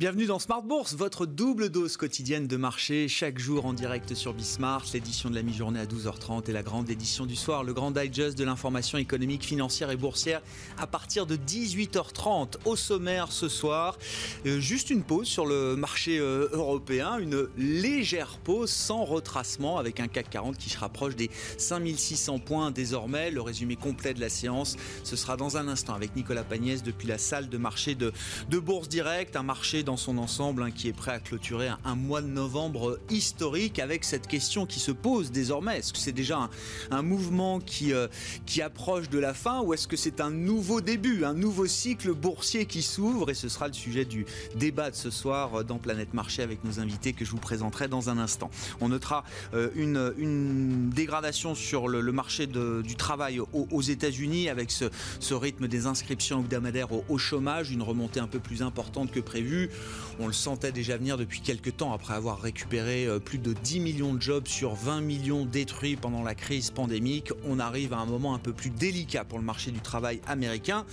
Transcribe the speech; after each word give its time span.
Bienvenue 0.00 0.24
dans 0.24 0.38
Smart 0.38 0.62
Bourse, 0.62 0.94
votre 0.94 1.26
double 1.26 1.68
dose 1.68 1.98
quotidienne 1.98 2.46
de 2.46 2.56
marché, 2.56 3.06
chaque 3.06 3.38
jour 3.38 3.66
en 3.66 3.74
direct 3.74 4.14
sur 4.14 4.32
Bismart, 4.32 4.86
l'édition 4.94 5.28
de 5.28 5.34
la 5.34 5.42
mi-journée 5.42 5.78
à 5.78 5.84
12h30 5.84 6.48
et 6.48 6.54
la 6.54 6.62
grande 6.62 6.88
édition 6.88 7.26
du 7.26 7.36
soir, 7.36 7.64
le 7.64 7.74
grand 7.74 7.90
digest 7.90 8.38
de 8.38 8.44
l'information 8.44 8.96
économique, 8.96 9.44
financière 9.44 9.90
et 9.90 9.98
boursière 9.98 10.40
à 10.78 10.86
partir 10.86 11.26
de 11.26 11.36
18h30. 11.36 12.54
Au 12.64 12.76
sommaire 12.76 13.30
ce 13.30 13.50
soir, 13.50 13.98
euh, 14.46 14.58
juste 14.58 14.88
une 14.88 15.02
pause 15.02 15.26
sur 15.26 15.44
le 15.44 15.76
marché 15.76 16.18
euh, 16.18 16.48
européen, 16.52 17.18
une 17.18 17.48
légère 17.58 18.38
pause 18.42 18.70
sans 18.70 19.04
retracement 19.04 19.76
avec 19.76 20.00
un 20.00 20.08
CAC 20.08 20.30
40 20.30 20.56
qui 20.56 20.70
se 20.70 20.78
rapproche 20.78 21.14
des 21.14 21.30
5600 21.58 22.38
points 22.38 22.70
désormais. 22.70 23.30
Le 23.30 23.42
résumé 23.42 23.76
complet 23.76 24.14
de 24.14 24.20
la 24.20 24.30
séance, 24.30 24.78
ce 25.04 25.14
sera 25.14 25.36
dans 25.36 25.58
un 25.58 25.68
instant 25.68 25.92
avec 25.92 26.16
Nicolas 26.16 26.42
Pagnès 26.42 26.82
depuis 26.82 27.06
la 27.06 27.18
salle 27.18 27.50
de 27.50 27.58
marché 27.58 27.94
de, 27.94 28.14
de 28.48 28.58
Bourse 28.58 28.88
Direct, 28.88 29.36
un 29.36 29.42
marché 29.42 29.82
dans 29.82 29.89
son 29.96 30.18
ensemble 30.18 30.62
hein, 30.62 30.70
qui 30.70 30.88
est 30.88 30.92
prêt 30.92 31.12
à 31.12 31.20
clôturer 31.20 31.68
un, 31.84 31.94
mois 31.94 32.22
de 32.22 32.26
novembre 32.26 32.98
historique 33.10 33.78
avec 33.78 34.04
cette 34.04 34.26
question 34.26 34.66
qui 34.66 34.80
se 34.80 34.92
pose 34.92 35.30
désormais. 35.30 35.78
Est-ce 35.78 35.92
que 35.92 35.98
c'est 35.98 36.12
déjà 36.12 36.48
un, 36.90 37.02
mouvement 37.02 37.60
qui, 37.60 37.92
euh, 37.92 38.08
qui 38.46 38.62
approche 38.62 39.08
de 39.08 39.18
la 39.18 39.34
fin 39.34 39.60
ou 39.60 39.74
est-ce 39.74 39.88
que 39.88 39.96
c'est 39.96 40.20
un 40.20 40.30
nouveau 40.30 40.80
début, 40.80 41.24
un 41.24 41.34
nouveau 41.34 41.66
cycle 41.66 42.12
boursier 42.12 42.66
qui 42.66 42.82
s'ouvre? 42.82 43.30
Et 43.30 43.34
ce 43.34 43.48
sera 43.48 43.68
le 43.68 43.74
sujet 43.74 44.04
du 44.04 44.26
débat 44.54 44.90
de 44.90 44.96
ce 44.96 45.10
soir 45.10 45.64
dans 45.64 45.78
Planète 45.78 46.14
Marché 46.14 46.42
avec 46.42 46.64
nos 46.64 46.80
invités 46.80 47.12
que 47.12 47.24
je 47.24 47.30
vous 47.30 47.38
présenterai 47.38 47.88
dans 47.88 48.10
un 48.10 48.18
instant. 48.18 48.50
On 48.80 48.88
notera 48.88 49.24
euh, 49.54 49.70
une, 49.74 50.90
dégradation 50.90 51.54
sur 51.54 51.88
le, 51.88 52.00
marché 52.12 52.46
du 52.46 52.96
travail 52.96 53.40
aux, 53.40 53.80
États-Unis 53.80 54.48
avec 54.48 54.70
ce, 54.70 54.86
ce, 55.20 55.34
rythme 55.34 55.68
des 55.68 55.86
inscriptions 55.86 56.40
hebdomadaires 56.40 56.92
au, 56.92 57.04
au 57.08 57.18
chômage, 57.18 57.70
une 57.70 57.82
remontée 57.82 58.20
un 58.20 58.26
peu 58.26 58.38
plus 58.38 58.62
importante 58.62 59.10
que 59.10 59.20
prévu. 59.20 59.70
On 60.18 60.26
le 60.26 60.32
sentait 60.32 60.72
déjà 60.72 60.96
venir 60.96 61.16
depuis 61.16 61.40
quelques 61.40 61.78
temps 61.78 61.92
après 61.92 62.14
avoir 62.14 62.40
récupéré 62.40 63.06
euh, 63.06 63.18
plus 63.18 63.38
de 63.38 63.52
10 63.52 63.80
millions 63.80 64.14
de 64.14 64.20
jobs 64.20 64.46
sur 64.46 64.74
20 64.74 65.00
millions 65.00 65.44
détruits 65.44 65.96
pendant 65.96 66.22
la 66.22 66.34
crise 66.34 66.70
pandémique. 66.70 67.32
On 67.48 67.58
arrive 67.58 67.92
à 67.92 67.98
un 67.98 68.06
moment 68.06 68.34
un 68.34 68.38
peu 68.38 68.52
plus 68.52 68.70
délicat 68.70 69.24
pour 69.24 69.38
le 69.38 69.44
marché 69.44 69.70
du 69.70 69.80
travail 69.80 70.20
américain. 70.26 70.84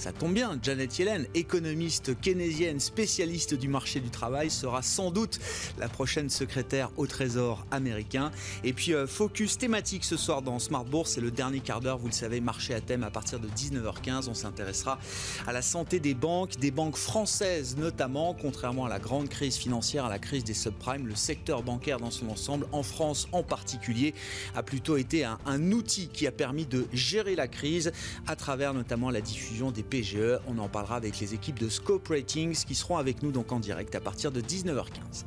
Ça 0.00 0.12
tombe 0.12 0.32
bien, 0.32 0.58
Janet 0.62 0.98
Yellen, 0.98 1.26
économiste 1.34 2.18
keynésienne, 2.18 2.80
spécialiste 2.80 3.52
du 3.52 3.68
marché 3.68 4.00
du 4.00 4.08
travail, 4.08 4.48
sera 4.48 4.80
sans 4.80 5.10
doute 5.10 5.38
la 5.78 5.90
prochaine 5.90 6.30
secrétaire 6.30 6.88
au 6.96 7.06
Trésor 7.06 7.66
américain. 7.70 8.30
Et 8.64 8.72
puis, 8.72 8.94
euh, 8.94 9.06
focus 9.06 9.58
thématique 9.58 10.04
ce 10.04 10.16
soir 10.16 10.40
dans 10.40 10.58
Smart 10.58 10.86
Bourse, 10.86 11.10
c'est 11.10 11.20
le 11.20 11.30
dernier 11.30 11.60
quart 11.60 11.82
d'heure, 11.82 11.98
vous 11.98 12.06
le 12.06 12.14
savez, 12.14 12.40
marché 12.40 12.72
à 12.72 12.80
thème 12.80 13.04
à 13.04 13.10
partir 13.10 13.40
de 13.40 13.48
19h15. 13.48 14.30
On 14.30 14.32
s'intéressera 14.32 14.98
à 15.46 15.52
la 15.52 15.60
santé 15.60 16.00
des 16.00 16.14
banques, 16.14 16.56
des 16.56 16.70
banques 16.70 16.96
françaises 16.96 17.76
notamment, 17.76 18.32
contrairement 18.32 18.86
à 18.86 18.88
la 18.88 19.00
grande 19.00 19.28
crise 19.28 19.56
financière, 19.56 20.06
à 20.06 20.08
la 20.08 20.18
crise 20.18 20.44
des 20.44 20.54
subprimes, 20.54 21.08
le 21.08 21.14
secteur 21.14 21.62
bancaire 21.62 22.00
dans 22.00 22.10
son 22.10 22.30
ensemble, 22.30 22.66
en 22.72 22.82
France 22.82 23.28
en 23.32 23.42
particulier, 23.42 24.14
a 24.54 24.62
plutôt 24.62 24.96
été 24.96 25.24
un, 25.26 25.38
un 25.44 25.72
outil 25.72 26.08
qui 26.08 26.26
a 26.26 26.32
permis 26.32 26.64
de 26.64 26.86
gérer 26.94 27.36
la 27.36 27.48
crise 27.48 27.92
à 28.26 28.34
travers 28.34 28.72
notamment 28.72 29.10
la 29.10 29.20
diffusion 29.20 29.70
des 29.70 29.89
PGE. 29.90 30.38
On 30.46 30.56
en 30.58 30.68
parlera 30.68 30.96
avec 30.96 31.18
les 31.20 31.34
équipes 31.34 31.58
de 31.58 31.68
Scope 31.68 32.08
Ratings 32.08 32.64
qui 32.64 32.74
seront 32.74 32.96
avec 32.96 33.22
nous 33.22 33.32
donc 33.32 33.52
en 33.52 33.60
direct 33.60 33.94
à 33.94 34.00
partir 34.00 34.32
de 34.32 34.40
19h15. 34.40 35.24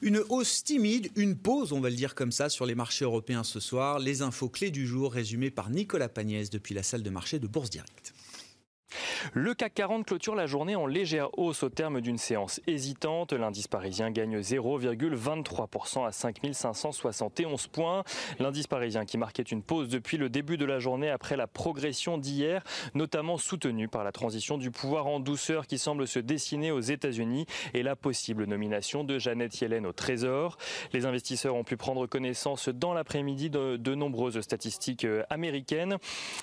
Une 0.00 0.22
hausse 0.28 0.64
timide, 0.64 1.10
une 1.16 1.36
pause, 1.36 1.72
on 1.72 1.80
va 1.80 1.90
le 1.90 1.96
dire 1.96 2.14
comme 2.14 2.32
ça, 2.32 2.48
sur 2.48 2.64
les 2.66 2.74
marchés 2.74 3.04
européens 3.04 3.44
ce 3.44 3.60
soir. 3.60 3.98
Les 3.98 4.22
infos 4.22 4.48
clés 4.48 4.70
du 4.70 4.86
jour 4.86 5.12
résumées 5.12 5.50
par 5.50 5.70
Nicolas 5.70 6.08
Pagnès 6.08 6.50
depuis 6.50 6.74
la 6.74 6.82
salle 6.82 7.02
de 7.02 7.10
marché 7.10 7.38
de 7.38 7.46
Bourse 7.46 7.70
Direct. 7.70 8.14
Le 9.32 9.54
CAC 9.54 9.74
40 9.74 10.06
clôture 10.06 10.34
la 10.34 10.46
journée 10.46 10.76
en 10.76 10.86
légère 10.86 11.28
hausse 11.38 11.62
au 11.62 11.68
terme 11.68 12.00
d'une 12.00 12.18
séance 12.18 12.60
hésitante. 12.66 13.32
L'indice 13.32 13.68
parisien 13.68 14.10
gagne 14.10 14.38
0,23% 14.38 16.06
à 16.06 16.12
5571 16.12 17.66
points. 17.68 18.04
L'indice 18.38 18.66
parisien 18.66 19.04
qui 19.04 19.18
marquait 19.18 19.42
une 19.42 19.62
pause 19.62 19.88
depuis 19.88 20.16
le 20.16 20.28
début 20.28 20.56
de 20.56 20.64
la 20.64 20.78
journée 20.78 21.10
après 21.10 21.36
la 21.36 21.46
progression 21.46 22.18
d'hier, 22.18 22.62
notamment 22.94 23.38
soutenue 23.38 23.88
par 23.88 24.04
la 24.04 24.12
transition 24.12 24.58
du 24.58 24.70
pouvoir 24.70 25.06
en 25.06 25.20
douceur 25.20 25.66
qui 25.66 25.78
semble 25.78 26.06
se 26.06 26.18
dessiner 26.18 26.70
aux 26.70 26.80
États-Unis 26.80 27.46
et 27.74 27.82
la 27.82 27.96
possible 27.96 28.44
nomination 28.44 29.04
de 29.04 29.18
Janet 29.18 29.60
Yellen 29.60 29.86
au 29.86 29.92
Trésor. 29.92 30.56
Les 30.92 31.06
investisseurs 31.06 31.54
ont 31.54 31.64
pu 31.64 31.76
prendre 31.76 32.06
connaissance 32.06 32.68
dans 32.68 32.94
l'après-midi 32.94 33.50
de, 33.50 33.76
de 33.76 33.94
nombreuses 33.94 34.40
statistiques 34.40 35.04
euh, 35.04 35.22
américaines. 35.30 35.98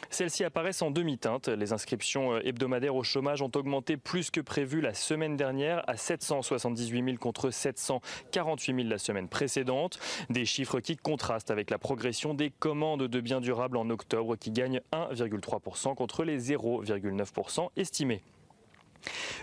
Celles-ci 0.10 0.44
apparaissent 0.44 0.82
en 0.82 0.92
demi-teinte. 0.92 1.48
Les 1.48 1.74
inscriptions 1.74 2.34
euh, 2.34 2.42
hebdomadaires 2.66 2.96
au 2.96 3.04
chômage 3.04 3.44
ont 3.44 3.52
augmenté 3.56 3.96
plus 3.96 4.32
que 4.32 4.42
prévu 4.42 4.82
la 4.82 4.96
semaine 4.96 5.38
dernière 5.38 5.84
à 5.88 5.98
778 5.98 7.06
000 7.06 7.18
contre 7.18 7.52
748 7.52 8.76
000 8.76 8.90
la 8.90 8.98
semaine 8.98 9.28
précédente. 9.28 10.00
Des 10.32 10.46
chiffres 10.46 10.80
qui 10.80 10.98
contrastent 10.98 11.52
avec 11.52 11.70
la 11.70 11.78
progression 11.78 12.34
des 12.34 12.50
commandes 12.50 13.04
de 13.04 13.22
biens 13.22 13.40
durables 13.40 13.78
en 13.78 13.90
octobre 13.92 14.36
qui 14.36 14.50
gagnent 14.50 14.82
1,3% 14.92 15.94
contre 15.94 16.24
les 16.24 16.40
0,9% 16.40 17.70
estimés. 17.78 18.24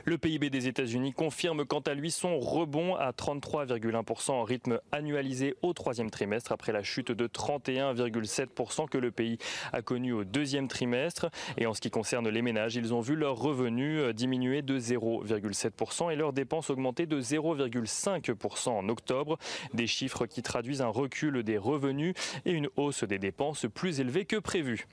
Le 0.04 0.18
PIB 0.18 0.50
des 0.50 0.68
États-Unis 0.68 1.12
confirme 1.12 1.64
quant 1.64 1.80
à 1.80 1.94
lui 1.94 2.10
son 2.10 2.38
rebond 2.38 2.96
à 2.96 3.10
33,1% 3.10 4.32
en 4.32 4.42
rythme 4.42 4.80
annualisé 4.90 5.54
au 5.62 5.72
troisième 5.72 6.10
trimestre 6.10 6.52
après 6.52 6.72
la 6.72 6.82
chute 6.82 7.12
de 7.12 7.26
31,7% 7.26 8.88
que 8.88 8.98
le 8.98 9.10
pays 9.10 9.38
a 9.72 9.82
connu 9.82 10.12
au 10.12 10.24
deuxième 10.24 10.68
trimestre. 10.68 11.28
Et 11.56 11.66
en 11.66 11.74
ce 11.74 11.80
qui 11.80 11.90
concerne 11.90 12.28
les 12.28 12.42
ménages, 12.42 12.76
ils 12.76 12.94
ont 12.94 13.00
vu 13.00 13.14
leurs 13.14 13.36
revenus 13.36 14.00
euh, 14.00 14.12
diminuer 14.12 14.62
de 14.62 14.78
0,7% 14.78 16.12
et 16.12 16.16
leurs 16.16 16.32
dépenses 16.32 16.70
augmenter 16.70 17.06
de 17.06 17.20
0,5% 17.20 18.70
en 18.70 18.88
octobre. 18.88 19.38
Des 19.74 19.86
chiffres 19.86 20.26
qui 20.26 20.42
traduisent 20.42 20.82
un 20.82 20.88
recul 20.88 21.42
des 21.42 21.58
revenus 21.58 22.14
et 22.44 22.52
une 22.52 22.68
hausse 22.76 23.04
des 23.04 23.18
dépenses 23.18 23.66
plus 23.72 24.00
élevée 24.00 24.24
que 24.24 24.36
prévu. 24.36 24.86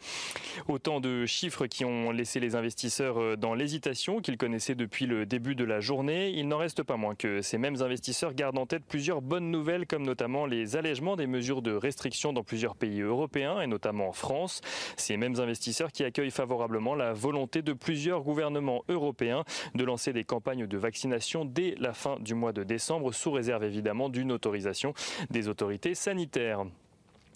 Autant 0.68 1.00
de 1.00 1.25
chiffres 1.25 1.68
qui 1.68 1.86
ont 1.86 2.12
laissé 2.12 2.40
les 2.40 2.56
investisseurs 2.56 3.19
euh, 3.19 3.36
dans 3.36 3.53
l'hésitation 3.53 4.22
qu'ils 4.22 4.38
connaissent 4.38 4.59
depuis 4.68 5.06
le 5.06 5.25
début 5.25 5.56
de 5.56 5.64
la 5.64 5.80
journée. 5.80 6.31
Il 6.31 6.47
n'en 6.47 6.58
reste 6.58 6.84
pas 6.84 6.97
moins 6.97 7.16
que 7.16 7.42
ces 7.42 7.58
mêmes 7.58 7.81
investisseurs 7.81 8.34
gardent 8.34 8.58
en 8.58 8.66
tête 8.66 8.84
plusieurs 8.86 9.22
bonnes 9.22 9.50
nouvelles, 9.50 9.88
comme 9.88 10.03
notamment 10.03 10.46
les 10.46 10.75
allègements 10.75 11.16
des 11.16 11.28
mesures 11.28 11.62
de 11.62 11.72
restriction 11.72 12.34
dans 12.34 12.44
plusieurs 12.44 12.75
pays 12.75 13.02
européens, 13.02 13.62
et 13.62 13.68
notamment 13.68 14.09
en 14.09 14.12
France. 14.12 14.62
Ces 14.98 15.16
mêmes 15.16 15.40
investisseurs 15.40 15.92
qui 15.92 16.03
accueillent 16.03 16.30
favorablement 16.30 16.94
la 16.94 17.14
volonté 17.14 17.62
de 17.62 17.74
plusieurs 17.74 18.22
gouvernements 18.22 18.84
européens 18.90 19.46
de 19.75 19.84
lancer 19.84 20.12
des 20.12 20.25
campagnes 20.25 20.68
de 20.68 20.78
vaccination 20.78 21.46
dès 21.46 21.75
la 21.80 21.94
fin 21.94 22.18
du 22.19 22.34
mois 22.34 22.52
de 22.52 22.64
décembre, 22.64 23.14
sous 23.14 23.31
réserve 23.31 23.64
évidemment 23.64 24.09
d'une 24.09 24.31
autorisation 24.31 24.94
des 25.30 25.48
autorités 25.48 25.96
sanitaires. 25.96 26.66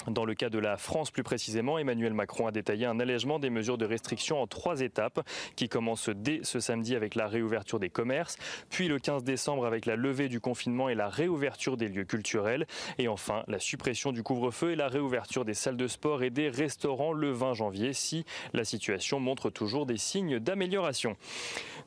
Dans 0.08 0.26
le 0.26 0.34
cas 0.36 0.50
de 0.50 0.60
la 0.60 0.78
France 0.78 1.12
plus 1.12 1.24
précisément, 1.24 1.78
Emmanuel 1.78 2.14
Macron 2.14 2.48
a 2.48 2.52
détaillé 2.52 2.86
un 2.86 3.00
allègement 3.00 3.40
des 3.40 3.50
mesures 3.50 3.78
de 3.78 3.86
restriction 3.86 4.42
en 4.42 4.48
trois 4.48 4.82
étapes 4.82 5.26
qui 5.56 5.70
commencent 5.70 6.10
dès 6.10 6.42
ce 6.44 6.60
samedi 6.60 6.96
avec 6.96 7.16
la 7.16 7.28
réouverture 7.28 7.80
des 7.80 7.90
commerces, 7.90 8.38
puis 8.70 8.88
le 8.88 9.00
15 9.00 9.24
décembre 9.24 9.66
avec 9.66 9.86
la 9.86 9.96
levée 9.96 10.30
du 10.30 10.40
confinement 10.40 10.90
et 10.90 10.96
la 10.96 11.08
réouverture 11.08 11.78
des 11.78 11.88
lieux 11.88 12.04
culturels, 12.04 12.68
et 12.98 13.08
enfin 13.08 13.44
la 13.48 13.60
suppression 13.60 14.12
du 14.12 14.24
couvre-feu 14.24 14.72
et 14.72 14.76
la 14.76 14.88
réouverture 14.88 15.46
des 15.46 15.54
salles 15.54 15.78
de 15.78 15.88
sport 15.88 16.24
et 16.24 16.30
des 16.30 16.50
restaurants 16.50 17.14
le 17.14 17.32
20 17.32 17.54
janvier 17.54 17.94
si 17.94 18.26
la 18.54 18.66
situation 18.66 19.20
montre 19.20 19.50
toujours 19.50 19.86
des 19.86 19.98
signes 19.98 20.40
d'amélioration. 20.40 21.16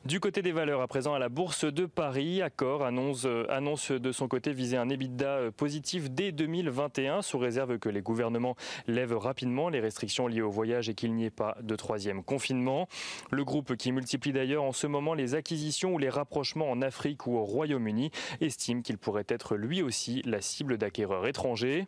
Du 0.05 0.19
côté 0.19 0.41
des 0.41 0.51
valeurs, 0.51 0.81
à 0.81 0.87
présent 0.87 1.13
à 1.13 1.19
la 1.19 1.29
Bourse 1.29 1.65
de 1.65 1.85
Paris, 1.85 2.41
Accor 2.41 2.85
annonce, 2.85 3.25
euh, 3.25 3.45
annonce 3.49 3.91
de 3.91 4.11
son 4.11 4.27
côté 4.27 4.53
viser 4.53 4.77
un 4.77 4.89
EBITDA 4.89 5.27
euh, 5.27 5.51
positif 5.51 6.09
dès 6.09 6.31
2021 6.31 7.21
sous 7.21 7.37
réserve 7.37 7.77
que 7.77 7.89
les 7.89 8.01
gouvernements 8.07 8.55
lèvent 8.87 9.17
rapidement 9.17 9.67
les 9.69 9.81
restrictions 9.81 10.27
liées 10.27 10.41
au 10.41 10.49
voyage 10.49 10.87
et 10.87 10.95
qu'il 10.95 11.13
n'y 11.13 11.25
ait 11.25 11.29
pas 11.29 11.57
de 11.61 11.75
troisième 11.75 12.23
confinement. 12.23 12.87
Le 13.31 13.43
groupe 13.43 13.75
qui 13.75 13.91
multiplie 13.91 14.31
d'ailleurs 14.31 14.63
en 14.63 14.71
ce 14.71 14.87
moment 14.87 15.13
les 15.13 15.35
acquisitions 15.35 15.93
ou 15.93 15.97
les 15.97 16.09
rapprochements 16.09 16.71
en 16.71 16.81
Afrique 16.81 17.27
ou 17.27 17.35
au 17.35 17.43
Royaume-Uni 17.43 18.11
estime 18.39 18.81
qu'il 18.81 18.97
pourrait 18.97 19.25
être 19.27 19.57
lui 19.57 19.81
aussi 19.81 20.21
la 20.25 20.41
cible 20.41 20.77
d'acquéreurs 20.77 21.27
étrangers. 21.27 21.87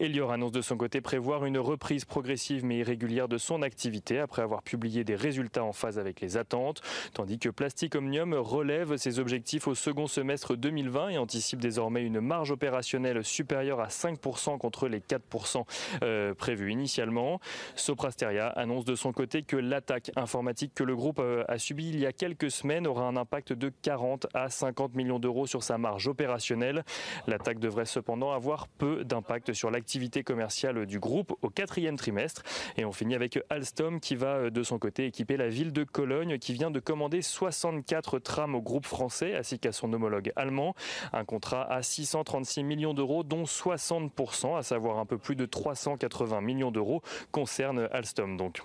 Elior 0.00 0.32
annonce 0.32 0.52
de 0.52 0.62
son 0.62 0.78
côté 0.78 1.02
prévoir 1.02 1.44
une 1.44 1.58
reprise 1.58 2.06
progressive 2.06 2.64
mais 2.64 2.78
irrégulière 2.78 3.28
de 3.28 3.36
son 3.36 3.60
activité 3.60 4.18
après 4.18 4.40
avoir 4.40 4.62
publié 4.62 5.04
des 5.04 5.14
résultats 5.14 5.62
en 5.62 5.74
phase 5.74 5.98
avec 5.98 6.22
les 6.22 6.38
attentes, 6.38 6.80
tandis 7.12 7.38
que 7.38 7.50
Plastic 7.50 7.94
Omnium 7.94 8.32
relève 8.32 8.96
ses 8.96 9.18
objectifs 9.18 9.68
au 9.68 9.74
second 9.74 10.06
semestre 10.06 10.56
2020 10.56 11.10
et 11.10 11.18
anticipe 11.18 11.60
désormais 11.60 12.02
une 12.02 12.22
marge 12.22 12.50
opérationnelle 12.50 13.22
supérieure 13.22 13.80
à 13.80 13.88
5% 13.88 14.56
contre 14.56 14.88
les 14.88 15.00
4% 15.00 15.64
euh, 16.02 16.32
prévus 16.32 16.72
initialement. 16.72 17.38
Soprasteria 17.76 18.46
annonce 18.46 18.86
de 18.86 18.94
son 18.94 19.12
côté 19.12 19.42
que 19.42 19.56
l'attaque 19.56 20.12
informatique 20.16 20.72
que 20.74 20.84
le 20.84 20.96
groupe 20.96 21.18
euh, 21.18 21.44
a 21.46 21.58
subie 21.58 21.90
il 21.90 22.00
y 22.00 22.06
a 22.06 22.12
quelques 22.12 22.50
semaines 22.50 22.86
aura 22.86 23.04
un 23.04 23.18
impact 23.18 23.52
de 23.52 23.70
40 23.82 24.28
à 24.32 24.48
50 24.48 24.94
millions 24.94 25.18
d'euros 25.18 25.46
sur 25.46 25.62
sa 25.62 25.76
marge 25.76 26.08
opérationnelle. 26.08 26.84
L'attaque 27.26 27.58
devrait 27.58 27.84
cependant 27.84 28.32
avoir 28.32 28.66
peu 28.66 29.04
d'impact 29.04 29.52
sur 29.52 29.70
l'activité 29.70 29.89
commerciale 30.24 30.86
du 30.86 30.98
groupe 30.98 31.36
au 31.42 31.50
quatrième 31.50 31.96
trimestre. 31.96 32.42
Et 32.76 32.84
on 32.84 32.92
finit 32.92 33.14
avec 33.14 33.38
Alstom 33.50 34.00
qui 34.00 34.16
va 34.16 34.36
euh, 34.36 34.50
de 34.50 34.62
son 34.62 34.78
côté 34.78 35.06
équiper 35.06 35.36
la 35.36 35.48
ville 35.48 35.72
de 35.72 35.84
Cologne 35.84 36.38
qui 36.38 36.52
vient 36.52 36.70
de 36.70 36.80
commander 36.80 37.22
64 37.22 38.18
trams 38.18 38.54
au 38.54 38.62
groupe 38.62 38.86
français 38.86 39.34
ainsi 39.36 39.58
qu'à 39.58 39.72
son 39.72 39.92
homologue 39.92 40.32
allemand. 40.36 40.74
Un 41.12 41.24
contrat 41.24 41.70
à 41.70 41.82
636 41.82 42.62
millions 42.62 42.94
d'euros 42.94 43.22
dont 43.22 43.44
60%, 43.44 44.56
à 44.56 44.62
savoir 44.62 44.98
un 44.98 45.06
peu 45.06 45.18
plus 45.18 45.36
de 45.36 45.46
380 45.46 46.40
millions 46.40 46.70
d'euros, 46.70 47.02
concerne 47.32 47.88
Alstom 47.92 48.36
donc. 48.36 48.62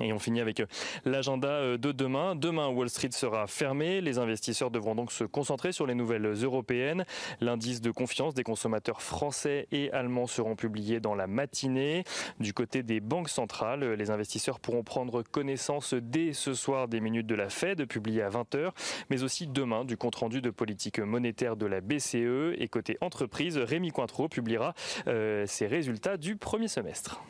Et 0.00 0.12
on 0.12 0.18
finit 0.18 0.40
avec 0.40 0.60
euh, 0.60 0.66
l'agenda 1.04 1.48
euh, 1.48 1.78
de 1.78 1.92
demain. 1.92 2.34
Demain, 2.34 2.68
Wall 2.68 2.90
Street 2.90 3.10
sera 3.12 3.46
fermé. 3.46 4.00
Les 4.00 4.18
investisseurs 4.18 4.70
devront 4.70 4.94
donc 4.94 5.12
se 5.12 5.24
concentrer 5.24 5.72
sur 5.72 5.86
les 5.86 5.94
nouvelles 5.94 6.26
européennes. 6.26 7.04
L'indice 7.40 7.80
de 7.80 7.90
confiance 7.90 8.34
des 8.34 8.42
consommateurs 8.42 9.02
français 9.02 9.68
et 9.72 9.90
allemands 9.92 10.26
seront 10.26 10.56
publiés 10.56 11.00
dans 11.00 11.14
la 11.14 11.26
matinée. 11.26 12.04
Du 12.40 12.52
côté 12.52 12.82
des 12.82 13.00
banques 13.00 13.28
centrales, 13.28 13.84
les 13.92 14.10
investisseurs 14.10 14.60
pourront 14.60 14.82
prendre 14.82 15.22
connaissance 15.22 15.94
dès 15.94 16.32
ce 16.32 16.54
soir 16.54 16.88
des 16.88 17.00
minutes 17.00 17.26
de 17.26 17.34
la 17.34 17.48
Fed, 17.48 17.86
publiées 17.86 18.22
à 18.22 18.30
20h, 18.30 18.70
mais 19.10 19.22
aussi 19.22 19.46
demain 19.46 19.84
du 19.84 19.96
compte-rendu 19.96 20.40
de 20.40 20.50
politique 20.50 20.98
monétaire 20.98 21.56
de 21.56 21.66
la 21.66 21.80
BCE. 21.80 22.54
Et 22.58 22.68
côté 22.68 22.98
entreprise, 23.00 23.56
Rémi 23.56 23.90
Cointreau 23.90 24.28
publiera 24.28 24.74
euh, 25.06 25.46
ses 25.46 25.66
résultats 25.66 26.16
du 26.16 26.36
premier 26.36 26.68
semestre. 26.68 27.22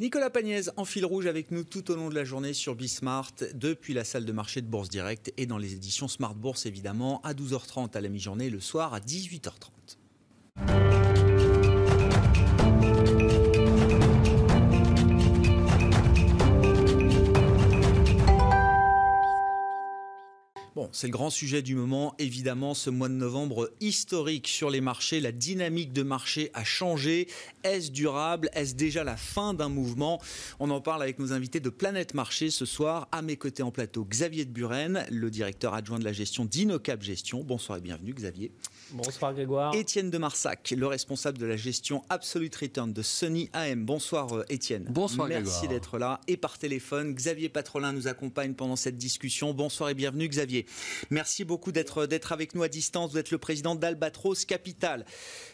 Nicolas 0.00 0.30
Pagnès 0.30 0.70
en 0.78 0.86
fil 0.86 1.04
rouge 1.04 1.26
avec 1.26 1.50
nous 1.50 1.62
tout 1.62 1.90
au 1.90 1.94
long 1.94 2.08
de 2.08 2.14
la 2.14 2.24
journée 2.24 2.54
sur 2.54 2.74
Bismart, 2.74 3.32
depuis 3.52 3.92
la 3.92 4.02
salle 4.02 4.24
de 4.24 4.32
marché 4.32 4.62
de 4.62 4.66
Bourse 4.66 4.88
Direct 4.88 5.30
et 5.36 5.44
dans 5.44 5.58
les 5.58 5.74
éditions 5.74 6.08
Smart 6.08 6.34
Bourse 6.34 6.64
évidemment, 6.64 7.20
à 7.22 7.34
12h30 7.34 7.94
à 7.94 8.00
la 8.00 8.08
mi-journée, 8.08 8.48
le 8.48 8.60
soir 8.60 8.94
à 8.94 9.00
18h30. 9.00 10.99
Bon, 20.80 20.88
c'est 20.92 21.08
le 21.08 21.12
grand 21.12 21.28
sujet 21.28 21.60
du 21.60 21.74
moment, 21.74 22.14
évidemment, 22.18 22.72
ce 22.72 22.88
mois 22.88 23.10
de 23.10 23.12
novembre 23.12 23.70
historique 23.82 24.48
sur 24.48 24.70
les 24.70 24.80
marchés. 24.80 25.20
La 25.20 25.30
dynamique 25.30 25.92
de 25.92 26.02
marché 26.02 26.50
a 26.54 26.64
changé. 26.64 27.28
Est-ce 27.64 27.90
durable? 27.90 28.48
Est-ce 28.54 28.76
déjà 28.76 29.04
la 29.04 29.18
fin 29.18 29.52
d'un 29.52 29.68
mouvement? 29.68 30.22
On 30.58 30.70
en 30.70 30.80
parle 30.80 31.02
avec 31.02 31.18
nos 31.18 31.34
invités 31.34 31.60
de 31.60 31.68
Planète 31.68 32.14
Marché 32.14 32.48
ce 32.48 32.64
soir. 32.64 33.08
À 33.12 33.20
mes 33.20 33.36
côtés 33.36 33.62
en 33.62 33.70
plateau, 33.70 34.06
Xavier 34.06 34.46
de 34.46 34.52
Buren, 34.52 35.04
le 35.10 35.30
directeur 35.30 35.74
adjoint 35.74 35.98
de 35.98 36.04
la 36.04 36.14
gestion 36.14 36.46
d'Inocap 36.46 37.02
Gestion. 37.02 37.44
Bonsoir 37.44 37.76
et 37.76 37.82
bienvenue, 37.82 38.14
Xavier. 38.14 38.50
Bonsoir 38.92 39.34
Grégoire. 39.34 39.74
Étienne 39.74 40.10
de 40.10 40.18
Marsac, 40.18 40.74
le 40.76 40.86
responsable 40.86 41.38
de 41.38 41.46
la 41.46 41.56
gestion 41.56 42.02
Absolute 42.08 42.54
Return 42.56 42.92
de 42.92 43.02
Sony 43.02 43.48
AM. 43.52 43.84
Bonsoir 43.84 44.32
euh, 44.32 44.44
Étienne. 44.48 44.86
Bonsoir 44.88 45.28
Merci 45.28 45.68
d'être 45.68 45.98
là. 45.98 46.20
Et 46.26 46.36
par 46.36 46.58
téléphone, 46.58 47.14
Xavier 47.14 47.48
Patrolin 47.48 47.92
nous 47.92 48.08
accompagne 48.08 48.54
pendant 48.54 48.76
cette 48.76 48.96
discussion. 48.96 49.54
Bonsoir 49.54 49.90
et 49.90 49.94
bienvenue 49.94 50.28
Xavier. 50.28 50.66
Merci 51.10 51.44
beaucoup 51.44 51.72
d'être 51.72 52.32
avec 52.32 52.54
nous 52.54 52.62
à 52.62 52.68
distance. 52.68 53.12
Vous 53.12 53.18
êtes 53.18 53.30
le 53.30 53.38
président 53.38 53.74
d'Albatros 53.74 54.44
Capital. 54.44 55.04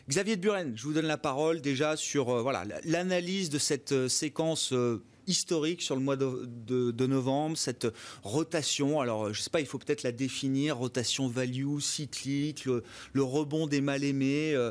Xavier 0.09 0.37
de 0.37 0.41
Buren, 0.41 0.73
je 0.75 0.83
vous 0.85 0.93
donne 0.93 1.07
la 1.07 1.19
parole 1.19 1.61
déjà 1.61 1.97
sur 1.97 2.31
euh, 2.31 2.43
voilà 2.43 2.65
l'analyse 2.85 3.51
de 3.51 3.59
cette 3.59 3.93
euh, 3.93 4.09
séquence 4.09 4.73
historique 5.27 5.83
sur 5.83 5.97
le 5.97 6.03
mois 6.03 6.17
de, 6.17 7.07
novembre, 7.07 7.57
cette 7.57 7.87
rotation. 8.23 9.01
Alors, 9.01 9.33
je 9.33 9.41
ne 9.41 9.43
sais 9.43 9.51
pas, 9.51 9.61
il 9.61 9.67
faut 9.67 9.79
peut-être 9.79 10.03
la 10.03 10.13
définir, 10.13 10.79
rotation 10.79 11.29
value, 11.29 11.79
cyclique, 11.81 12.65
le, 12.67 13.23
rebond 13.23 13.67
des 13.67 13.81
mal-aimés. 13.81 14.55
Euh, 14.55 14.71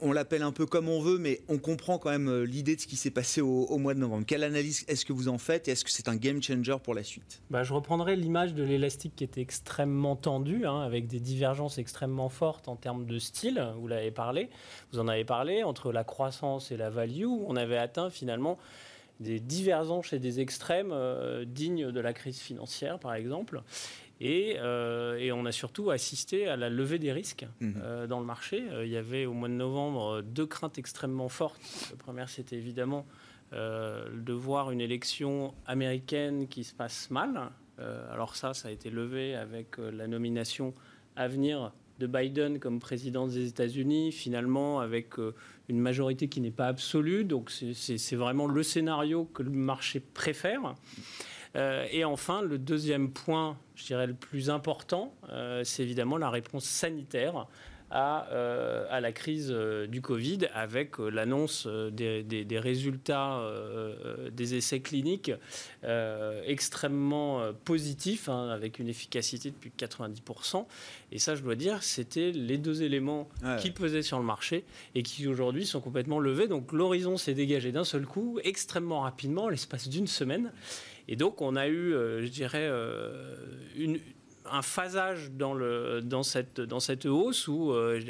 on, 0.00 0.12
l'appelle 0.12 0.42
un 0.42 0.52
peu 0.52 0.66
comme 0.66 0.88
on 0.88 1.00
veut, 1.00 1.18
mais 1.18 1.40
on 1.48 1.58
comprend 1.58 1.98
quand 1.98 2.10
même 2.10 2.28
euh, 2.28 2.42
l'idée 2.44 2.76
de 2.76 2.80
ce 2.80 2.86
qui 2.86 2.96
s'est 2.96 3.10
passé 3.10 3.40
au, 3.40 3.78
mois 3.78 3.94
de 3.94 3.98
novembre. 3.98 4.24
Quelle 4.26 4.44
analyse 4.44 4.84
est-ce 4.88 5.04
que 5.04 5.12
vous 5.12 5.28
en 5.28 5.38
faites 5.38 5.68
et 5.68 5.72
est-ce 5.72 5.84
que 5.84 5.90
c'est 5.90 6.08
un 6.08 6.16
game 6.16 6.42
changer 6.42 6.76
pour 6.82 6.94
la 6.94 7.02
suite? 7.02 7.42
Bah, 7.50 7.62
Je 7.62 7.72
reprendrai 7.72 8.16
l'image 8.16 8.54
de 8.54 8.62
l'élastique 8.62 9.14
qui 9.16 9.24
était 9.24 9.40
extrêmement 9.40 10.16
tendu, 10.16 10.66
hein, 10.66 10.80
avec 10.80 11.06
des 11.06 11.20
divergences 11.20 11.78
extrêmement 11.78 12.28
fortes 12.28 12.68
en 12.68 12.76
termes 12.76 13.06
de 13.06 13.18
style. 13.18 13.72
Vous 13.78 13.88
l'avez 13.88 14.10
parlé, 14.10 14.50
vous 14.92 14.98
en 14.98 15.08
avez 15.08 15.24
parlé, 15.24 15.62
entre 15.62 15.92
la 15.92 16.04
croissance 16.04 16.70
et 16.70 16.76
la 16.76 16.90
value. 16.90 17.26
On 17.26 17.56
avait 17.56 17.78
atteint 17.78 18.10
finalement 18.10 18.58
des 19.20 19.38
divergences 19.38 20.12
et 20.12 20.18
des 20.18 20.40
extrêmes 20.40 20.90
euh, 20.92 21.44
dignes 21.44 21.92
de 21.92 22.00
la 22.00 22.12
crise 22.12 22.38
financière, 22.38 22.98
par 22.98 23.14
exemple. 23.14 23.62
Et, 24.22 24.56
euh, 24.58 25.16
et, 25.18 25.32
on 25.32 25.46
a 25.46 25.52
surtout 25.52 25.90
assisté 25.90 26.46
à 26.46 26.56
la 26.56 26.68
levée 26.68 26.98
des 26.98 27.12
risques 27.12 27.46
mmh. 27.60 27.72
euh, 27.76 28.06
dans 28.06 28.20
le 28.20 28.26
marché. 28.26 28.62
il 28.82 28.88
y 28.88 28.96
avait 28.96 29.24
au 29.24 29.32
mois 29.32 29.48
de 29.48 29.54
novembre 29.54 30.22
deux 30.22 30.46
craintes 30.46 30.78
extrêmement 30.78 31.28
fortes. 31.28 31.60
La 31.90 31.96
première, 31.96 32.28
c'était 32.28 32.56
évidemment 32.56 33.06
de 33.52 34.32
voir 34.32 34.70
une 34.70 34.80
élection 34.80 35.54
américaine 35.66 36.46
qui 36.46 36.62
se 36.62 36.72
passe 36.72 37.10
mal. 37.10 37.50
alors 38.12 38.36
ça, 38.36 38.54
ça 38.54 38.68
a 38.68 38.70
été 38.70 38.90
levé 38.90 39.34
avec 39.34 39.78
la 39.78 40.06
nomination 40.06 40.72
à 41.16 41.26
venir 41.26 41.72
de 42.00 42.06
Biden 42.06 42.58
comme 42.58 42.80
président 42.80 43.28
des 43.28 43.46
États-Unis, 43.46 44.10
finalement 44.10 44.80
avec 44.80 45.18
euh, 45.18 45.34
une 45.68 45.78
majorité 45.78 46.28
qui 46.28 46.40
n'est 46.40 46.50
pas 46.50 46.66
absolue. 46.66 47.24
Donc 47.24 47.50
c'est 47.50 48.16
vraiment 48.16 48.46
le 48.46 48.62
scénario 48.62 49.26
que 49.26 49.42
le 49.42 49.50
marché 49.50 50.00
préfère. 50.00 50.74
Euh, 51.56 51.86
et 51.92 52.04
enfin, 52.04 52.42
le 52.42 52.58
deuxième 52.58 53.10
point, 53.10 53.58
je 53.74 53.84
dirais 53.84 54.06
le 54.06 54.14
plus 54.14 54.50
important, 54.50 55.14
euh, 55.28 55.62
c'est 55.64 55.82
évidemment 55.82 56.16
la 56.16 56.30
réponse 56.30 56.64
sanitaire 56.64 57.46
euh, 57.92 58.86
à, 58.88 59.00
la 59.00 59.10
crise 59.10 59.48
euh, 59.50 59.88
du 59.88 60.00
Covid 60.00 60.46
avec 60.54 61.00
euh, 61.00 61.08
l'annonce 61.08 61.66
des, 61.66 62.46
résultats 62.52 63.42
des 64.32 64.54
essais 64.54 64.80
cliniques 64.80 65.32
extrêmement 66.46 67.52
positifs, 67.64 68.28
hein, 68.28 68.50
avec 68.50 68.78
une 68.78 68.88
efficacité 68.88 69.50
de 69.50 69.56
plus 69.56 69.70
de 69.70 69.86
90%. 69.86 70.66
Et 71.12 71.18
ça, 71.18 71.34
je 71.34 71.42
dois 71.42 71.54
dire, 71.54 71.82
c'était 71.82 72.30
les 72.32 72.58
deux 72.58 72.82
éléments 72.82 73.28
qui 73.58 73.70
pesaient 73.70 74.02
sur 74.02 74.18
le 74.18 74.24
marché 74.24 74.64
et 74.94 75.02
qui 75.02 75.26
aujourd'hui 75.26 75.66
sont 75.66 75.80
complètement 75.80 76.18
levés. 76.18 76.48
Donc 76.48 76.72
l'horizon 76.72 77.16
s'est 77.16 77.34
dégagé 77.34 77.72
d'un 77.72 77.84
seul 77.84 78.06
coup, 78.06 78.38
extrêmement 78.44 79.00
rapidement, 79.00 79.48
l'espace 79.48 79.88
d'une 79.88 80.06
semaine. 80.06 80.52
Et 81.08 81.16
donc 81.16 81.40
on 81.40 81.56
a 81.56 81.68
eu, 81.68 81.92
je 81.92 82.28
dirais, 82.28 82.70
une 83.76 83.98
un 84.50 84.62
phasage 84.62 85.30
dans, 85.30 85.54
le, 85.54 86.00
dans, 86.02 86.22
cette, 86.22 86.60
dans 86.60 86.80
cette 86.80 87.06
hausse 87.06 87.48
où 87.48 87.72
euh, 87.72 88.00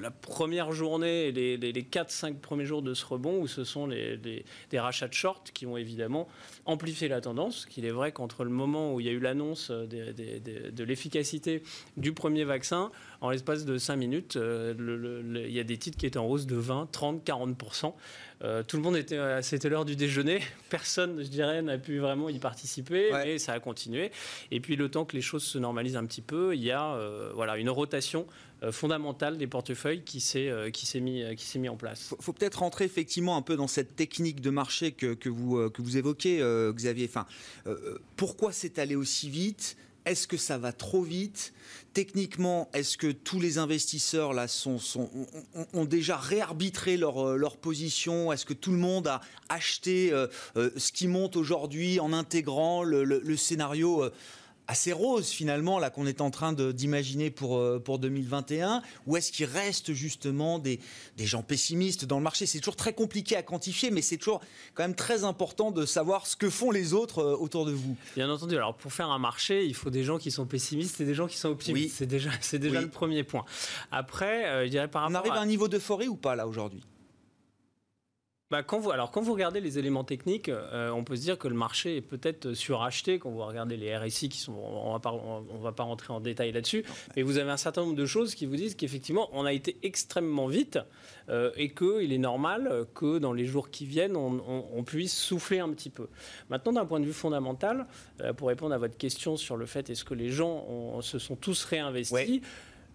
la 0.00 0.10
première 0.10 0.72
journée 0.72 1.28
et 1.28 1.32
les, 1.32 1.56
les, 1.56 1.82
4-5 1.82 2.36
premiers 2.36 2.64
jours 2.64 2.82
de 2.82 2.94
ce 2.94 3.04
rebond, 3.04 3.40
où 3.40 3.46
ce 3.46 3.64
sont 3.64 3.86
les, 3.86 4.16
des 4.16 4.78
rachats 4.78 5.08
de 5.08 5.14
short 5.14 5.50
qui 5.52 5.66
ont 5.66 5.76
évidemment 5.76 6.28
amplifié 6.64 7.08
la 7.08 7.20
tendance. 7.20 7.66
Qu'il 7.66 7.84
est 7.84 7.90
vrai 7.90 8.12
qu'entre 8.12 8.44
le 8.44 8.50
moment 8.50 8.94
où 8.94 9.00
il 9.00 9.06
y 9.06 9.08
a 9.08 9.12
eu 9.12 9.20
l'annonce 9.20 9.70
de 9.70 10.84
l'efficacité 10.84 11.62
du 11.96 12.12
premier 12.12 12.44
vaccin, 12.44 12.90
en 13.20 13.30
l'espace 13.30 13.64
de 13.64 13.78
5 13.78 13.96
minutes, 13.96 14.36
euh, 14.36 14.74
il 15.46 15.52
y 15.52 15.60
a 15.60 15.64
des 15.64 15.78
titres 15.78 15.96
qui 15.96 16.06
étaient 16.06 16.18
en 16.18 16.26
hausse 16.26 16.46
de 16.46 16.56
20, 16.56 16.88
30, 16.90 17.24
40%. 17.24 17.94
Tout 18.66 18.76
le 18.76 18.82
monde 18.82 18.96
était, 18.96 19.18
c'était 19.42 19.68
l'heure 19.68 19.84
du 19.84 19.96
déjeuner. 19.96 20.40
Personne, 20.70 21.22
je 21.22 21.28
dirais, 21.28 21.62
n'a 21.62 21.78
pu 21.78 21.98
vraiment 21.98 22.28
y 22.28 22.38
participer, 22.38 23.10
mais 23.12 23.38
ça 23.38 23.52
a 23.52 23.60
continué. 23.60 24.10
Et 24.50 24.60
puis 24.60 24.76
le 24.76 24.88
temps 24.88 25.04
que 25.04 25.16
les 25.16 25.22
choses 25.22 25.44
se 25.44 25.58
normalisent 25.58 25.96
un 25.96 26.06
petit 26.06 26.22
peu, 26.22 26.54
il 26.54 26.62
y 26.62 26.70
a 26.70 26.94
euh, 26.94 27.30
voilà 27.34 27.56
une 27.56 27.70
rotation 27.70 28.26
euh, 28.62 28.72
fondamentale 28.72 29.38
des 29.38 29.46
portefeuilles 29.46 30.02
qui 30.02 30.20
s'est 30.20 30.50
qui 30.72 30.86
s'est 30.86 31.00
mis 31.00 31.24
qui 31.36 31.44
s'est 31.44 31.58
mis 31.58 31.68
en 31.68 31.76
place. 31.76 32.08
Faut, 32.08 32.16
faut 32.20 32.32
peut-être 32.32 32.60
rentrer 32.60 32.84
effectivement 32.84 33.36
un 33.36 33.42
peu 33.42 33.56
dans 33.56 33.68
cette 33.68 33.96
technique 33.96 34.40
de 34.40 34.50
marché 34.50 34.92
que, 34.92 35.14
que 35.14 35.28
vous 35.28 35.70
que 35.70 35.82
vous 35.82 35.96
évoquez, 35.96 36.42
Xavier. 36.72 37.08
Enfin, 37.08 37.26
pourquoi 38.16 38.52
c'est 38.52 38.78
allé 38.78 38.96
aussi 38.96 39.30
vite? 39.30 39.76
Est-ce 40.04 40.26
que 40.26 40.36
ça 40.36 40.58
va 40.58 40.72
trop 40.72 41.02
vite? 41.02 41.52
Techniquement, 41.94 42.68
est-ce 42.72 42.96
que 42.96 43.12
tous 43.12 43.38
les 43.38 43.58
investisseurs 43.58 44.32
sont, 44.48 44.80
ont, 45.74 45.84
déjà 45.84 46.16
réarbitré 46.16 46.96
leur, 46.96 47.28
euh, 47.28 47.48
position? 47.60 48.32
Est-ce 48.32 48.46
que 48.46 48.54
tout 48.54 48.72
le 48.72 48.78
monde 48.78 49.06
a 49.06 49.20
acheté 49.48 50.12
euh, 50.12 50.26
euh, 50.56 50.70
ce 50.76 50.90
qui 50.90 51.06
monte 51.06 51.36
aujourd'hui 51.36 52.00
en 52.00 52.12
intégrant 52.12 52.82
le, 52.82 53.36
scénario 53.36 54.04
assez 54.72 54.92
rose 54.92 55.28
finalement 55.28 55.78
là 55.78 55.90
qu'on 55.90 56.06
est 56.06 56.22
en 56.22 56.30
train 56.30 56.54
d'imaginer 56.54 57.30
pour, 57.30 57.58
euh, 57.58 57.78
pour 57.78 57.98
2021 57.98 58.82
Ou 59.06 59.18
est-ce 59.18 59.30
qu'il 59.30 59.44
reste 59.44 59.92
justement 59.92 60.58
des, 60.58 60.80
des 61.18 61.26
gens 61.26 61.42
pessimistes 61.42 62.06
dans 62.06 62.16
le 62.16 62.22
marché? 62.22 62.46
C'est 62.46 62.58
toujours 62.58 62.76
très 62.76 62.94
compliqué 62.94 63.36
à 63.36 63.42
quantifier, 63.42 63.90
mais 63.90 64.00
c'est 64.00 64.16
toujours 64.16 64.40
quand 64.74 64.82
même 64.82 64.94
très 64.94 65.24
important 65.24 65.72
de 65.72 65.84
savoir 65.84 66.26
ce 66.26 66.36
que 66.36 66.48
font 66.48 66.70
les 66.70 66.94
autres 66.94 67.18
euh, 67.18 67.36
autour 67.36 67.66
de 67.66 67.72
vous. 67.72 67.96
Bien 68.16 68.30
entendu. 68.30 68.56
Alors 68.56 68.74
pour 68.74 68.92
faire 68.94 69.10
un 69.10 69.18
marché, 69.18 69.66
il 69.66 69.74
faut 69.74 69.90
des 69.90 70.04
gens 70.04 70.18
qui 70.18 70.30
sont 70.30 70.46
pessimistes 70.46 71.00
et 71.02 71.04
des 71.04 71.14
gens 71.14 71.26
qui 71.26 71.36
sont 71.36 71.50
optimistes. 71.50 71.96
C'est 71.98 72.06
déjà, 72.06 72.30
c'est 72.40 72.58
déjà 72.58 72.80
le 72.80 72.88
premier 72.88 73.24
point. 73.24 73.44
Après, 73.90 74.46
euh, 74.46 74.64
je 74.64 74.70
dirais 74.70 74.88
par 74.88 75.02
rapport 75.02 75.12
On 75.12 75.18
arrive 75.18 75.32
à, 75.32 75.42
un 75.42 75.46
niveau 75.46 75.68
d'euphorie 75.68 76.08
ou 76.08 76.16
pas 76.16 76.34
là 76.34 76.46
aujourd'hui? 76.46 76.82
Bah, 78.52 78.62
quand 78.62 78.78
vous, 78.78 78.90
alors, 78.90 79.10
quand 79.10 79.22
vous 79.22 79.32
regardez 79.32 79.62
les 79.62 79.78
éléments 79.78 80.04
techniques, 80.04 80.50
euh, 80.50 80.90
on 80.90 81.04
peut 81.04 81.16
se 81.16 81.22
dire 81.22 81.38
que 81.38 81.48
le 81.48 81.54
marché 81.54 81.96
est 81.96 82.02
peut-être 82.02 82.52
suracheté. 82.52 83.18
Quand 83.18 83.30
vous 83.30 83.42
regardez 83.42 83.78
les 83.78 83.96
RSI, 83.96 84.28
qui 84.28 84.36
sont, 84.36 84.52
on 84.52 84.92
ne 84.92 85.62
va 85.62 85.72
pas 85.72 85.82
rentrer 85.84 86.12
en 86.12 86.20
détail 86.20 86.52
là-dessus, 86.52 86.84
mais 87.16 87.22
vous 87.22 87.38
avez 87.38 87.50
un 87.50 87.56
certain 87.56 87.80
nombre 87.80 87.96
de 87.96 88.04
choses 88.04 88.34
qui 88.34 88.44
vous 88.44 88.56
disent 88.56 88.74
qu'effectivement, 88.74 89.30
on 89.32 89.46
a 89.46 89.54
été 89.54 89.78
extrêmement 89.82 90.48
vite 90.48 90.78
euh, 91.30 91.50
et 91.56 91.70
qu'il 91.70 92.12
est 92.12 92.18
normal 92.18 92.84
que 92.94 93.16
dans 93.16 93.32
les 93.32 93.46
jours 93.46 93.70
qui 93.70 93.86
viennent, 93.86 94.16
on, 94.16 94.84
puisse 94.84 95.16
souffler 95.16 95.60
un 95.60 95.70
petit 95.70 95.88
peu. 95.88 96.08
Maintenant, 96.50 96.74
d'un 96.74 96.84
point 96.84 97.00
de 97.00 97.06
vue 97.06 97.14
fondamental, 97.14 97.86
euh, 98.20 98.34
pour 98.34 98.48
répondre 98.48 98.74
à 98.74 98.78
votre 98.78 98.98
question 98.98 99.38
sur 99.38 99.56
le 99.56 99.64
fait 99.64 99.88
est-ce 99.88 100.04
que 100.04 100.12
les 100.12 100.28
gens 100.28 101.00
se 101.00 101.18
sont 101.18 101.36
tous 101.36 101.64
réinvestis, 101.64 102.42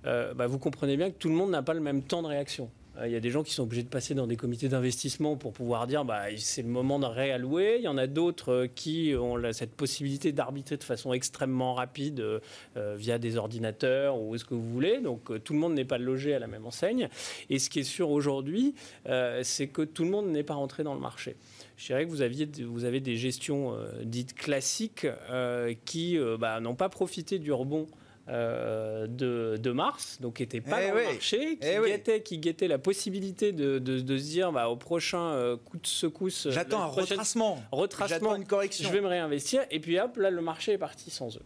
bah, 0.04 0.46
vous 0.46 0.60
comprenez 0.60 0.98
bien 0.98 1.10
que 1.10 1.18
tout 1.18 1.30
le 1.30 1.36
monde 1.36 1.50
n'a 1.50 1.64
pas 1.64 1.74
le 1.74 1.82
même 1.82 2.04
temps 2.04 2.22
de 2.22 2.28
réaction. 2.28 2.70
Euh, 2.98 3.08
il 3.08 3.14
y 3.14 3.16
a 3.16 3.20
des 3.20 3.30
gens 3.30 3.44
qui 3.44 3.54
sont 3.54 3.64
obligés 3.64 3.84
de 3.84 3.90
passer 3.90 4.14
dans 4.16 4.28
des 4.28 4.36
comités 4.36 4.70
d'investissement 4.70 5.36
pour 5.36 5.54
pouvoir 5.54 5.88
dire 5.88 6.06
bah, 6.06 6.24
c'est 6.38 6.62
le 6.62 6.68
moment 6.68 7.00
de 7.00 7.06
réallouer. 7.06 7.76
Il 7.80 7.84
y 7.84 7.88
en 7.88 7.98
a 7.98 8.08
d'autres 8.08 8.52
euh, 8.52 8.68
qui 8.68 9.14
ont 9.20 9.38
cette 9.54 9.76
possibilité 9.76 10.32
d'arbitrer 10.32 10.78
de 10.78 10.84
façon 10.84 11.14
extrêmement 11.14 11.74
rapide 11.74 12.20
euh, 12.20 12.96
via 12.98 13.18
des 13.18 13.38
ordinateurs 13.38 14.20
ou 14.20 14.38
ce 14.38 14.46
que 14.46 14.54
vous 14.54 14.70
voulez. 14.70 15.00
Donc 15.00 15.44
tout 15.44 15.54
le 15.54 15.60
monde 15.60 15.74
n'est 15.74 15.86
pas 15.86 15.98
logé 15.98 16.34
à 16.34 16.40
la 16.40 16.48
même 16.48 16.66
enseigne. 16.66 17.10
Et 17.50 17.60
ce 17.60 17.70
qui 17.70 17.80
est 17.80 17.84
sûr 17.84 18.10
aujourd'hui, 18.10 18.74
c'est 19.44 19.68
que 19.68 19.82
tout 19.82 20.04
le 20.04 20.10
monde 20.10 20.28
n'est 20.28 20.44
pas 20.44 20.56
rentré 20.56 20.84
dans 20.84 20.94
le 20.94 21.00
marché. 21.00 21.36
Je 21.78 21.88
dirais 21.88 22.06
que 22.06 22.10
vous, 22.10 22.86
avez 22.86 23.00
des 23.00 23.16
gestions 23.16 23.76
dites 24.04 24.34
classiques 24.34 25.08
qui 25.86 26.18
bah, 26.40 26.60
n'ont 26.60 26.76
pas 26.76 26.90
profité 26.90 27.40
du 27.40 27.52
rebond 27.52 27.88
euh, 28.30 29.08
de, 29.08 29.72
mars, 29.72 30.18
donc 30.20 30.36
qui 30.36 30.44
n'était 30.44 30.60
pas 30.60 30.84
eh 30.84 30.90
dans 30.90 30.96
le 30.96 31.04
marché, 31.04 31.58
qui, 31.58 31.68
eh 31.68 31.80
guettait, 31.88 32.22
qui, 32.22 32.40
guettait, 32.40 32.68
la 32.68 32.78
possibilité 32.78 33.54
de, 33.54 33.80
de, 33.80 34.18
se 34.18 34.24
dire 34.24 34.52
bah, 34.52 34.70
au 34.70 34.76
prochain 34.76 35.30
euh, 35.30 35.56
coup 35.56 35.78
de 35.78 35.88
secousse. 35.88 36.48
Euh, 36.48 36.52
J'attends 36.52 36.82
un 36.82 36.88
retracement. 36.88 37.62
Retracement, 37.72 38.36
une 38.36 38.46
correction. 38.46 38.88
Je 38.88 38.94
vais 38.94 39.02
me 39.02 39.08
réinvestir. 39.08 39.62
Et 39.72 39.80
puis 39.80 40.00
hop, 40.00 40.18
là, 40.18 40.30
le 40.30 40.42
marché 40.42 40.74
est 40.74 40.78
parti 40.78 41.10
sans 41.10 41.38
eux. 41.38 41.44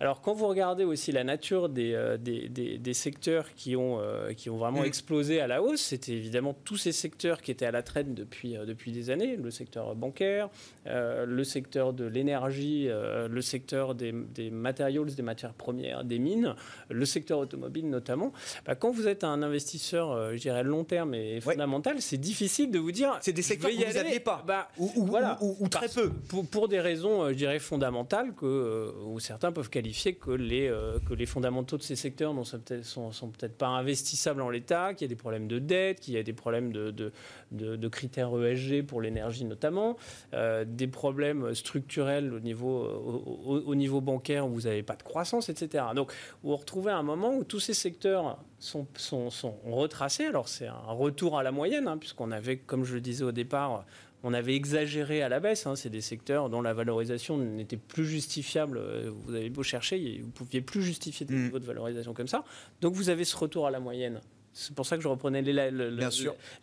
Alors, 0.00 0.22
quand 0.22 0.32
vous 0.32 0.46
regardez 0.46 0.84
aussi 0.84 1.12
la 1.12 1.24
nature 1.24 1.68
des, 1.68 2.16
des, 2.18 2.48
des, 2.48 2.94
secteurs 2.94 3.52
qui 3.54 3.76
ont, 3.76 4.00
qui 4.36 4.48
ont 4.48 4.56
vraiment 4.56 4.82
mm. 4.82 4.86
explosé 4.86 5.40
à 5.40 5.46
la 5.46 5.62
hausse, 5.62 5.80
c'était 5.80 6.12
évidemment 6.12 6.54
tous 6.64 6.76
ces 6.76 6.92
secteurs 6.92 7.42
qui 7.42 7.50
étaient 7.50 7.66
à 7.66 7.70
la 7.70 7.82
traîne 7.82 8.14
depuis, 8.14 8.54
depuis 8.66 8.92
des 8.92 9.10
années 9.10 9.36
le 9.36 9.50
secteur 9.50 9.94
bancaire, 9.94 10.48
le 10.86 11.44
secteur 11.44 11.92
de 11.92 12.04
l'énergie, 12.04 12.88
le 12.88 13.40
secteur 13.40 13.94
des, 13.94 14.12
des 14.12 14.50
matériaux, 14.50 15.04
des 15.04 15.22
matières 15.22 15.54
premières, 15.54 16.04
des 16.04 16.21
mines, 16.22 16.54
le 16.88 17.04
secteur 17.04 17.38
automobile 17.38 17.90
notamment, 17.90 18.32
bah, 18.66 18.74
quand 18.74 18.90
vous 18.90 19.08
êtes 19.08 19.24
un 19.24 19.42
investisseur, 19.42 20.12
euh, 20.12 20.32
je 20.32 20.38
dirais 20.38 20.62
long 20.62 20.84
terme 20.84 21.14
et 21.14 21.40
fondamental, 21.40 22.00
c'est 22.00 22.18
difficile 22.18 22.70
de 22.70 22.78
vous 22.78 22.92
dire. 22.92 23.18
C'est 23.20 23.32
des 23.32 23.42
secteurs 23.42 23.70
que 23.70 23.76
vous 23.76 23.94
n'aviez 23.94 24.20
pas, 24.20 24.42
bah, 24.46 24.68
ou, 24.78 25.06
voilà, 25.06 25.38
ou, 25.40 25.68
très 25.68 25.88
peu. 25.88 26.10
Pour, 26.50 26.68
des 26.68 26.80
raisons, 26.80 27.22
euh, 27.22 27.28
je 27.30 27.34
dirais 27.34 27.58
fondamentales, 27.58 28.34
que 28.34 28.46
euh, 28.46 28.92
où 29.04 29.20
certains 29.20 29.52
peuvent 29.52 29.70
qualifier 29.70 30.14
que 30.14 30.30
les 30.30 30.72
que 31.06 31.14
les 31.14 31.26
fondamentaux 31.26 31.76
de 31.76 31.82
ces 31.82 31.96
secteurs 31.96 32.34
ne 32.34 32.42
sont, 32.82 33.12
sont 33.12 33.28
peut-être 33.28 33.56
pas 33.56 33.68
investissables 33.68 34.40
en 34.40 34.50
l'état, 34.50 34.94
qu'il 34.94 35.04
y 35.04 35.06
a 35.06 35.08
des 35.08 35.16
problèmes 35.16 35.48
de 35.48 35.58
dette, 35.58 36.00
qu'il 36.00 36.14
y 36.14 36.18
a 36.18 36.22
des 36.22 36.32
problèmes 36.32 36.72
de, 36.72 36.90
de, 36.90 37.12
de, 37.50 37.88
critères 37.88 38.30
ESG 38.36 38.86
pour 38.86 39.00
l'énergie 39.00 39.44
notamment, 39.44 39.96
des 40.32 40.86
problèmes 40.86 41.54
structurels 41.54 42.32
au 42.32 42.40
niveau 42.40 42.84
au, 42.84 43.58
au 43.66 43.74
niveau 43.74 44.00
bancaire 44.00 44.46
où 44.46 44.50
vous 44.50 44.62
n'avez 44.62 44.82
pas 44.82 44.96
de 44.96 45.02
croissance, 45.02 45.48
etc. 45.48 45.84
Donc 45.94 46.11
vous 46.42 46.56
retrouvez 46.56 46.92
un 46.92 47.02
moment 47.02 47.34
où 47.34 47.44
tous 47.44 47.60
ces 47.60 47.74
secteurs 47.74 48.38
sont, 48.58 48.86
sont, 48.96 49.30
sont 49.30 49.56
retracés. 49.64 50.26
Alors 50.26 50.48
c'est 50.48 50.66
un 50.66 50.92
retour 50.92 51.38
à 51.38 51.42
la 51.42 51.52
moyenne, 51.52 51.88
hein, 51.88 51.98
puisqu'on 51.98 52.30
avait, 52.30 52.56
comme 52.56 52.84
je 52.84 52.94
le 52.94 53.00
disais 53.00 53.24
au 53.24 53.32
départ, 53.32 53.84
on 54.24 54.34
avait 54.34 54.54
exagéré 54.54 55.22
à 55.22 55.28
la 55.28 55.40
baisse. 55.40 55.66
Hein. 55.66 55.76
C'est 55.76 55.90
des 55.90 56.00
secteurs 56.00 56.48
dont 56.48 56.62
la 56.62 56.74
valorisation 56.74 57.38
n'était 57.38 57.76
plus 57.76 58.06
justifiable. 58.06 58.80
Vous 59.24 59.34
avez 59.34 59.50
beau 59.50 59.62
chercher, 59.62 60.18
vous 60.20 60.26
ne 60.26 60.32
pouviez 60.32 60.60
plus 60.60 60.82
justifier 60.82 61.26
des 61.26 61.34
mm. 61.34 61.42
niveaux 61.44 61.58
de 61.58 61.66
valorisation 61.66 62.14
comme 62.14 62.28
ça. 62.28 62.44
Donc 62.80 62.94
vous 62.94 63.08
avez 63.08 63.24
ce 63.24 63.36
retour 63.36 63.66
à 63.66 63.70
la 63.70 63.80
moyenne. 63.80 64.20
C'est 64.54 64.74
pour 64.74 64.86
ça 64.86 64.96
que 64.96 65.02
je 65.02 65.08
reprenais 65.08 65.42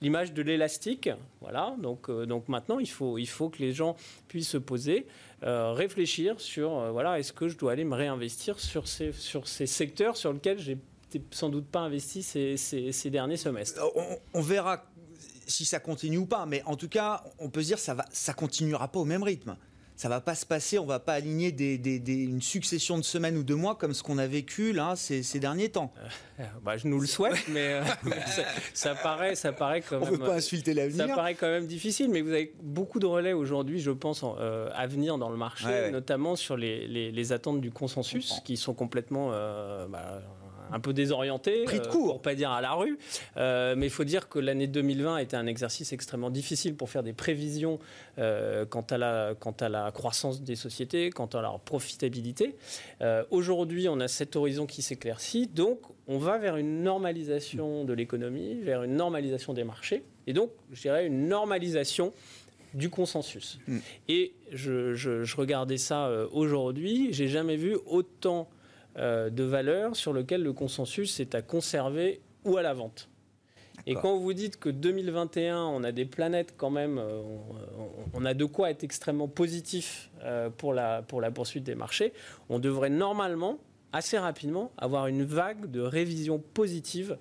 l'image 0.01 0.33
de 0.33 0.41
l'élastique. 0.41 1.09
Voilà. 1.41 1.75
Donc, 1.79 2.09
euh, 2.09 2.25
donc 2.25 2.47
maintenant, 2.47 2.79
il 2.79 2.89
faut, 2.89 3.17
il 3.17 3.27
faut 3.27 3.49
que 3.49 3.59
les 3.59 3.73
gens 3.73 3.95
puissent 4.27 4.49
se 4.49 4.57
poser 4.57 5.07
euh, 5.43 5.71
réfléchir 5.71 6.39
sur 6.39 6.77
euh, 6.77 6.91
voilà, 6.91 7.17
est-ce 7.17 7.33
que 7.33 7.47
je 7.47 7.57
dois 7.57 7.71
aller 7.71 7.85
me 7.85 7.95
réinvestir 7.95 8.59
sur 8.59 8.87
ces, 8.87 9.11
sur 9.13 9.47
ces 9.47 9.65
secteurs 9.65 10.17
sur 10.17 10.33
lesquels 10.33 10.59
j'ai 10.59 10.77
sans 11.31 11.49
doute 11.49 11.65
pas 11.65 11.79
investi 11.79 12.21
ces, 12.21 12.55
ces, 12.57 13.09
derniers 13.09 13.37
semestres. 13.37 13.81
On, 14.35 14.41
verra 14.41 14.85
si 15.47 15.65
ça 15.65 15.79
continue 15.79 16.19
ou 16.19 16.27
pas, 16.27 16.45
mais 16.45 16.61
en 16.65 16.75
tout 16.75 16.87
cas, 16.87 17.23
on 17.39 17.49
peut 17.49 17.61
se 17.63 17.67
dire 17.67 17.79
ça 17.79 17.95
va, 17.95 18.05
ça 18.11 18.33
continuera 18.33 18.87
pas 18.89 18.99
au 18.99 19.05
même 19.05 19.23
rythme 19.23 19.57
ça 19.99 20.07
va 20.07 20.21
pas 20.21 20.33
se 20.33 20.45
passer, 20.45 20.79
on 20.79 20.85
va 20.85 20.99
pas 20.99 21.11
aligner 21.11 21.51
des, 21.51 21.75
une 22.23 22.41
succession 22.41 22.97
de 22.97 23.03
semaines 23.03 23.35
ou 23.35 23.43
de 23.43 23.53
mois 23.53 23.75
comme 23.75 23.93
ce 23.93 24.01
qu'on 24.01 24.17
a 24.17 24.27
vécu 24.27 24.71
là 24.71 24.95
ces, 24.95 25.39
derniers 25.39 25.67
temps. 25.67 25.91
Euh, 26.39 26.43
bah, 26.63 26.77
je 26.77 26.87
nous 26.87 27.01
le 27.01 27.05
souhaite, 27.05 27.49
mais, 27.49 27.73
euh, 27.73 27.83
ça, 28.73 28.95
paraît, 28.95 29.35
ça 29.35 29.51
paraît 29.51 29.81
quand 29.81 29.99
même. 29.99 30.07
On 30.07 30.11
veut 30.13 30.17
pas 30.19 30.35
insulter 30.35 30.73
l'avenir. 30.73 31.05
Ça 31.05 31.13
paraît 31.13 31.35
quand 31.35 31.49
même 31.49 31.67
difficile, 31.67 32.09
mais 32.11 32.21
vous 32.21 32.31
avez 32.31 32.53
beaucoup 32.61 32.99
de 32.99 33.07
relais 33.07 33.33
aujourd'hui, 33.33 33.81
je 33.81 33.91
pense, 33.91 34.23
euh, 34.23 34.69
à 34.73 34.87
venir 34.87 35.17
dans 35.17 35.29
le 35.29 35.35
marché, 35.35 35.91
notamment 35.91 36.37
sur 36.37 36.55
les, 36.55 37.31
attentes 37.33 37.59
du 37.59 37.69
consensus, 37.69 38.39
qui 38.45 38.55
sont 38.55 38.73
complètement 38.73 39.31
bah, 39.89 40.21
un 40.71 40.79
peu 40.79 40.93
désorienté, 40.93 41.63
Pris 41.63 41.79
de 41.79 41.85
euh, 41.85 41.89
court. 41.89 42.13
pour 42.13 42.21
pas 42.21 42.35
dire 42.35 42.51
à 42.51 42.61
la 42.61 42.73
rue. 42.73 42.97
Euh, 43.37 43.75
mais 43.77 43.87
il 43.87 43.91
faut 43.91 44.03
dire 44.03 44.29
que 44.29 44.39
l'année 44.39 44.67
2020 44.67 45.15
a 45.15 45.21
été 45.21 45.35
un 45.35 45.47
exercice 45.47 45.93
extrêmement 45.93 46.29
difficile 46.29 46.75
pour 46.75 46.89
faire 46.89 47.03
des 47.03 47.13
prévisions 47.13 47.79
euh, 48.17 48.65
quant, 48.65 48.85
à 48.89 48.97
la, 48.97 49.35
quant 49.39 49.55
à 49.59 49.69
la 49.69 49.91
croissance 49.91 50.41
des 50.41 50.55
sociétés, 50.55 51.09
quant 51.09 51.27
à 51.27 51.41
leur 51.41 51.59
profitabilité. 51.59 52.55
Aujourd'hui, 53.31 53.87
on 53.89 53.99
a 53.99 54.07
cet 54.07 54.35
horizon 54.35 54.65
qui 54.65 54.81
s'éclaircit, 54.81 55.47
donc 55.47 55.79
on 56.07 56.17
va 56.17 56.37
vers 56.37 56.57
une 56.57 56.83
normalisation 56.83 57.85
de 57.85 57.93
l'économie, 57.93 58.59
vers 58.61 58.83
une 58.83 58.95
normalisation 58.95 59.53
des 59.53 59.63
marchés, 59.63 60.03
et 60.27 60.33
donc, 60.33 60.51
je 60.71 60.81
dirais, 60.81 61.07
une 61.07 61.27
normalisation 61.27 62.13
du 62.73 62.89
consensus. 62.89 63.59
Mm. 63.67 63.77
Et 64.09 64.33
je, 64.51 64.93
je, 64.93 65.35
regardais 65.35 65.77
ça 65.77 66.11
aujourd'hui, 66.31 67.09
j'ai 67.11 67.27
jamais 67.27 67.55
vu 67.55 67.77
autant 67.85 68.49
euh, 68.97 69.29
de 69.29 69.43
valeurs 69.43 69.95
sur 69.95 70.13
lesquelles 70.13 70.43
le 70.43 70.53
consensus 70.53 71.19
est 71.19 71.35
à 71.35 71.41
conserver 71.41 72.21
ou 72.43 72.57
à 72.57 72.61
la 72.61 72.73
vente. 72.73 73.09
Et 73.85 73.95
quand 73.95 74.17
vous 74.17 74.33
dites 74.33 74.59
que 74.59 74.69
2021, 74.69 75.63
on 75.63 75.83
a 75.83 75.91
des 75.91 76.05
planètes 76.05 76.55
quand 76.57 76.69
même, 76.69 76.97
euh, 76.97 77.21
on, 78.13 78.25
a 78.25 78.33
de 78.33 78.45
quoi 78.45 78.71
être 78.71 78.83
extrêmement 78.83 79.27
positif 79.27 80.11
euh, 80.23 80.49
pour, 80.49 80.73
la, 80.73 81.01
pour 81.01 81.21
la 81.21 81.31
poursuite 81.31 81.63
des 81.63 81.75
marchés, 81.75 82.13
on 82.49 82.59
devrait 82.59 82.89
normalement, 82.89 83.57
assez 83.93 84.17
rapidement, 84.17 84.71
avoir 84.77 85.07
une 85.07 85.23
vague 85.23 85.71
de 85.71 85.81
révision 85.81 86.39
positive 86.39 87.17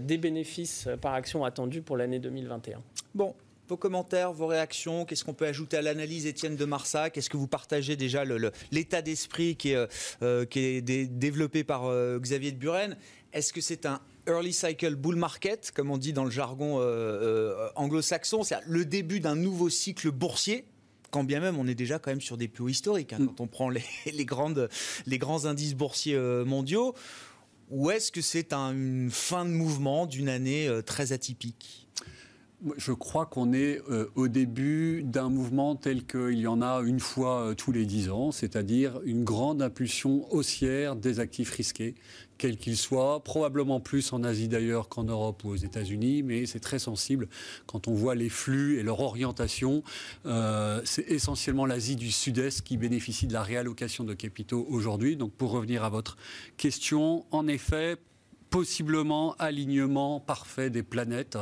des 0.00 0.18
bénéfices 0.18 0.86
par 1.00 1.14
action 1.14 1.46
attendus 1.46 1.80
pour 1.80 1.96
l'année 1.96 2.18
2021. 2.18 2.82
Bon, 3.14 3.34
vos 3.72 3.78
commentaires, 3.78 4.34
vos 4.34 4.48
réactions, 4.48 5.06
qu'est-ce 5.06 5.24
qu'on 5.24 5.32
peut 5.32 5.46
ajouter 5.46 5.78
à 5.78 5.82
l'analyse 5.82 6.26
Étienne 6.26 6.56
de 6.56 6.64
Marsac? 6.66 7.16
Est-ce 7.16 7.30
que 7.30 7.38
vous 7.38 7.46
partagez 7.46 7.96
déjà 7.96 8.22
l'état 8.70 9.00
d'esprit 9.00 9.56
qui 9.56 9.70
est, 9.70 9.76
euh, 9.76 9.86
euh, 10.20 10.44
qui 10.44 10.58
est 10.58 10.82
développé 10.82 11.64
par 11.64 11.86
euh, 11.86 12.18
Xavier 12.18 12.52
de 12.52 12.58
Buren 12.58 12.98
Est-ce 13.32 13.50
que 13.50 13.62
c'est 13.62 13.86
un 13.86 14.02
early 14.26 14.52
cycle 14.52 14.94
bull 14.94 15.16
market, 15.16 15.72
comme 15.74 15.90
on 15.90 15.96
dit 15.96 16.12
dans 16.12 16.24
le 16.24 16.30
jargon 16.30 16.82
anglo-saxon, 17.74 18.42
c'est 18.42 18.56
le 18.66 18.84
début 18.84 19.20
d'un 19.20 19.36
nouveau 19.36 19.70
cycle 19.70 20.10
boursier 20.10 20.66
quand 21.10 21.24
bien 21.24 21.40
même 21.40 21.58
on 21.58 21.66
est 21.66 21.74
déjà 21.74 21.98
quand 21.98 22.10
même 22.10 22.22
sur 22.22 22.38
des 22.38 22.48
plus 22.48 22.64
hauts 22.64 22.68
historiques, 22.68 23.12
hein, 23.12 23.18
mm. 23.20 23.26
quand 23.26 23.40
on 23.40 23.46
prend 23.46 23.68
les, 23.70 23.84
les, 24.12 24.24
grandes, 24.26 24.68
les 25.06 25.18
grands 25.18 25.46
indices 25.46 25.74
boursiers 25.74 26.18
mondiaux, 26.44 26.94
ou 27.70 27.90
est-ce 27.90 28.12
que 28.12 28.20
c'est 28.20 28.52
une 28.52 29.10
fin 29.10 29.46
de 29.46 29.50
mouvement 29.50 30.04
d'une 30.04 30.28
année 30.28 30.68
très 30.84 31.12
atypique? 31.12 31.81
Je 32.76 32.92
crois 32.92 33.26
qu'on 33.26 33.52
est 33.52 33.80
euh, 33.90 34.06
au 34.14 34.28
début 34.28 35.02
d'un 35.02 35.28
mouvement 35.28 35.74
tel 35.76 36.04
qu'il 36.04 36.38
y 36.38 36.46
en 36.46 36.62
a 36.62 36.80
une 36.82 37.00
fois 37.00 37.40
euh, 37.40 37.54
tous 37.54 37.72
les 37.72 37.86
dix 37.86 38.08
ans, 38.10 38.32
c'est-à-dire 38.32 39.00
une 39.04 39.24
grande 39.24 39.62
impulsion 39.62 40.32
haussière 40.32 40.96
des 40.96 41.20
actifs 41.20 41.50
risqués, 41.50 41.94
quels 42.38 42.56
qu'ils 42.56 42.76
soient, 42.76 43.22
probablement 43.22 43.80
plus 43.80 44.12
en 44.12 44.22
Asie 44.24 44.48
d'ailleurs 44.48 44.88
qu'en 44.88 45.04
Europe 45.04 45.44
ou 45.44 45.50
aux 45.50 45.56
États-Unis, 45.56 46.22
mais 46.22 46.46
c'est 46.46 46.60
très 46.60 46.78
sensible 46.78 47.28
quand 47.66 47.88
on 47.88 47.94
voit 47.94 48.14
les 48.14 48.28
flux 48.28 48.78
et 48.78 48.82
leur 48.82 49.00
orientation. 49.00 49.82
Euh, 50.26 50.80
c'est 50.84 51.08
essentiellement 51.08 51.66
l'Asie 51.66 51.96
du 51.96 52.10
Sud-Est 52.10 52.62
qui 52.62 52.76
bénéficie 52.76 53.26
de 53.26 53.32
la 53.32 53.42
réallocation 53.42 54.04
de 54.04 54.14
capitaux 54.14 54.66
aujourd'hui. 54.70 55.16
Donc 55.16 55.32
pour 55.32 55.50
revenir 55.50 55.84
à 55.84 55.88
votre 55.88 56.16
question, 56.56 57.24
en 57.30 57.46
effet, 57.48 57.96
possiblement 58.52 59.34
alignement 59.38 60.20
parfait 60.20 60.68
des 60.68 60.82
planètes 60.82 61.38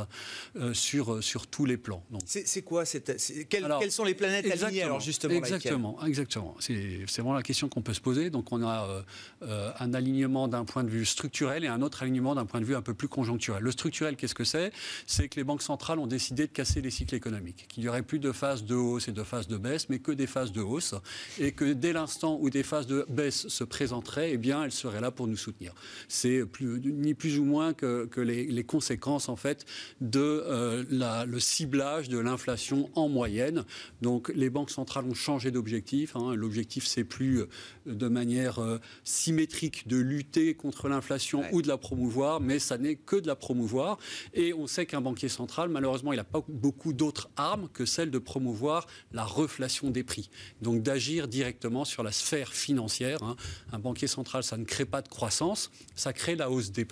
euh, 0.55 0.73
sur, 0.73 1.21
sur 1.21 1.45
tous 1.45 1.65
les 1.65 1.75
plans. 1.75 2.03
C'est 2.25 2.61
quoi 2.61 2.85
cette, 2.85 3.21
quelles, 3.49 3.91
sont 3.91 4.05
les 4.05 4.15
planètes 4.15 4.49
alignées 4.49 4.83
alors 4.83 5.01
justement 5.01 5.35
Exactement, 5.35 6.03
exactement. 6.05 6.55
C'est 6.59 7.05
vraiment 7.17 7.33
la 7.33 7.43
question 7.43 7.67
qu'on 7.67 7.81
peut 7.81 7.93
se 7.93 7.99
poser. 7.99 8.29
Donc 8.29 8.51
on 8.53 8.63
a 8.63 8.87
euh, 8.87 9.01
euh, 9.43 9.71
un 9.79 9.93
alignement 9.93 10.47
d'un 10.47 10.63
point 10.63 10.85
de 10.85 10.89
vue 10.89 11.05
structurel 11.05 11.65
et 11.65 11.67
un 11.67 11.81
autre 11.81 12.01
alignement 12.01 12.33
d'un 12.33 12.45
point 12.45 12.61
de 12.61 12.65
vue 12.65 12.75
un 12.75 12.81
peu 12.81 12.93
plus 12.93 13.09
conjoncturel. 13.09 13.61
Le 13.61 13.71
structurel, 13.71 14.15
qu'est-ce 14.15 14.35
que 14.35 14.45
c'est? 14.45 14.71
C'est 15.05 15.27
que 15.27 15.35
les 15.35 15.43
banques 15.43 15.63
centrales 15.63 15.99
ont 15.99 16.07
décidé 16.07 16.47
de 16.47 16.51
casser 16.53 16.81
les 16.81 16.91
cycles 16.91 17.15
économiques, 17.15 17.65
qu'il 17.67 17.83
n'y 17.83 17.89
aurait 17.89 18.03
plus 18.03 18.19
de 18.19 18.31
phases 18.31 18.63
de 18.63 18.75
hausse 18.75 19.09
et 19.09 19.11
de 19.11 19.23
phases 19.23 19.49
de 19.49 19.57
baisse, 19.57 19.89
mais 19.89 19.99
que 19.99 20.13
des 20.13 20.27
phases 20.27 20.53
de 20.53 20.61
hausse, 20.61 20.95
et 21.39 21.51
que 21.51 21.73
dès 21.73 21.91
l'instant 21.91 22.37
où 22.39 22.49
des 22.49 22.63
phases 22.63 22.87
de 22.87 23.05
baisse 23.09 23.49
se 23.49 23.65
présenteraient, 23.65 24.31
eh 24.31 24.37
bien, 24.37 24.63
elles 24.63 24.71
seraient 24.71 25.01
là 25.01 25.11
pour 25.11 25.27
nous 25.27 25.35
soutenir. 25.35 25.73
C'est 26.07 26.45
plus 26.45 26.79
ni 27.01 27.13
plus 27.13 27.39
ou 27.39 27.45
moins 27.45 27.73
que, 27.73 28.07
les, 28.21 28.63
conséquences 28.63 29.27
en 29.27 29.35
fait 29.35 29.65
de 30.01 30.19
euh, 30.19 31.25
le 31.25 31.39
ciblage 31.39 32.09
de 32.09 32.19
l'inflation 32.19 32.89
en 32.95 33.09
moyenne. 33.09 33.65
Donc 34.01 34.31
les 34.35 34.49
banques 34.49 34.69
centrales 34.69 35.05
ont 35.05 35.15
changé 35.15 35.51
d'objectif. 35.51 36.15
Hein. 36.15 36.35
L'objectif 36.35 36.85
c'est 36.85 37.03
plus 37.03 37.41
euh, 37.41 37.49
de 37.85 38.07
manière 38.07 38.59
euh, 38.59 38.79
symétrique 39.03 39.87
de 39.87 39.97
lutter 39.97 40.53
contre 40.53 40.87
l'inflation 40.87 41.43
ou 41.51 41.61
de 41.61 41.67
la 41.67 41.77
promouvoir, 41.77 42.39
mais 42.39 42.59
ça 42.59 42.77
n'est 42.77 42.95
que 42.95 43.15
de 43.15 43.27
la 43.27 43.35
promouvoir. 43.35 43.97
Et 44.33 44.53
on 44.53 44.67
sait 44.67 44.85
qu'un 44.85 45.01
banquier 45.01 45.29
central, 45.29 45.69
malheureusement, 45.69 46.13
il 46.13 46.17
n'a 46.17 46.23
pas 46.23 46.43
beaucoup 46.47 46.93
d'autres 46.93 47.29
armes 47.35 47.67
que 47.73 47.85
celle 47.85 48.11
de 48.11 48.19
promouvoir 48.19 48.87
la 49.11 49.23
reflation 49.23 49.89
des 49.89 50.03
prix. 50.03 50.29
Donc 50.61 50.83
d'agir 50.83 51.27
directement 51.27 51.85
sur 51.85 52.03
la 52.03 52.11
sphère 52.11 52.53
financière. 52.53 53.23
Hein. 53.23 53.35
Un 53.71 53.79
banquier 53.79 54.07
central, 54.07 54.43
ça 54.43 54.57
ne 54.57 54.65
crée 54.65 54.85
pas 54.85 55.01
de 55.01 55.07
croissance, 55.07 55.71
ça 55.95 56.13
crée 56.13 56.35
la 56.35 56.49
hausse 56.49 56.71
des 56.71 56.85
prix. 56.85 56.90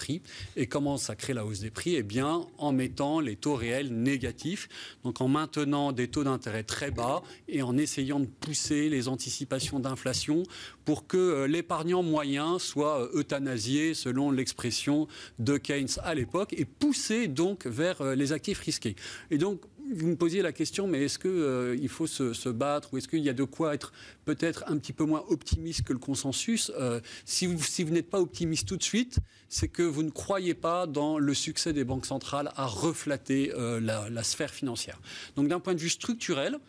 Et 0.56 0.68
comment 0.68 0.98
ça 0.98 1.15
crée 1.15 1.34
la 1.34 1.46
hausse 1.46 1.60
des 1.60 1.72
prix 1.72 1.96
Eh 1.96 2.03
bien, 2.03 2.46
en 2.58 2.72
mettant 2.72 3.20
les 3.20 3.36
taux 3.36 3.56
réels 3.56 3.94
négatifs, 3.94 4.70
donc 5.03 5.22
en 5.22 5.27
maintenant 5.27 5.91
des 5.91 6.08
taux 6.08 6.24
d'intérêt 6.24 6.63
très 6.63 6.91
bas 6.91 7.22
et 7.48 7.62
en 7.62 7.77
essayant 7.77 8.20
de 8.20 8.25
pousser 8.25 8.89
les 8.89 9.08
anticipations 9.08 9.79
d'inflation 9.79 10.44
pour 10.86 11.08
que 11.08 11.18
euh, 11.18 11.48
l'épargnant 11.48 12.01
moyen 12.01 12.60
soit 12.60 13.01
euh, 13.01 13.20
euthanasié, 13.20 13.94
selon 13.94 14.32
l'expression 14.32 15.08
de 15.38 15.58
Keynes 15.58 15.88
à 16.03 16.15
l'époque, 16.15 16.53
et 16.58 16.65
poussé 16.65 17.27
donc 17.27 17.68
vers 17.68 18.01
euh, 18.01 18.15
les 18.15 18.32
actifs 18.32 18.60
risqués. 18.60 18.96
Et 19.29 19.38
donc, 19.38 19.62
vous 19.93 20.08
me 20.08 20.15
posiez 20.15 20.41
la 20.41 20.51
question, 20.51 20.88
mais 20.88 21.03
est-ce 21.03 21.19
qu'il 21.19 21.29
euh, 21.29 21.88
faut 21.88 22.08
se, 22.08 22.50
battre 22.50 22.93
ou 22.93 22.98
est-ce 22.98 23.08
qu'il 23.08 23.19
y 23.19 23.29
a 23.29 23.34
de 23.34 23.43
quoi 23.43 23.74
être 23.74 23.91
peut-être 24.25 24.63
un 24.67 24.77
petit 24.77 24.93
peu 24.93 25.05
moins 25.05 25.24
optimiste 25.29 25.84
que 25.84 25.93
le 25.93 26.00
consensus 26.00 26.72
euh, 26.77 27.00
Si 27.25 27.46
vous, 27.46 27.91
n'êtes 27.91 28.10
pas 28.10 28.19
optimiste 28.19 28.67
tout 28.67 28.77
de 28.77 28.84
suite, 28.84 29.19
c'est 29.48 29.67
que 29.67 29.84
vous 29.84 30.03
ne 30.03 30.10
croyez 30.10 30.53
pas 30.53 30.88
dans 30.88 31.17
le 31.17 31.34
succès 31.34 31.74
des 31.74 31.84
banques 31.84 32.05
centrales 32.05 32.51
à 32.55 32.65
reflater 32.65 33.51
euh, 33.55 33.79
la, 33.79 34.10
la, 34.10 34.24
sphère 34.24 34.53
financière. 34.53 35.00
Donc 35.36 35.48
d'un 35.48 35.60
point 35.60 35.74
de 35.74 35.79
vue 35.79 35.89
structurel, 35.89 36.60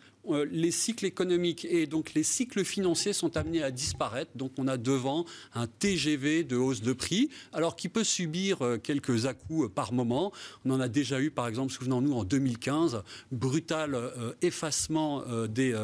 les 0.51 0.71
cycles 0.71 1.05
économiques 1.05 1.65
et 1.65 1.87
donc 1.87 2.13
les 2.13 2.23
cycles 2.23 2.63
financiers 2.63 3.13
sont 3.13 3.37
amenés 3.37 3.63
à 3.63 3.71
disparaître. 3.71 4.31
Donc 4.35 4.51
on 4.57 4.67
a 4.67 4.77
devant 4.77 5.25
un 5.53 5.67
TGV 5.67 6.43
de 6.43 6.55
hausse 6.55 6.81
de 6.81 6.93
prix, 6.93 7.29
alors 7.53 7.75
qui 7.75 7.89
peut 7.89 8.03
subir 8.03 8.61
euh, 8.61 8.77
quelques 8.77 9.25
à-coups 9.25 9.65
euh, 9.65 9.69
par 9.69 9.93
moment. 9.93 10.31
On 10.65 10.71
en 10.71 10.79
a 10.79 10.87
déjà 10.87 11.19
eu, 11.19 11.31
par 11.31 11.47
exemple, 11.47 11.71
souvenons-nous, 11.73 12.13
en 12.13 12.23
2015, 12.23 13.03
brutal 13.31 13.97
effacement 14.41 15.23
des, 15.47 15.75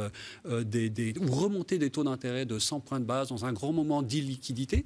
des, 0.46 1.14
ou 1.20 1.32
remontée 1.32 1.78
des 1.78 1.90
taux 1.90 2.04
d'intérêt 2.04 2.46
de 2.46 2.60
100 2.60 2.80
points 2.82 3.00
de 3.00 3.06
base 3.06 3.30
dans 3.30 3.46
un 3.46 3.54
grand 3.54 3.74
moment 3.74 4.02
d'illiquidité, 4.02 4.84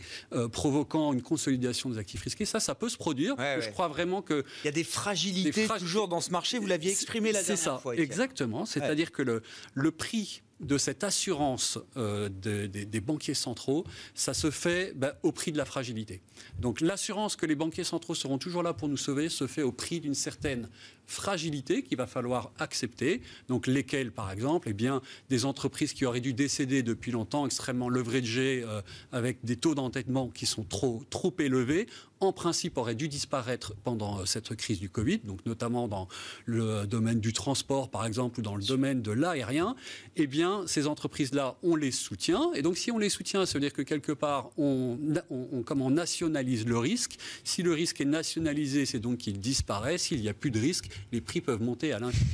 provoquant 0.51 1.13
une 1.13 1.21
consolidation 1.21 1.89
des 1.89 1.97
actifs 1.97 2.21
risqués. 2.21 2.45
Ça, 2.45 2.59
ça 2.59 2.75
peut 2.75 2.89
se 2.89 2.97
produire. 2.97 3.35
Je 3.37 3.69
crois 3.69 3.87
vraiment 3.87 4.21
que... 4.21 4.43
Il 4.63 4.65
y 4.65 4.69
a 4.69 4.71
des 4.71 4.83
fragilités 4.83 5.67
toujours 5.79 6.07
dans 6.07 6.21
ce 6.21 6.31
marché. 6.31 6.59
Vous 6.59 6.67
l'aviez 6.67 6.91
exprimé 6.91 7.31
la 7.31 7.43
dernière 7.43 7.57
ça, 7.57 7.77
fois. 7.77 7.95
Exactement. 7.95 8.65
C'est-à-dire 8.65 9.11
que 9.11 9.21
le, 9.21 9.40
le 9.73 9.91
prix 9.91 10.41
de 10.61 10.77
cette 10.77 11.03
assurance 11.03 11.79
euh, 11.97 12.29
des 12.29 13.01
banquiers 13.01 13.33
centraux, 13.33 13.85
ça 14.13 14.33
se 14.33 14.51
fait 14.51 14.93
bah, 14.95 15.15
au 15.23 15.31
prix 15.31 15.51
de 15.51 15.57
la 15.57 15.65
fragilité. 15.65 16.21
Donc 16.59 16.81
l'assurance 16.81 17.35
que 17.35 17.45
les 17.45 17.55
banquiers 17.55 17.83
centraux 17.83 18.15
seront 18.15 18.37
toujours 18.37 18.63
là 18.63 18.73
pour 18.73 18.87
nous 18.87 18.97
sauver 18.97 19.29
se 19.29 19.47
fait 19.47 19.63
au 19.63 19.71
prix 19.71 19.99
d'une 19.99 20.15
certaine 20.15 20.69
fragilité 21.11 21.83
qu'il 21.83 21.97
va 21.97 22.07
falloir 22.07 22.51
accepter. 22.57 23.21
Donc 23.49 23.67
lesquelles, 23.67 24.11
par 24.11 24.31
exemple? 24.31 24.69
Eh 24.69 24.73
bien, 24.73 25.01
Des 25.29 25.45
entreprises 25.45 25.93
qui 25.93 26.05
auraient 26.05 26.21
dû 26.21 26.33
décéder 26.33 26.83
depuis 26.83 27.11
longtemps, 27.11 27.45
extrêmement 27.45 27.89
leveragées, 27.89 28.63
euh, 28.65 28.81
avec 29.11 29.43
des 29.43 29.57
taux 29.57 29.75
d'entêtement 29.75 30.29
qui 30.29 30.45
sont 30.45 30.63
trop, 30.63 31.03
trop 31.09 31.33
élevés, 31.39 31.87
en 32.21 32.31
principe 32.31 32.77
auraient 32.77 32.95
dû 32.95 33.07
disparaître 33.07 33.73
pendant 33.83 34.19
euh, 34.19 34.25
cette 34.25 34.55
crise 34.55 34.79
du 34.79 34.89
Covid, 34.89 35.19
donc 35.19 35.45
notamment 35.45 35.87
dans 35.87 36.07
le 36.45 36.85
domaine 36.85 37.19
du 37.19 37.33
transport, 37.33 37.89
par 37.89 38.05
exemple, 38.05 38.39
ou 38.39 38.43
dans 38.43 38.55
le 38.55 38.63
domaine 38.63 39.01
de 39.01 39.11
l'aérien, 39.11 39.75
eh 40.15 40.27
bien, 40.27 40.50
ces 40.67 40.87
entreprises-là, 40.87 41.55
on 41.63 41.75
les 41.75 41.91
soutient. 41.91 42.51
Et 42.53 42.61
donc, 42.61 42.77
si 42.77 42.91
on 42.91 42.97
les 42.97 43.09
soutient, 43.09 43.45
ça 43.45 43.53
veut 43.53 43.59
dire 43.59 43.73
que 43.73 43.81
quelque 43.81 44.11
part, 44.11 44.51
on, 44.57 44.97
on, 45.29 45.63
on 45.67 45.89
nationalise 45.89 46.65
le 46.65 46.77
risque. 46.77 47.17
Si 47.43 47.63
le 47.63 47.73
risque 47.73 48.01
est 48.01 48.05
nationalisé, 48.05 48.85
c'est 48.85 48.99
donc 48.99 49.17
qu'il 49.19 49.39
disparaît. 49.39 49.97
S'il 49.97 50.21
n'y 50.21 50.29
a 50.29 50.33
plus 50.33 50.51
de 50.51 50.59
risque, 50.59 50.89
les 51.11 51.21
prix 51.21 51.41
peuvent 51.41 51.61
monter 51.61 51.93
à 51.93 51.99
l'infini. 51.99 52.25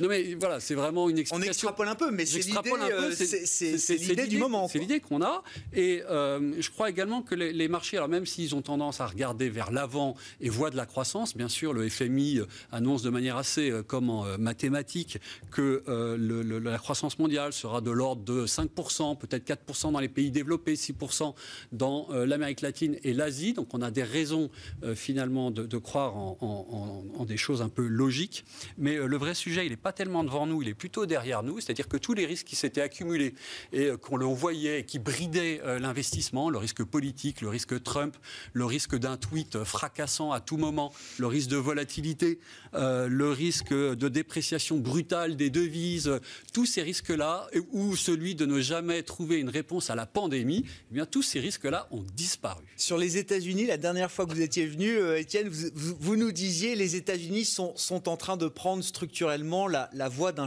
Non 0.00 0.08
mais 0.08 0.34
voilà, 0.34 0.60
c'est 0.60 0.74
vraiment 0.74 1.08
une 1.08 1.18
explication. 1.18 1.48
On 1.48 1.50
extrapole 1.50 1.88
un 1.88 1.94
peu, 1.94 2.10
mais 2.10 2.24
c'est 2.24 2.38
l'idée, 2.38 2.72
euh, 2.92 3.12
c'est 3.12 3.96
l'idée 3.96 4.26
du 4.26 4.38
moment. 4.38 4.68
C'est 4.68 4.78
l'idée 4.78 5.00
qu'on 5.00 5.22
a. 5.22 5.42
Et 5.72 6.02
euh, 6.08 6.54
je 6.60 6.70
crois 6.70 6.90
également 6.90 7.22
que 7.22 7.34
les, 7.34 7.68
marchés, 7.68 7.96
alors 7.96 8.08
même 8.08 8.26
s'ils 8.26 8.54
ont 8.54 8.62
tendance 8.62 9.00
à 9.00 9.06
regarder 9.06 9.48
vers 9.48 9.70
l'avant 9.70 10.14
et 10.40 10.48
voient 10.48 10.70
de 10.70 10.76
la 10.76 10.86
croissance, 10.86 11.36
bien 11.36 11.48
sûr, 11.48 11.72
le 11.72 11.88
FMI 11.88 12.38
euh, 12.38 12.46
annonce 12.70 13.02
de 13.02 13.10
manière 13.10 13.36
assez 13.36 13.72
comme 13.86 14.10
en 14.10 14.38
mathématiques 14.38 15.18
que 15.50 15.82
la 15.86 16.78
croissance 16.78 17.18
mondiale 17.18 17.52
sera 17.58 17.80
de 17.80 17.90
l'ordre 17.90 18.22
de 18.22 18.46
5%, 18.46 19.18
peut-être 19.18 19.46
4% 19.46 19.92
dans 19.92 20.00
les 20.00 20.08
pays 20.08 20.30
développés, 20.30 20.74
6% 20.74 21.34
dans 21.72 22.08
l'Amérique 22.10 22.60
latine 22.60 22.96
et 23.02 23.12
l'Asie. 23.12 23.52
Donc 23.52 23.74
on 23.74 23.82
a 23.82 23.90
des 23.90 24.02
raisons 24.02 24.50
finalement 24.94 25.50
de, 25.50 25.78
croire 25.78 26.16
en, 26.16 27.24
des 27.26 27.36
choses 27.36 27.62
un 27.62 27.68
peu 27.68 27.86
logiques. 27.86 28.44
Mais 28.76 28.96
le 28.96 29.16
vrai 29.16 29.34
sujet, 29.34 29.66
il 29.66 29.70
n'est 29.70 29.76
pas 29.76 29.92
tellement 29.92 30.24
devant 30.24 30.46
nous, 30.46 30.62
il 30.62 30.68
est 30.68 30.74
plutôt 30.74 31.06
derrière 31.06 31.42
nous. 31.42 31.60
C'est-à-dire 31.60 31.88
que 31.88 31.96
tous 31.96 32.14
les 32.14 32.26
risques 32.26 32.46
qui 32.46 32.56
s'étaient 32.56 32.80
accumulés 32.80 33.34
et 33.72 33.86
euh, 33.86 33.96
qu'on 33.96 34.16
le 34.16 34.26
voyait, 34.26 34.84
qui 34.84 34.98
bridaient 34.98 35.60
euh, 35.64 35.78
l'investissement, 35.78 36.50
le 36.50 36.58
risque 36.58 36.84
politique, 36.84 37.40
le 37.40 37.48
risque 37.48 37.82
Trump, 37.82 38.16
le 38.52 38.64
risque 38.64 38.96
d'un 38.96 39.16
tweet 39.16 39.64
fracassant 39.64 40.32
à 40.32 40.40
tout 40.40 40.56
moment, 40.56 40.92
le 41.18 41.26
risque 41.26 41.50
de 41.50 41.56
volatilité, 41.56 42.38
euh, 42.74 43.08
le 43.08 43.30
risque 43.30 43.72
de 43.72 44.08
dépréciation 44.08 44.78
brutale 44.78 45.36
des 45.36 45.50
devises, 45.50 46.20
tous 46.52 46.66
ces 46.66 46.82
risques-là, 46.82 47.47
ou 47.72 47.96
celui 47.96 48.34
de 48.34 48.46
ne 48.46 48.60
jamais 48.60 49.02
trouver 49.02 49.38
une 49.38 49.48
réponse 49.48 49.90
à 49.90 49.94
la 49.94 50.06
pandémie, 50.06 50.64
eh 50.90 50.94
bien 50.94 51.06
tous 51.06 51.22
ces 51.22 51.40
risques-là 51.40 51.88
ont 51.90 52.04
disparu. 52.14 52.64
Sur 52.76 52.98
les 52.98 53.16
États-Unis, 53.16 53.66
la 53.66 53.76
dernière 53.76 54.10
fois 54.10 54.26
que 54.26 54.32
vous 54.32 54.42
étiez 54.42 54.66
venu, 54.66 54.98
Étienne, 55.16 55.48
vous, 55.48 55.96
vous, 55.98 56.16
nous 56.16 56.32
disiez 56.32 56.74
les 56.74 56.96
États-Unis 56.96 57.44
sont, 57.44 57.72
sont 57.76 58.08
en 58.08 58.16
train 58.16 58.36
de 58.36 58.48
prendre 58.48 58.82
structurellement 58.84 59.66
la 59.66 59.78
la, 59.92 60.08
voie 60.08 60.32
d'un, 60.32 60.46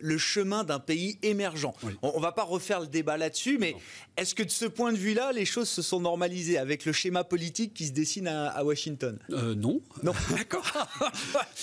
le 0.00 0.18
chemin 0.18 0.64
d'un 0.64 0.78
pays 0.78 1.18
émergent. 1.22 1.74
On, 2.02 2.16
ne 2.16 2.22
va 2.22 2.32
pas 2.32 2.44
refaire 2.44 2.80
le 2.80 2.86
débat 2.86 3.16
là-dessus, 3.16 3.58
mais 3.58 3.74
est-ce 4.16 4.34
que 4.34 4.42
de 4.42 4.50
ce 4.50 4.64
point 4.64 4.92
de 4.92 4.98
vue-là, 4.98 5.32
les 5.32 5.44
choses 5.44 5.68
se 5.68 5.82
sont 5.82 6.00
normalisées 6.00 6.58
avec 6.58 6.84
le 6.84 6.92
schéma 6.92 7.24
politique 7.24 7.74
qui 7.74 7.86
se 7.86 7.92
dessine 7.92 8.28
à, 8.28 8.64
Washington? 8.64 9.18
Euh, 9.30 9.54
Non. 9.54 9.80
Non, 10.02 10.12
d'accord. 10.30 10.70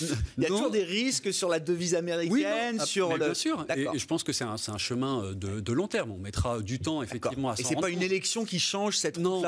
Il 0.38 0.42
y 0.42 0.46
a 0.46 0.48
toujours 0.48 0.70
des 0.70 0.84
risques 0.84 1.32
sur 1.32 1.48
la 1.48 1.60
devise 1.60 1.94
américaine, 1.94 2.80
sur 2.84 3.16
le. 3.16 3.26
Bien 3.26 3.34
sûr. 3.34 3.66
Et, 3.76 3.98
je 3.98 4.06
pense 4.06 4.22
que 4.22 4.32
c'est 4.32 4.44
un, 4.46 4.78
chemin 4.78 5.22
euh, 5.22 5.34
de, 5.34 5.72
long 5.72 5.88
terme. 5.88 6.12
On 6.12 6.18
mettra 6.18 6.60
du 6.60 6.78
temps 6.78 7.02
effectivement 7.02 7.50
à 7.50 7.56
s'en 7.56 7.62
Et 7.62 7.64
c'est 7.64 7.80
pas 7.80 7.90
une 7.90 8.02
élection 8.02 8.44
qui 8.44 8.58
change 8.58 8.96
cette 8.96 9.18
non. 9.18 9.42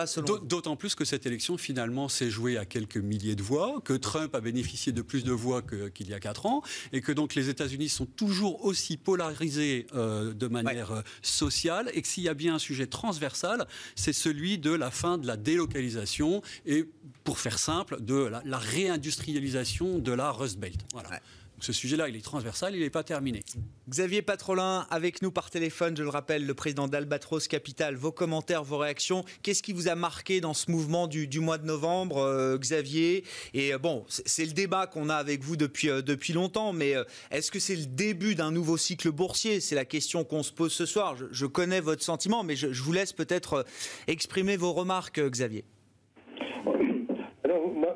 D'autant 0.44 0.76
plus 0.76 0.94
que 0.94 1.04
cette 1.04 1.26
élection 1.26 1.56
finalement 1.56 2.08
s'est 2.08 2.30
jouée 2.30 2.58
à 2.58 2.64
quelques 2.64 2.96
milliers 2.96 3.36
de 3.36 3.42
voix, 3.42 3.80
que 3.84 3.94
Trump 3.94 4.34
a 4.34 4.40
bénéficié 4.40 4.92
de 4.92 5.02
plus 5.02 5.24
de 5.24 5.32
voix 5.32 5.62
qu'il 5.62 6.08
y 6.08 6.14
a 6.14 6.20
quatre 6.20 6.46
ans, 6.46 6.62
et 6.92 7.00
que 7.00 7.12
donc 7.12 7.34
les 7.34 7.48
États-Unis 7.48 7.88
sont 7.88 8.06
toujours 8.06 8.64
aussi 8.64 8.96
polarisés 8.96 9.86
euh, 9.94 10.32
de 10.34 10.48
manière 10.48 10.92
euh, 10.92 11.02
sociale 11.22 11.90
et 11.94 12.02
que 12.02 12.08
s'il 12.08 12.24
y 12.24 12.28
a 12.28 12.34
bien 12.34 12.54
un 12.54 12.58
sujet 12.58 12.86
transversal, 12.86 13.66
c'est 13.94 14.12
celui 14.12 14.58
de 14.58 14.72
la 14.72 14.90
fin 14.90 15.18
de 15.18 15.26
la 15.26 15.36
délocalisation 15.36 16.42
et, 16.66 16.84
pour 17.24 17.38
faire 17.38 17.58
simple, 17.58 18.00
de 18.00 18.30
la, 18.44 18.58
réindustrialisation 18.58 19.98
de 19.98 20.12
la 20.12 20.30
Rust 20.30 20.58
Belt. 20.58 20.80
Voilà. 20.92 21.20
Ce 21.60 21.72
sujet-là, 21.72 22.08
il 22.08 22.16
est 22.16 22.24
transversal, 22.24 22.74
il 22.74 22.80
n'est 22.80 22.90
pas 22.90 23.02
terminé. 23.02 23.42
Xavier 23.88 24.22
Patrolin, 24.22 24.86
avec 24.90 25.22
nous 25.22 25.30
par 25.30 25.50
téléphone, 25.50 25.96
je 25.96 26.02
le 26.02 26.08
rappelle, 26.08 26.46
le 26.46 26.54
président 26.54 26.86
d'Albatros 26.86 27.48
Capital. 27.48 27.96
Vos 27.96 28.12
commentaires, 28.12 28.62
vos 28.62 28.78
réactions. 28.78 29.24
Qu'est-ce 29.42 29.62
qui 29.62 29.72
vous 29.72 29.88
a 29.88 29.94
marqué 29.94 30.40
dans 30.40 30.54
ce 30.54 30.70
mouvement 30.70 31.08
du, 31.08 31.40
mois 31.40 31.58
de 31.58 31.66
novembre, 31.66 32.18
euh, 32.18 32.58
Xavier? 32.58 33.24
Et 33.54 33.74
euh, 33.74 33.78
bon, 33.78 34.04
c'est 34.08 34.44
le 34.44 34.52
débat 34.52 34.86
qu'on 34.86 35.08
a 35.08 35.16
avec 35.16 35.42
vous 35.42 35.56
depuis, 35.56 35.90
euh, 35.90 36.00
depuis 36.00 36.32
longtemps, 36.32 36.72
mais 36.72 36.94
est-ce 37.30 37.50
que 37.50 37.58
c'est 37.58 37.76
le 37.76 37.86
début 37.86 38.34
d'un 38.34 38.52
nouveau 38.52 38.76
cycle 38.76 39.10
boursier? 39.10 39.60
C'est 39.60 39.74
la 39.74 39.84
question 39.84 40.24
qu'on 40.24 40.42
se 40.42 40.52
pose 40.52 40.72
ce 40.72 40.86
soir. 40.86 41.16
Je, 41.30 41.46
connais 41.46 41.80
votre 41.80 42.02
sentiment, 42.02 42.44
mais 42.44 42.56
je, 42.56 42.72
je 42.72 42.82
vous 42.82 42.92
laisse 42.92 43.12
peut-être 43.12 43.64
exprimer 44.06 44.56
vos 44.56 44.72
remarques, 44.72 45.20
Xavier. 45.20 45.64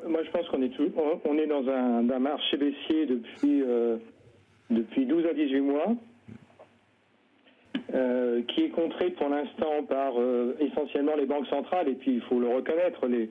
Moi, 0.07 0.23
je 0.23 0.31
pense 0.31 0.47
qu'on 0.49 0.61
est, 0.61 0.71
on 1.25 1.37
est 1.37 1.47
dans 1.47 1.67
un, 1.69 2.19
marché 2.19 2.57
baissier 2.57 3.05
depuis, 3.05 3.61
euh, 3.63 3.97
depuis 4.69 5.05
12 5.05 5.25
à 5.25 5.33
18 5.33 5.61
mois, 5.61 5.95
euh, 7.93 8.41
qui 8.47 8.63
est 8.65 8.69
contré 8.69 9.11
pour 9.11 9.29
l'instant 9.29 9.83
par 9.87 10.13
euh, 10.17 10.55
essentiellement 10.59 11.15
les 11.15 11.25
banques 11.25 11.47
centrales, 11.47 11.89
et 11.89 11.95
puis 11.95 12.15
il 12.15 12.21
faut 12.21 12.39
le 12.39 12.47
reconnaître, 12.47 13.07
les, 13.07 13.29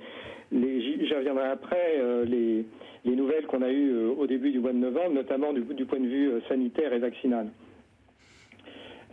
j'y 0.52 1.14
reviendrai 1.14 1.46
après, 1.46 2.00
les, 2.26 2.64
les, 3.04 3.16
nouvelles 3.16 3.46
qu'on 3.46 3.62
a 3.62 3.70
eues 3.70 4.06
au 4.06 4.26
début 4.26 4.50
du 4.50 4.60
mois 4.60 4.72
de 4.72 4.78
novembre, 4.78 5.14
notamment 5.14 5.52
du 5.52 5.84
point 5.84 6.00
de 6.00 6.06
vue 6.06 6.30
sanitaire 6.48 6.92
et 6.92 6.98
vaccinal. 6.98 7.48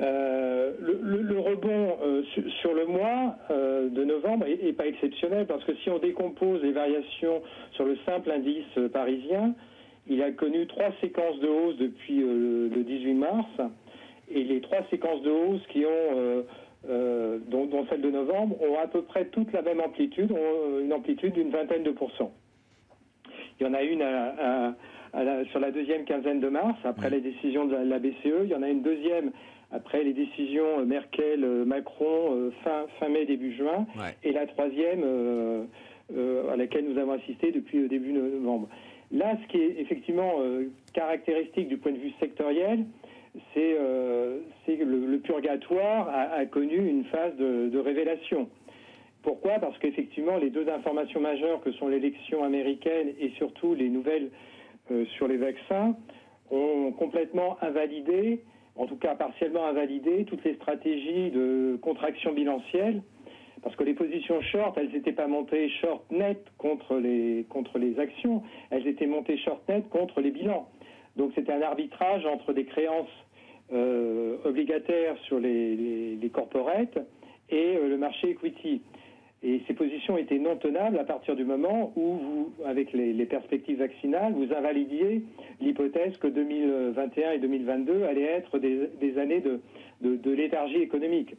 Euh, 0.02 0.72
le, 0.80 1.40
rebond 1.40 1.98
euh, 2.02 2.24
sur, 2.62 2.74
le 2.74 2.86
mois 2.86 3.36
euh, 3.52 3.90
de 3.90 4.06
novembre 4.06 4.46
est, 4.48 4.72
pas 4.72 4.88
exceptionnel 4.88 5.46
parce 5.46 5.64
que 5.66 5.76
si 5.76 5.90
on 5.90 6.00
décompose 6.00 6.64
les 6.64 6.72
variations 6.72 7.42
sur 7.74 7.84
le 7.84 7.98
simple 8.06 8.32
indice 8.32 8.80
parisien, 8.94 9.54
il 10.08 10.24
a 10.24 10.32
connu 10.32 10.68
trois 10.68 10.92
séquences 11.02 11.40
de 11.42 11.48
hausse 11.48 11.78
depuis 11.78 12.20
le 12.20 12.84
18 12.84 13.14
mars 13.14 13.48
et 14.32 14.44
les 14.44 14.62
trois 14.62 14.80
séquences 14.90 15.22
de 15.22 15.32
hausse 15.32 15.62
qui 15.68 15.84
ont 15.86 16.46
dont, 17.50 17.86
celle 17.90 18.02
de 18.02 18.10
novembre 18.10 18.56
ont 18.62 18.80
à 18.80 18.88
peu 18.88 19.02
près 19.02 19.26
toute 19.26 19.52
la 19.52 19.62
même 19.62 19.82
amplitude, 19.82 20.32
ont 20.32 20.80
une 20.80 20.94
amplitude 20.94 21.34
d'une 21.34 21.50
vingtaine 21.50 21.84
de 21.84 21.92
pourcents. 21.92 22.32
Il 23.60 23.68
y 23.68 23.70
en 23.70 23.74
a 23.74 23.84
une 23.84 24.04
sur 25.52 25.60
la 25.60 25.72
deuxième 25.72 26.06
quinzaine 26.06 26.40
de 26.40 26.48
mars, 26.48 26.78
après 26.86 27.10
les 27.10 27.22
décisions 27.22 27.66
de 27.66 27.76
la 27.76 28.00
BCE. 28.00 28.46
Il 28.46 28.50
y 28.50 28.56
en 28.56 28.64
a 28.64 28.70
une 28.70 28.82
deuxième 28.82 29.32
après 29.72 30.04
les 30.04 30.14
décisions 30.14 30.86
Merkel-Macron 30.86 32.34
euh, 32.34 32.52
fin, 32.64 32.86
fin 33.00 33.10
mai, 33.10 33.26
début 33.26 33.56
juin, 33.56 33.86
et 34.24 34.32
la 34.32 34.48
troisième 34.48 35.04
euh, 35.04 35.66
euh, 36.16 36.52
à 36.52 36.56
laquelle 36.56 36.86
nous 36.86 36.98
avons 37.00 37.14
assisté 37.14 37.52
depuis 37.52 37.88
début 37.88 38.14
novembre. 38.14 38.68
Là, 39.12 39.38
ce 39.42 39.48
qui 39.52 39.58
est 39.58 39.80
effectivement 39.80 40.34
caractéristique 40.94 41.68
du 41.68 41.78
point 41.78 41.92
de 41.92 41.98
vue 41.98 42.14
sectoriel, 42.20 42.86
c'est 43.56 43.76
que 44.68 44.84
le, 44.84 45.18
purgatoire 45.18 46.10
a, 46.10 46.46
connu 46.46 46.76
une 46.76 47.06
phase 47.06 47.36
de, 47.38 47.70
de 47.70 47.80
révélation. 47.80 48.48
Pourquoi? 49.24 49.54
Parce 49.54 49.76
qu'effectivement, 49.80 50.38
les 50.38 50.52
deux 50.52 50.70
informations 50.70 51.20
majeures 51.22 51.60
que 51.62 51.72
sont 51.72 51.88
l'élection 51.88 52.44
américaine 52.44 53.14
et 53.20 53.32
surtout 53.38 53.74
les 53.74 53.90
nouvelles 53.90 54.30
sur 55.18 55.28
les 55.28 55.38
vaccins 55.38 55.96
ont 56.52 56.92
complètement 56.92 57.58
invalidé 57.64 58.44
en 58.76 58.86
tout 58.86 58.96
cas 58.96 59.16
partiellement 59.16 59.66
invalidé 59.66 60.26
toutes 60.26 60.44
les 60.44 60.56
stratégies 60.56 61.32
de 61.32 61.78
contraction 61.82 62.34
bilancielle, 62.34 63.02
parce 63.62 63.76
que 63.76 63.84
les 63.84 63.94
positions 63.94 64.42
short, 64.42 64.78
elles 64.78 64.92
n'étaient 64.92 65.12
pas 65.12 65.28
montées 65.28 65.70
short 65.82 66.10
net 66.12 66.44
contre 66.58 66.98
les, 66.98 67.46
contre 67.50 67.78
les 67.78 68.00
actions, 68.00 68.44
elles 68.70 68.88
étaient 68.88 69.08
montées 69.08 69.38
short 69.38 69.68
net 69.68 69.88
contre 69.90 70.22
les 70.22 70.32
bilans. 70.32 70.70
Donc 71.18 71.32
c'était 71.36 71.52
un 71.52 71.62
arbitrage 71.62 72.26
entre 72.26 72.54
des 72.54 72.66
créances 72.66 73.08
euh, 73.74 74.38
obligataires 74.46 75.18
sur 75.26 75.40
les, 75.40 76.16
les, 76.16 76.30
corporates 76.30 76.98
et 77.50 77.78
euh, 77.78 77.90
le 77.90 77.98
marché 77.98 78.32
equity. 78.32 78.82
Étaient 80.18 80.40
non 80.40 80.56
tenables 80.56 80.98
à 80.98 81.04
partir 81.04 81.36
du 81.36 81.46
moment 81.46 81.94
où, 81.96 82.18
vous, 82.18 82.54
avec 82.66 82.94
les, 82.94 83.26
perspectives 83.26 83.78
vaccinales, 83.78 84.34
vous 84.34 84.54
invalidiez 84.54 85.24
l'hypothèse 85.62 86.18
que 86.18 86.28
2021 86.28 87.32
et 87.32 87.40
2022 87.40 88.04
allaient 88.04 88.24
être 88.24 88.58
des, 88.58 89.18
années 89.18 89.42
de, 89.42 89.60
de, 90.02 90.32
léthargie 90.32 90.82
économique. 90.82 91.36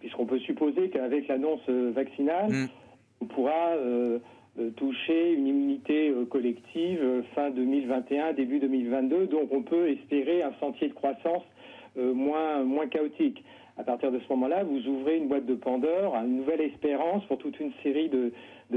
Puisqu'on 0.00 0.26
peut 0.26 0.38
supposer 0.40 0.90
qu'avec 0.90 1.28
l'annonce 1.28 1.68
vaccinale, 1.68 2.50
mm. 2.50 2.68
on 3.22 3.26
pourra 3.26 3.68
euh, 3.76 4.18
euh, 4.58 4.70
toucher 4.70 5.32
une 5.34 5.46
immunité 5.46 6.10
euh, 6.10 6.24
collective 6.24 7.22
fin 7.34 7.50
2021, 7.50 8.32
début 8.32 8.58
2022. 8.58 9.26
Donc 9.26 9.52
on 9.52 9.62
peut 9.62 9.88
espérer 9.90 10.42
un 10.42 10.52
sentier 10.60 10.88
de 10.88 10.94
croissance 10.94 11.44
moins, 11.96 12.62
moins 12.62 12.86
chaotique 12.86 13.42
à 13.78 13.84
partir 13.84 14.10
de 14.10 14.18
ce 14.18 14.24
moment-là, 14.30 14.64
vous 14.64 14.86
ouvrez 14.88 15.16
une 15.16 15.28
boîte 15.28 15.46
de 15.46 15.54
Pandore, 15.54 16.16
une 16.16 16.38
nouvelle 16.38 16.60
espérance 16.60 17.24
pour 17.26 17.38
toute 17.38 17.58
une 17.60 17.70
série 17.84 18.08
de, 18.08 18.32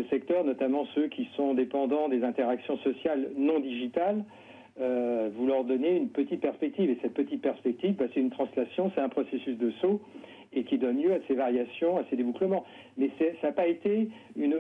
secteurs, 0.10 0.44
notamment 0.44 0.86
ceux 0.94 1.08
qui 1.08 1.28
sont 1.36 1.54
dépendants 1.54 2.08
des 2.08 2.24
interactions 2.24 2.78
sociales 2.78 3.32
non 3.36 3.60
digitales. 3.60 4.24
Euh, 4.80 5.30
vous 5.36 5.48
leur 5.48 5.64
donnez 5.64 5.98
une 5.98 6.10
petite 6.10 6.40
perspective. 6.40 6.90
Et 6.90 6.98
cette 7.02 7.16
petite 7.16 7.42
perspective, 7.42 7.96
bah, 7.96 8.06
c'est 8.14 8.20
une 8.20 8.30
translation, 8.30 8.92
c'est 8.96 9.02
un 9.02 9.10
processus 9.10 9.58
de 9.58 9.72
saut 9.82 10.00
et 10.54 10.64
qui 10.64 10.78
donne 10.78 11.02
lieu 11.02 11.14
à 11.14 11.20
ces 11.28 11.34
variations, 11.34 11.98
à 11.98 12.04
ces 12.10 12.16
débouclements. 12.16 12.64
Mais 12.98 13.10
ça 13.20 13.48
n'a 13.48 13.54
pas 13.54 13.68
été 13.68 14.10
une. 14.36 14.56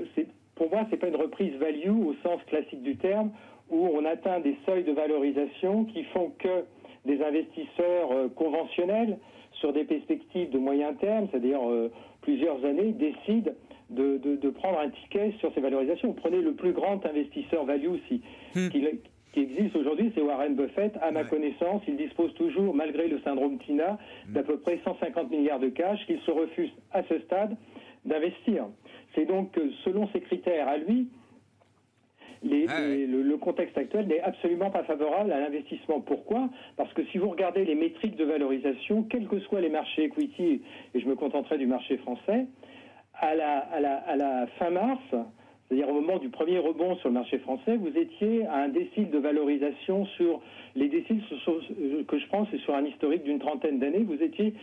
Pour 0.55 0.69
moi, 0.69 0.85
c'est 0.89 0.97
pas 0.97 1.07
une 1.07 1.15
reprise 1.15 1.53
value 1.55 1.89
au 1.89 2.15
sens 2.23 2.41
classique 2.47 2.81
du 2.81 2.97
terme, 2.97 3.31
où 3.69 3.87
on 3.93 4.05
atteint 4.05 4.39
des 4.39 4.55
seuils 4.65 4.83
de 4.83 4.91
valorisation 4.91 5.85
qui 5.85 6.03
font 6.05 6.31
que 6.39 6.65
des 7.05 7.21
investisseurs 7.23 8.11
euh, 8.11 8.27
conventionnels 8.29 9.17
sur 9.61 9.71
des 9.71 9.85
perspectives 9.85 10.49
de 10.49 10.57
moyen 10.57 10.93
terme, 10.95 11.27
c'est-à-dire 11.31 11.61
euh, 11.63 11.89
plusieurs 12.21 12.65
années, 12.65 12.91
décident 12.91 13.51
de, 13.89 14.49
prendre 14.49 14.79
un 14.79 14.89
ticket 14.89 15.33
sur 15.39 15.53
ces 15.53 15.61
valorisations. 15.61 16.09
Vous 16.09 16.15
prenez 16.15 16.41
le 16.41 16.53
plus 16.53 16.73
grand 16.73 17.05
investisseur 17.05 17.65
value 17.65 17.97
hmm. 18.55 18.69
qui, 18.69 19.39
existe 19.39 19.75
aujourd'hui, 19.75 20.11
c'est 20.15 20.21
Warren 20.21 20.55
Buffett. 20.55 20.93
À 21.01 21.11
ma 21.11 21.23
connaissance, 21.23 21.81
il 21.87 21.95
dispose 21.95 22.33
toujours, 22.33 22.73
malgré 22.73 23.07
le 23.07 23.19
syndrome 23.21 23.57
TINA, 23.59 23.97
hmm. 24.27 24.33
d'à 24.33 24.43
peu 24.43 24.57
près 24.57 24.79
150 24.83 25.29
milliards 25.29 25.59
de 25.59 25.69
cash 25.69 26.05
qu'il 26.05 26.19
se 26.21 26.31
refuse 26.31 26.71
à 26.91 27.03
ce 27.03 27.19
stade 27.19 27.55
d'investir. 28.03 28.65
C'est 29.13 29.25
donc 29.25 29.57
selon 29.85 30.09
ces 30.13 30.21
critères 30.21 30.67
à 30.67 30.77
lui, 30.77 31.07
ah 32.43 32.79
le, 32.81 33.37
contexte 33.37 33.77
actuel 33.77 34.07
n'est 34.07 34.21
absolument 34.21 34.69
pas 34.69 34.83
favorable 34.83 35.31
à 35.31 35.39
l'investissement. 35.39 35.99
Pourquoi? 35.99 36.49
Parce 36.77 36.91
que 36.93 37.03
si 37.05 37.17
vous 37.17 37.29
regardez 37.29 37.65
les 37.65 37.75
métriques 37.75 38.15
de 38.15 38.25
valorisation, 38.25 39.03
quels 39.03 39.27
que 39.27 39.39
soient 39.39 39.61
les 39.61 39.69
marchés 39.69 40.05
equity, 40.05 40.61
et 40.93 40.99
je 40.99 41.07
me 41.07 41.15
contenterai 41.15 41.57
du 41.57 41.67
marché 41.67 41.97
français, 41.97 42.45
à 43.13 43.35
la, 43.35 43.59
à 43.59 44.15
la 44.15 44.47
fin 44.57 44.71
mars, 44.71 45.01
c'est-à-dire 45.71 45.89
au 45.89 46.01
moment 46.01 46.17
du 46.17 46.27
premier 46.27 46.59
rebond 46.59 46.95
sur 46.97 47.07
le 47.07 47.13
marché 47.13 47.39
français, 47.39 47.77
vous 47.77 47.95
étiez 47.97 48.45
à 48.47 48.57
un 48.57 48.67
décile 48.67 49.09
de 49.09 49.17
valorisation 49.17 50.05
sur 50.17 50.41
les 50.75 50.89
déciles 50.89 51.21
que 52.07 52.19
je 52.19 52.27
prends, 52.27 52.45
c'est 52.51 52.59
sur 52.59 52.75
un 52.75 52.83
historique 52.83 53.23
d'une 53.23 53.39
trentaine 53.39 53.79
d'années, 53.79 54.03
vous 54.03 54.21
étiez 54.21 54.53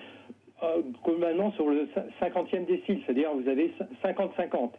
euh, 0.62 0.82
globalement 1.04 1.50
sur 1.52 1.70
le 1.70 1.88
50e 2.20 2.66
décile, 2.66 3.00
c'est-à-dire 3.06 3.30
vous 3.32 3.48
avez 3.48 3.72
50-50 4.04 4.72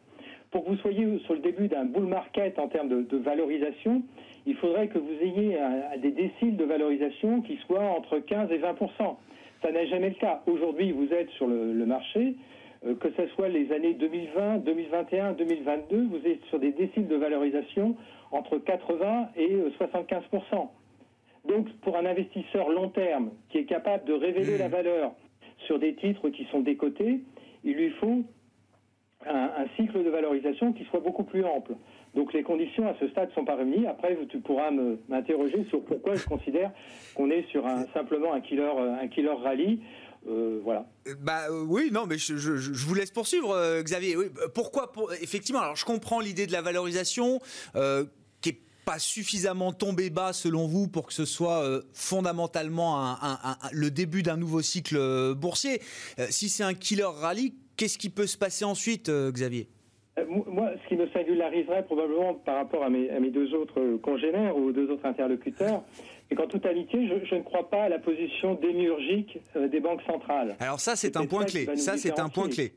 pour 0.52 0.64
que 0.64 0.70
vous 0.70 0.78
soyez 0.78 1.06
sur 1.26 1.34
le 1.34 1.40
début 1.40 1.68
d'un 1.68 1.86
bull 1.86 2.06
market 2.06 2.58
en 2.58 2.68
termes 2.68 2.90
de, 2.90 3.18
valorisation, 3.18 4.02
il 4.46 4.56
faudrait 4.56 4.88
que 4.88 4.98
vous 4.98 5.14
ayez 5.22 5.58
des 6.02 6.12
déciles 6.12 6.58
de 6.58 6.66
valorisation 6.66 7.42
qui 7.42 7.58
soient 7.68 7.84
entre 7.84 8.20
15 8.20 8.52
et 8.52 8.58
20% 8.58 9.16
Ça 9.62 9.72
n'est 9.72 9.88
jamais 9.88 10.10
le 10.10 10.16
cas. 10.16 10.42
Aujourd'hui, 10.48 10.92
vous 10.92 11.12
êtes 11.14 11.30
sur 11.32 11.48
le, 11.48 11.86
marché, 11.86 12.36
euh, 12.86 12.96
que 12.96 13.10
ce 13.16 13.28
soit 13.36 13.50
les 13.50 13.72
années 13.72 13.94
2020, 13.94 14.60
2021, 14.60 15.34
2022, 15.34 16.08
vous 16.10 16.28
êtes 16.28 16.44
sur 16.46 16.60
des 16.60 16.72
déciles 16.72 17.08
de 17.08 17.16
valorisation 17.16 17.96
entre 18.32 18.58
80 18.58 19.30
et 19.36 19.56
75% 19.80 20.18
euh, 20.34 20.58
Donc, 21.48 21.70
pour 21.82 21.96
un 21.96 22.06
investisseur 22.06 22.70
long 22.70 22.90
terme 22.90 23.32
qui 23.50 23.60
est 23.60 23.66
capable 23.66 24.06
de 24.06 24.14
révéler 24.14 24.56
mmh. 24.56 24.60
la 24.60 24.68
valeur 24.70 25.12
sur 25.68 25.78
des 25.78 25.94
titres 25.96 26.30
qui 26.30 26.46
sont 26.46 26.62
décotés, 26.62 27.20
il 27.64 27.74
lui 27.76 27.90
faut 27.92 28.24
un, 29.28 29.66
cycle 29.76 30.04
de 30.04 30.10
valorisation 30.10 30.74
qui 30.74 30.86
soit 30.86 31.00
beaucoup 31.00 31.24
plus 31.24 31.44
ample. 31.44 31.76
Donc 32.16 32.34
les 32.34 32.44
conditions 32.44 32.88
à 32.88 32.96
ce 33.00 33.08
stade 33.10 33.30
sont 33.34 33.46
pas 33.46 33.56
réunies. 33.56 33.86
Après, 33.86 34.18
tu 34.30 34.40
pourras 34.40 34.72
m'interroger 35.10 35.66
sur 35.70 35.84
pourquoi 35.84 36.16
je 36.16 36.26
considère 36.26 36.72
qu'on 37.16 37.30
est 37.30 37.46
sur 37.50 37.68
un, 37.68 37.86
simplement 37.94 38.34
un 38.34 38.42
killer, 38.42 38.72
un 39.02 39.08
killer 39.08 39.34
rallye. 39.44 39.82
Euh, 40.28 40.60
voilà. 40.64 40.86
Bah 41.20 41.50
euh, 41.50 41.64
oui, 41.66 41.90
non, 41.92 42.06
mais 42.06 42.18
je, 42.18 42.34
vous 42.34 42.94
laisse 42.94 43.12
poursuivre, 43.12 43.52
euh, 43.52 43.82
Xavier. 43.82 44.16
pourquoi 44.54 44.92
Effectivement, 45.22 45.62
alors 45.62 45.76
je 45.76 45.86
comprends 45.86 46.20
l'idée 46.20 46.48
de 46.48 46.52
la 46.52 46.62
valorisation 46.62 47.40
qui 48.42 48.50
est 48.50 48.60
pas 48.86 49.00
suffisamment 49.00 49.72
tombée 49.72 50.10
bas 50.10 50.34
selon 50.34 50.68
vous 50.68 50.88
pour 50.88 51.08
que 51.08 51.14
ce 51.14 51.26
soit 51.26 51.64
fondamentalement 51.94 53.18
le 53.72 53.92
début 53.92 54.24
d'un 54.24 54.38
nouveau 54.38 54.62
cycle 54.62 55.34
boursier. 55.36 55.82
si 56.30 56.50
c'est 56.50 56.64
un 56.64 56.74
killer 56.74 57.04
rallye, 57.04 57.54
Qu'est-ce 57.80 57.98
qui 57.98 58.10
peut 58.10 58.28
se 58.28 58.38
passer 58.38 58.66
ensuite, 58.66 59.08
euh, 59.08 59.32
Xavier? 59.32 59.70
Euh, 60.18 60.26
moi, 60.28 60.72
ce 60.84 60.90
qui 60.90 60.98
me 60.98 61.08
singulariserait 61.12 61.86
probablement 61.86 62.34
par 62.34 62.58
rapport 62.58 62.84
à 62.84 62.90
mes, 62.90 63.08
deux 63.30 63.54
autres 63.54 63.96
congénères 64.04 64.58
ou 64.58 64.74
deux 64.74 64.92
autres 64.92 65.06
interlocuteurs, 65.06 65.84
c'est 66.28 66.36
qu'en 66.36 66.48
totalité, 66.48 67.08
je, 67.08 67.26
je, 67.26 67.36
ne 67.36 67.42
crois 67.42 67.70
pas 67.70 67.84
à 67.84 67.90
la 67.90 68.00
position 68.00 68.56
démiurgique 68.56 69.40
euh, 69.56 69.70
des 69.70 69.80
banques 69.80 70.02
centrales. 70.02 70.58
Alors 70.60 70.82
ça, 70.82 70.98
c'est 70.98 71.16
un 71.16 71.26
point 71.26 71.46
clé. 71.46 71.74
Ça, 71.78 71.96
c'est 71.96 72.20
un 72.20 72.28
point 72.28 72.50
clé. 72.50 72.74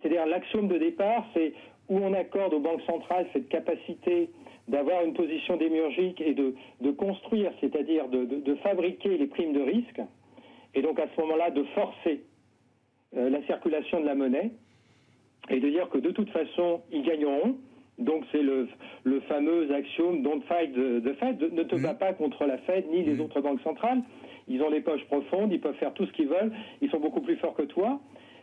C'est-à-dire 0.00 0.24
l'axiome 0.24 0.68
de 0.68 0.78
départ, 0.78 1.26
c'est 1.34 1.52
où 1.90 1.98
on 1.98 2.14
accorde 2.14 2.54
aux 2.54 2.60
banques 2.60 2.82
centrales 2.86 3.26
cette 3.34 3.50
capacité 3.50 4.30
d'avoir 4.66 5.04
une 5.04 5.12
position 5.12 5.58
démiurgique 5.58 6.22
et 6.22 6.32
de, 6.32 6.54
de 6.80 6.90
construire, 6.90 7.52
c'est-à-dire 7.60 8.08
de, 8.08 8.24
de, 8.24 8.54
fabriquer 8.56 9.18
les 9.18 9.26
primes 9.26 9.52
de 9.52 9.60
risque, 9.60 10.00
et 10.74 10.80
donc 10.80 10.98
à 10.98 11.06
ce 11.14 11.20
moment-là 11.20 11.50
de 11.50 11.64
forcer 11.74 12.14
euh, 12.14 12.35
la 13.12 13.42
circulation 13.46 14.00
de 14.00 14.06
la 14.06 14.14
monnaie, 14.14 14.50
et 15.50 15.60
de 15.60 15.68
dire 15.68 15.88
que 15.88 15.98
de 15.98 16.10
toute 16.10 16.30
façon, 16.30 16.80
ils 16.92 17.02
gagneront. 17.02 17.56
Donc 17.98 18.24
c'est 18.30 18.42
le, 18.42 18.68
le, 19.04 19.20
fameux 19.20 19.72
axiome 19.72 20.22
don't 20.22 20.42
fight 20.42 20.72
the, 20.74 21.14
Fed, 21.14 21.40
ne 21.52 21.62
te 21.62 21.76
bats 21.76 21.92
mhm. 21.92 21.98
pas 21.98 22.12
contre 22.12 22.44
la 22.44 22.58
Fed 22.58 22.84
ni 22.90 23.02
les 23.02 23.14
mhm. 23.14 23.22
autres 23.22 23.40
banques 23.40 23.62
centrales. 23.62 24.02
Ils 24.48 24.62
ont 24.62 24.70
les 24.70 24.80
poches 24.80 25.04
profondes, 25.06 25.52
ils 25.52 25.60
peuvent 25.60 25.76
faire 25.76 25.94
tout 25.94 26.06
ce 26.06 26.12
qu'ils 26.12 26.28
veulent, 26.28 26.52
ils 26.82 26.90
sont 26.90 27.00
beaucoup 27.00 27.20
plus 27.20 27.36
forts 27.36 27.54
que 27.54 27.62
toi. 27.62 27.98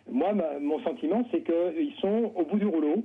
Moi, 0.10 0.34
mon 0.60 0.82
sentiment, 0.84 1.23
c'est 1.32 1.43
qu'ils 1.43 1.93
sont 2.02 2.34
au 2.36 2.43
bout 2.43 2.58
du 2.58 2.65
rouleau 2.65 3.04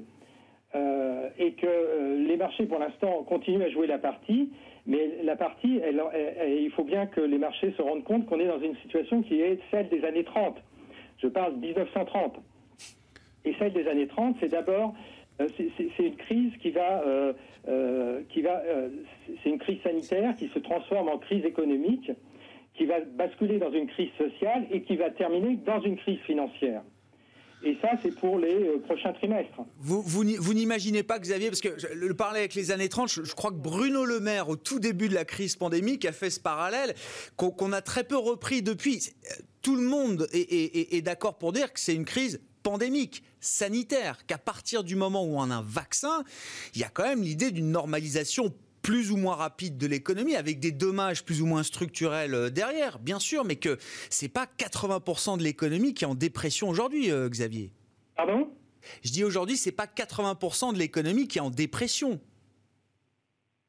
euh, 0.75 1.29
et 1.39 1.53
que 1.53 1.67
euh, 1.67 2.27
les 2.27 2.37
marchés, 2.37 2.67
pour 2.67 2.81
l'instant, 2.81 3.23
continuent 3.25 3.63
à 3.63 3.71
jouer 3.71 3.87
la 3.87 3.99
partie, 3.99 4.51
mais 4.87 5.23
la 5.23 5.37
partie, 5.37 5.81
il 6.49 6.71
faut 6.71 6.83
bien 6.83 7.07
que 7.07 7.21
les 7.21 7.39
marchés 7.39 7.73
se 7.77 7.83
rendent 7.83 8.05
compte 8.05 8.27
qu'on 8.27 8.41
est 8.41 8.47
dans 8.47 8.59
une 8.59 8.75
situation 8.77 9.23
qui 9.23 9.43
est 9.43 9.61
celle 9.71 9.91
des 9.91 10.03
années 10.05 10.25
30. 10.25 10.57
Je 11.19 11.29
parle 11.29 11.55
de 11.57 11.67
1930. 11.67 12.37
Et 13.45 13.55
celle 13.59 13.73
des 13.73 13.87
années 13.89 14.07
30, 14.07 14.37
c'est 14.41 14.49
d'abord 14.49 14.95
euh, 15.41 15.49
c'est 15.57 16.05
une 16.05 16.17
crise 16.17 16.53
qui 16.61 16.71
va, 16.71 17.03
euh, 17.03 17.33
euh, 17.69 18.23
qui 18.29 18.43
va, 18.43 18.63
c'est 19.43 19.51
une 19.51 19.59
crise 19.59 19.81
sanitaire 19.83 20.35
qui 20.37 20.49
se 20.49 20.59
transforme 20.59 21.09
en 21.09 21.19
crise 21.19 21.45
économique, 21.45 22.11
qui 22.75 22.87
va 22.87 23.01
basculer 23.01 23.59
dans 23.59 23.71
une 23.71 23.87
crise 23.87 24.11
sociale 24.19 24.67
et 24.71 24.83
qui 24.83 24.97
va 24.97 25.11
terminer 25.11 25.57
dans 25.57 25.81
une 25.81 25.97
crise 25.97 26.19
financière. 26.21 26.83
Et 27.65 27.77
ça, 27.83 27.91
c'est 28.03 28.15
pour 28.15 28.39
les 28.39 28.79
prochains 28.87 29.13
trimestres. 29.13 29.61
Vous, 29.79 30.03
vous, 30.03 30.25
vous 30.39 30.55
n'imaginez 30.55 31.03
pas, 31.03 31.19
Xavier, 31.19 31.49
parce 31.49 31.61
que 31.61 31.93
le 31.93 32.15
parler 32.15 32.41
avec 32.41 32.55
les 32.55 32.71
années 32.71 32.89
30, 32.89 33.09
je, 33.09 33.35
crois 33.35 33.51
que 33.51 33.57
Bruno 33.57 34.05
Le 34.05 34.21
Maire, 34.21 34.49
au 34.49 34.57
tout 34.57 34.79
début 34.79 35.09
de 35.09 35.15
la 35.15 35.25
crise 35.25 35.57
pandémique, 35.57 36.05
a 36.05 36.13
fait 36.13 36.31
ce 36.31 36.41
parallèle 36.41 36.95
qu'on 37.37 37.73
a 37.73 37.83
très 37.83 38.05
peu 38.05 38.17
repris 38.17 38.63
depuis. 38.63 39.11
Tout 39.63 39.77
le 39.77 39.83
monde 39.83 40.29
est 40.33 41.03
d'accord 41.03 41.37
pour 41.37 41.53
dire 41.53 41.73
que 41.73 41.81
c'est 41.81 41.95
une 41.95 42.05
crise 42.05 42.41
pandémique, 42.63 43.23
sanitaire, 43.41 44.27
qu'à 44.27 44.39
partir 44.39 44.85
du 44.85 44.95
moment 44.95 45.25
où 45.25 45.39
on 45.39 45.51
a 45.51 45.57
un 45.57 45.63
vaccin, 45.63 46.23
il 46.75 46.81
y 46.81 46.85
a 46.85 46.89
quand 46.89 47.05
même 47.05 47.23
l'idée 47.23 47.51
d'une 47.51 47.71
normalisation 47.71 48.53
plus 48.83 49.11
ou 49.11 49.17
moins 49.17 49.35
rapide 49.35 49.79
de 49.79 49.87
l'économie, 49.87 50.37
avec 50.37 50.61
des 50.61 50.73
dommages 50.73 51.25
plus 51.25 51.43
ou 51.43 51.47
moins 51.47 51.63
structurels 51.63 52.35
euh, 52.35 52.51
derrière, 52.51 52.99
bien 52.99 53.19
sûr, 53.19 53.45
mais 53.45 53.57
que 53.57 53.77
c'est 54.11 54.33
pas 54.33 54.47
80% 54.59 55.39
de 55.39 55.43
l'économie 55.43 55.95
qui 55.95 56.05
est 56.05 56.09
en 56.09 56.15
dépression 56.15 56.69
aujourd'hui, 56.69 57.11
euh, 57.11 57.29
Xavier. 57.29 57.71
Pardon? 58.17 58.49
Je 59.03 59.11
dis 59.11 59.25
aujourd'hui, 59.25 59.57
c'est 59.57 59.73
pas 59.73 59.87
80% 59.87 60.73
de 60.73 60.79
l'économie 60.79 61.29
qui 61.29 61.39
est 61.39 61.43
en 61.43 61.51
dépression. 61.51 62.21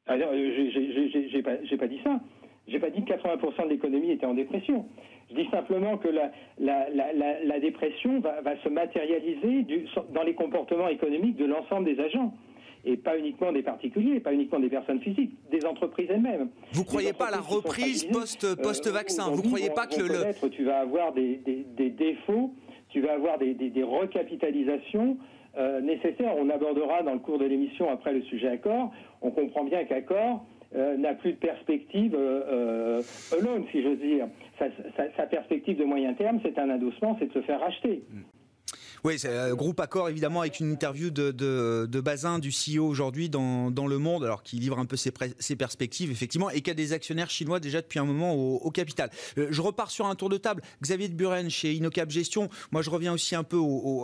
Alors, 0.06 0.30
euh, 0.32 0.70
j'ai 1.32 1.42
pas, 1.42 1.56
pas 1.56 1.88
dit 1.88 2.00
ça. 2.02 2.20
J'ai 2.68 2.78
pas 2.78 2.90
dit 2.90 3.04
que 3.04 3.12
80% 3.12 3.64
de 3.64 3.70
l'économie 3.70 4.10
était 4.12 4.26
en 4.26 4.34
dépression. 4.34 4.86
Je 5.30 5.36
dis 5.36 5.48
simplement 5.50 5.96
que 5.98 6.08
la, 6.08 6.30
la, 6.58 7.60
dépression 7.60 8.20
va, 8.20 8.42
se 8.62 8.68
matérialiser 8.68 9.66
dans 10.12 10.22
les 10.22 10.34
comportements 10.34 10.88
économiques 10.88 11.36
de 11.36 11.44
l'ensemble 11.44 11.84
des 11.84 12.00
agents 12.00 12.34
et 12.84 12.96
pas 12.96 13.18
uniquement 13.18 13.52
des 13.52 13.62
particuliers, 13.62 14.20
pas 14.20 14.32
uniquement 14.32 14.60
des 14.60 14.68
personnes 14.68 15.00
physiques, 15.00 15.32
des 15.50 15.64
entreprises 15.66 16.08
elles-mêmes. 16.10 16.48
Vous 16.72 16.82
ne 16.82 16.86
croyez 16.86 17.12
pas 17.12 17.28
à 17.28 17.30
la 17.30 17.40
reprise 17.40 18.04
post, 18.04 18.44
euh, 18.44 18.56
post-vaccin 18.56 19.30
Vous 19.30 19.42
croyez 19.42 19.70
pas 19.70 19.86
que 19.86 20.00
le... 20.00 20.48
Tu 20.50 20.64
vas 20.64 20.80
avoir 20.80 21.12
des, 21.12 21.40
défauts, 21.76 22.54
tu 22.88 23.00
vas 23.00 23.12
avoir 23.12 23.38
des, 23.38 23.82
recapitalisations 23.82 25.18
euh, 25.58 25.80
nécessaires. 25.80 26.34
On 26.38 26.48
abordera 26.48 27.02
dans 27.02 27.14
le 27.14 27.18
cours 27.18 27.38
de 27.38 27.44
l'émission 27.44 27.90
après 27.90 28.12
le 28.12 28.22
sujet 28.22 28.48
accord. 28.48 28.92
On 29.20 29.30
comprend 29.30 29.64
bien 29.64 29.84
qu'accord 29.84 30.44
euh, 30.76 30.96
n'a 30.96 31.14
plus 31.14 31.32
de 31.32 31.38
perspective 31.38 32.14
euh, 32.14 32.42
euh, 32.46 33.02
alone, 33.32 33.64
si 33.72 33.82
j'ose 33.82 33.98
dire. 33.98 34.28
Sa, 34.56 34.66
sa, 35.16 35.26
perspective 35.26 35.76
de 35.76 35.84
moyen 35.84 36.14
terme, 36.14 36.38
c'est 36.44 36.56
un 36.60 36.70
adossement, 36.70 37.16
c'est 37.18 37.26
de 37.26 37.32
se 37.32 37.40
faire 37.40 37.58
racheter. 37.58 38.04
Oui, 39.02 39.18
c'est 39.18 39.34
un 39.34 39.54
groupe 39.54 39.80
accord 39.80 40.10
évidemment 40.10 40.42
avec 40.42 40.60
une 40.60 40.70
interview 40.70 41.08
de, 41.08 41.30
de, 41.30 42.00
Bazin, 42.00 42.38
du 42.38 42.50
CEO 42.50 42.86
aujourd'hui 42.86 43.30
dans, 43.30 43.70
dans, 43.70 43.86
Le 43.86 43.96
Monde, 43.96 44.24
alors 44.24 44.42
qui 44.42 44.56
livre 44.56 44.78
un 44.78 44.84
peu 44.84 44.96
ses, 44.96 45.10
ses, 45.38 45.56
perspectives 45.56 46.10
effectivement, 46.10 46.50
et 46.50 46.60
qui 46.60 46.70
a 46.70 46.74
des 46.74 46.92
actionnaires 46.92 47.30
chinois 47.30 47.60
déjà 47.60 47.80
depuis 47.80 47.98
un 47.98 48.04
moment 48.04 48.34
au, 48.34 48.70
capital. 48.70 49.10
Euh, 49.38 49.48
je 49.50 49.62
repars 49.62 49.90
sur 49.90 50.06
un 50.06 50.14
tour 50.14 50.28
de 50.28 50.36
table. 50.36 50.62
Xavier 50.82 51.08
de 51.08 51.14
Buren 51.14 51.48
chez 51.48 51.72
Inocap 51.72 52.10
Gestion. 52.10 52.50
Moi, 52.72 52.82
je 52.82 52.90
reviens 52.90 53.14
aussi 53.14 53.34
un 53.34 53.42
peu 53.42 53.58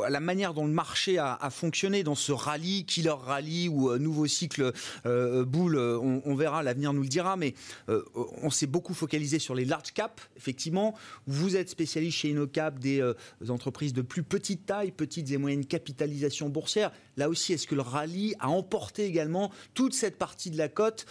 à 0.04 0.08
la 0.08 0.20
manière 0.20 0.54
dont 0.54 0.66
le 0.66 0.72
marché 0.72 1.18
a, 1.18 1.38
fonctionné 1.50 2.02
dans 2.02 2.14
ce 2.14 2.32
rallye, 2.32 2.84
killer 2.84 3.10
rallye 3.10 3.68
ou 3.68 3.90
euh, 3.90 3.98
nouveau 3.98 4.26
cycle 4.26 4.72
euh, 5.04 5.44
boule. 5.44 5.76
On, 5.76 6.34
verra, 6.34 6.62
l'avenir 6.62 6.92
nous 6.92 7.02
le 7.02 7.08
dira, 7.08 7.36
mais 7.36 7.54
on 7.88 8.50
s'est 8.50 8.66
beaucoup 8.66 8.94
focalisé 8.94 9.38
sur 9.38 9.54
les 9.54 9.64
large 9.64 9.92
caps. 9.92 10.22
Effectivement, 10.36 10.94
vous 11.26 11.56
êtes 11.56 11.68
spécialiste 11.68 12.18
chez 12.18 12.30
Inocap 12.30 12.78
des 12.78 13.02
entreprises 13.48 13.92
de 13.92 14.02
plus 14.02 14.22
petite 14.22 14.66
taille 14.66 14.85
petites 14.90 15.30
et 15.30 15.36
moyennes 15.36 15.66
capitalisations 15.66 16.48
boursières. 16.48 16.92
Là 17.16 17.28
aussi, 17.28 17.52
est-ce 17.52 17.66
que 17.66 17.74
le 17.74 17.82
rallye 17.82 18.34
a 18.40 18.48
emporté 18.48 19.04
également 19.04 19.50
toute 19.74 19.94
cette 19.94 20.18
partie 20.18 20.50
de 20.50 20.58
la 20.58 20.68
cote 20.68 21.06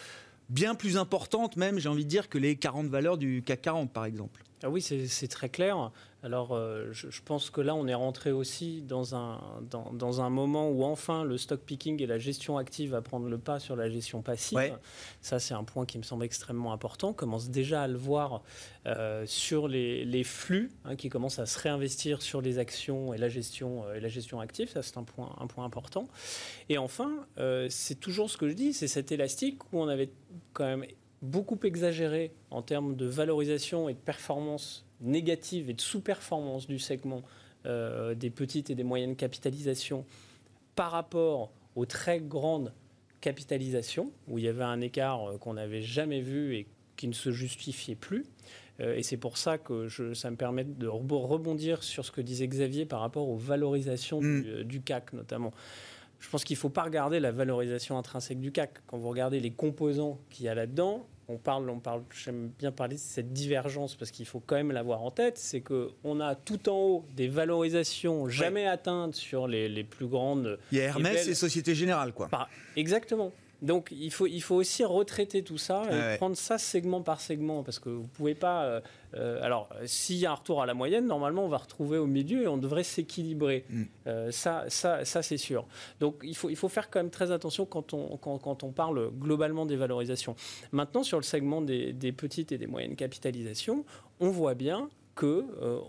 bien 0.50 0.76
plus 0.76 0.98
importante 0.98 1.58
même, 1.58 1.80
j'ai 1.80 1.90
envie 1.90 2.06
de 2.06 2.10
dire, 2.10 2.30
que 2.30 2.38
les 2.38 2.56
40 2.56 2.88
valeurs 2.88 3.18
du 3.18 3.42
CAC 3.44 3.62
40 3.64 3.92
par 3.92 4.06
exemple? 4.06 4.44
Ah 4.66 4.70
oui, 4.72 4.82
c'est 4.82 5.28
très 5.28 5.48
clair. 5.48 5.92
Alors, 6.24 6.56
euh, 6.56 6.92
je, 6.92 7.22
pense 7.24 7.52
que 7.52 7.62
là, 7.62 7.76
on 7.76 7.88
est 7.88 7.94
rentré 7.94 8.32
aussi 8.32 8.82
dans 8.82 9.14
un, 9.14 9.40
dans, 9.70 10.22
un 10.22 10.32
moment 10.32 10.72
où 10.72 10.84
enfin 10.84 11.24
le 11.24 11.38
stock 11.38 11.60
picking 11.60 12.02
et 12.02 12.08
la 12.08 12.18
gestion 12.18 12.58
active 12.58 12.90
va 12.90 13.04
prendre 13.04 13.30
le 13.30 13.38
pas 13.38 13.60
sur 13.60 13.76
la 13.76 13.90
gestion 13.90 14.24
passive. 14.24 14.76
Ça, 15.22 15.38
c'est 15.38 15.54
un 15.54 15.64
point 15.64 15.86
qui 15.86 16.00
me 16.00 16.04
semble 16.04 16.26
extrêmement 16.26 16.74
important. 16.74 17.10
On 17.10 17.14
commence 17.14 17.52
déjà 17.52 17.84
à 17.84 17.88
le 17.88 17.96
voir 17.96 18.42
euh, 18.88 19.24
sur 19.28 19.68
les, 19.68 20.24
flux 20.24 20.72
hein, 20.84 20.96
qui 20.96 21.10
commencent 21.10 21.38
à 21.38 21.46
se 21.46 21.60
réinvestir 21.60 22.24
sur 22.24 22.42
les 22.42 22.58
actions 22.58 23.14
et 23.14 23.20
la 23.20 23.30
gestion, 23.30 23.86
euh, 23.86 23.94
et 23.94 24.00
la 24.00 24.10
gestion 24.10 24.40
active. 24.40 24.68
Ça, 24.68 24.82
c'est 24.82 24.98
un 24.98 25.04
point, 25.04 25.36
un 25.40 25.46
point 25.46 25.64
important. 25.64 26.08
Et 26.70 26.80
enfin, 26.80 27.28
c'est 27.70 28.00
toujours 28.00 28.32
ce 28.32 28.38
que 28.38 28.50
je 28.50 28.56
dis, 28.56 28.74
c'est 28.74 28.88
cet 28.88 29.12
élastique 29.12 29.62
où 29.72 29.80
on 29.80 29.88
avait 29.88 30.10
quand 30.54 30.66
même 30.66 30.86
beaucoup 31.26 31.60
exagéré 31.64 32.32
en 32.52 32.62
termes 32.62 32.96
de 32.96 33.06
valorisation 33.06 33.90
et 33.90 33.94
de 33.94 34.00
performance 34.00 34.86
négative 35.02 35.70
et 35.70 35.74
de 35.74 35.82
sous-performance 35.82 36.68
du 36.68 36.80
segment 36.80 37.24
euh, 37.66 38.16
des 38.16 38.30
petites 38.30 38.70
et 38.70 38.76
des 38.76 38.84
moyennes 38.84 39.16
capitalisations 39.16 40.06
par 40.76 40.92
rapport 40.92 41.52
aux 41.76 41.86
très 41.86 42.20
grandes 42.20 42.74
capitalisations, 43.22 44.12
où 44.28 44.38
il 44.38 44.46
y 44.46 44.48
avait 44.48 44.64
un 44.64 44.82
écart 44.82 45.30
euh, 45.30 45.38
qu'on 45.38 45.56
n'avait 45.56 45.82
jamais 45.82 46.22
vu 46.22 46.56
et 46.56 46.68
qui 46.96 47.08
ne 47.08 47.14
se 47.14 47.32
justifiait 47.32 47.96
plus. 47.96 48.26
Euh, 48.80 48.96
et 48.96 49.04
c'est 49.04 49.18
pour 49.18 49.38
ça 49.38 49.58
que 49.58 49.88
je, 49.88 50.14
ça 50.14 50.30
me 50.30 50.36
permet 50.36 50.64
de 50.64 50.88
rebondir 50.88 51.84
sur 51.84 52.06
ce 52.06 52.12
que 52.12 52.22
disait 52.22 52.48
Xavier 52.48 52.86
par 52.86 53.00
rapport 53.00 53.28
aux 53.28 53.38
valorisations 53.38 54.20
du, 54.20 54.80
mm. 54.80 54.84
CAC 54.84 55.14
notamment. 55.14 55.52
Je 56.20 56.30
pense 56.30 56.44
qu'il 56.44 56.56
ne 56.56 56.60
faut 56.60 56.70
pas 56.70 56.84
regarder 56.84 57.20
la 57.20 57.32
valorisation 57.32 57.98
intrinsèque 57.98 58.40
du 58.40 58.52
CAC. 58.52 58.82
Quand 58.88 58.98
vous 58.98 59.10
regardez 59.10 59.40
les 59.40 59.52
composants 59.52 60.20
qu'il 60.30 60.46
y 60.46 60.50
a 60.50 60.56
là-dedans, 60.56 61.08
on 61.28 61.38
parle, 61.38 61.70
on 61.70 61.80
parle, 61.80 62.04
j'aime 62.24 62.52
bien 62.60 62.72
parler 62.72 62.96
de 62.96 63.02
cette 63.02 63.34
divergence 63.34 63.96
parce 63.96 64.12
qu'il 64.12 64.26
faut 64.26 64.40
quand 64.40 64.56
même 64.56 64.72
l'avoir 64.72 65.02
en 65.02 65.12
tête, 65.12 65.38
c'est 65.38 65.62
que 65.62 65.90
on 66.04 66.20
a 66.20 66.36
tout 66.36 66.70
en 66.70 66.78
haut 66.78 67.06
des 67.16 67.28
valorisations 67.28 68.30
jamais 68.30 68.68
atteintes 68.68 69.16
sur 69.16 69.48
les, 69.48 69.84
plus 69.84 70.08
grandes. 70.08 70.60
Il 70.72 70.78
y 70.78 70.82
a 70.82 70.86
Hermès 70.86 71.28
et, 71.28 71.36
Société 71.36 71.76
Générale, 71.76 72.14
quoi. 72.14 72.30
exactement. 72.76 73.32
Donc 73.66 73.90
il 73.92 74.12
faut, 74.12 74.28
il 74.28 74.42
faut 74.42 74.56
aussi 74.56 74.84
retraiter 74.84 75.44
tout 75.44 75.58
ça 75.58 75.84
et 75.92 76.18
prendre 76.18 76.38
ça 76.38 76.58
segment 76.58 77.02
par 77.02 77.20
segment 77.20 77.64
parce 77.64 77.80
que 77.80 77.90
vous 77.90 78.08
pouvez 78.08 78.36
pas. 78.36 78.64
Euh, 78.66 78.82
euh, 79.16 79.42
alors 79.42 79.70
s'il 79.86 80.18
y 80.18 80.26
a 80.28 80.32
un 80.32 80.36
retour 80.36 80.62
à 80.62 80.68
la 80.68 80.76
moyenne, 80.76 81.08
normalement 81.08 81.44
on 81.44 81.48
va 81.48 81.58
retrouver 81.58 81.98
au 81.98 82.06
milieu 82.06 82.44
et 82.44 82.48
on 82.48 82.58
devrait 82.58 82.84
s'équilibrer. 82.84 83.66
Mm. 83.70 83.84
Euh, 84.08 84.32
ça, 84.32 84.66
ça, 84.68 85.04
ça 85.04 85.24
c'est 85.24 85.38
sûr. 85.38 85.66
Donc 86.00 86.18
il 86.22 86.36
faut, 86.36 86.50
il 86.50 86.56
faut 86.56 86.70
faire 86.70 86.92
quand 86.92 87.00
même 87.00 87.10
très 87.10 87.32
attention 87.32 87.66
quand 87.66 87.94
on, 87.94 88.18
quand, 88.18 88.38
quand 88.38 88.64
on 88.64 88.72
parle 88.72 89.10
globalement 89.12 89.66
des 89.66 89.78
valorisations. 89.78 90.36
Maintenant 90.72 91.02
sur 91.02 91.18
le 91.18 91.24
segment 91.24 91.62
des, 91.62 91.92
des 91.92 92.12
petites 92.12 92.52
et 92.52 92.60
des 92.60 92.68
moyennes 92.68 92.96
capitalisations, 92.96 93.84
on 94.20 94.30
voit 94.30 94.54
bien 94.54 94.90
que 95.16 95.46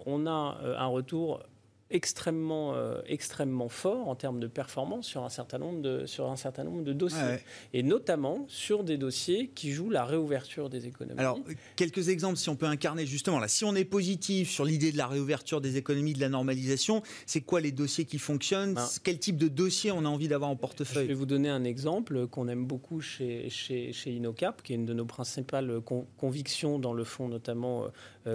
on 0.07 0.27
a 0.27 0.59
un 0.79 0.87
retour 0.87 1.41
extrêmement, 1.91 2.75
euh, 2.75 3.01
extrêmement 3.07 3.69
fort 3.69 4.09
en 4.09 4.17
termes 4.17 4.41
de 4.41 4.49
performance 4.49 5.07
sur 5.07 5.23
un 5.23 5.29
certain 5.29 5.59
nombre 5.59 5.81
de, 5.83 6.07
sur 6.07 6.31
un 6.31 6.37
certain 6.37 6.65
nombre 6.65 6.83
de 6.83 6.93
dossiers. 6.93 7.39
Et 7.73 7.83
notamment 7.83 8.45
sur 8.49 8.83
des 8.83 8.97
dossiers 8.97 9.49
qui 9.55 9.73
jouent 9.73 9.91
la 9.91 10.05
réouverture 10.05 10.69
des 10.69 10.87
économies. 10.87 11.19
Alors, 11.19 11.39
quelques 11.77 12.09
exemples, 12.09 12.37
si 12.37 12.49
on 12.49 12.57
peut 12.57 12.67
incarner 12.67 13.07
justement, 13.07 13.39
là, 13.39 13.49
si 13.49 13.65
on 13.65 13.75
est 13.75 13.85
positif 13.85 14.51
sur 14.51 14.65
l'idée 14.65 14.91
de 14.91 14.97
la 14.97 15.07
réouverture 15.07 15.61
des 15.61 15.77
économies, 15.77 16.13
de 16.13 16.21
la 16.21 16.29
normalisation, 16.29 17.03
c'est 17.25 17.41
quoi 17.41 17.61
les 17.61 17.73
dossiers 17.73 18.05
qui 18.05 18.19
fonctionnent? 18.19 18.75
Ben, 18.75 18.87
Quel 19.05 19.19
type 19.19 19.37
de 19.37 19.49
dossier 19.49 19.93
on 19.93 20.05
a 20.05 20.09
envie 20.09 20.29
d'avoir 20.29 20.51
en 20.51 20.57
portefeuille? 20.57 21.05
Je 21.05 21.09
vais 21.09 21.15
vous 21.15 21.27
donner 21.27 21.49
un 21.49 21.65
exemple 21.65 22.27
qu'on 22.27 22.49
aime 22.49 22.67
beaucoup 22.67 23.01
chez, 23.01 23.49
chez, 23.49 23.93
chez, 23.93 24.13
Inocap, 24.13 24.63
qui 24.63 24.73
est 24.73 24.77
une 24.77 24.87
de 24.87 24.95
nos 24.95 25.05
principales 25.05 25.81
convictions 26.17 26.79
dans 26.79 26.93
le 26.93 27.05
fonds, 27.05 27.29
notamment 27.29 27.85
euh, 27.85 27.89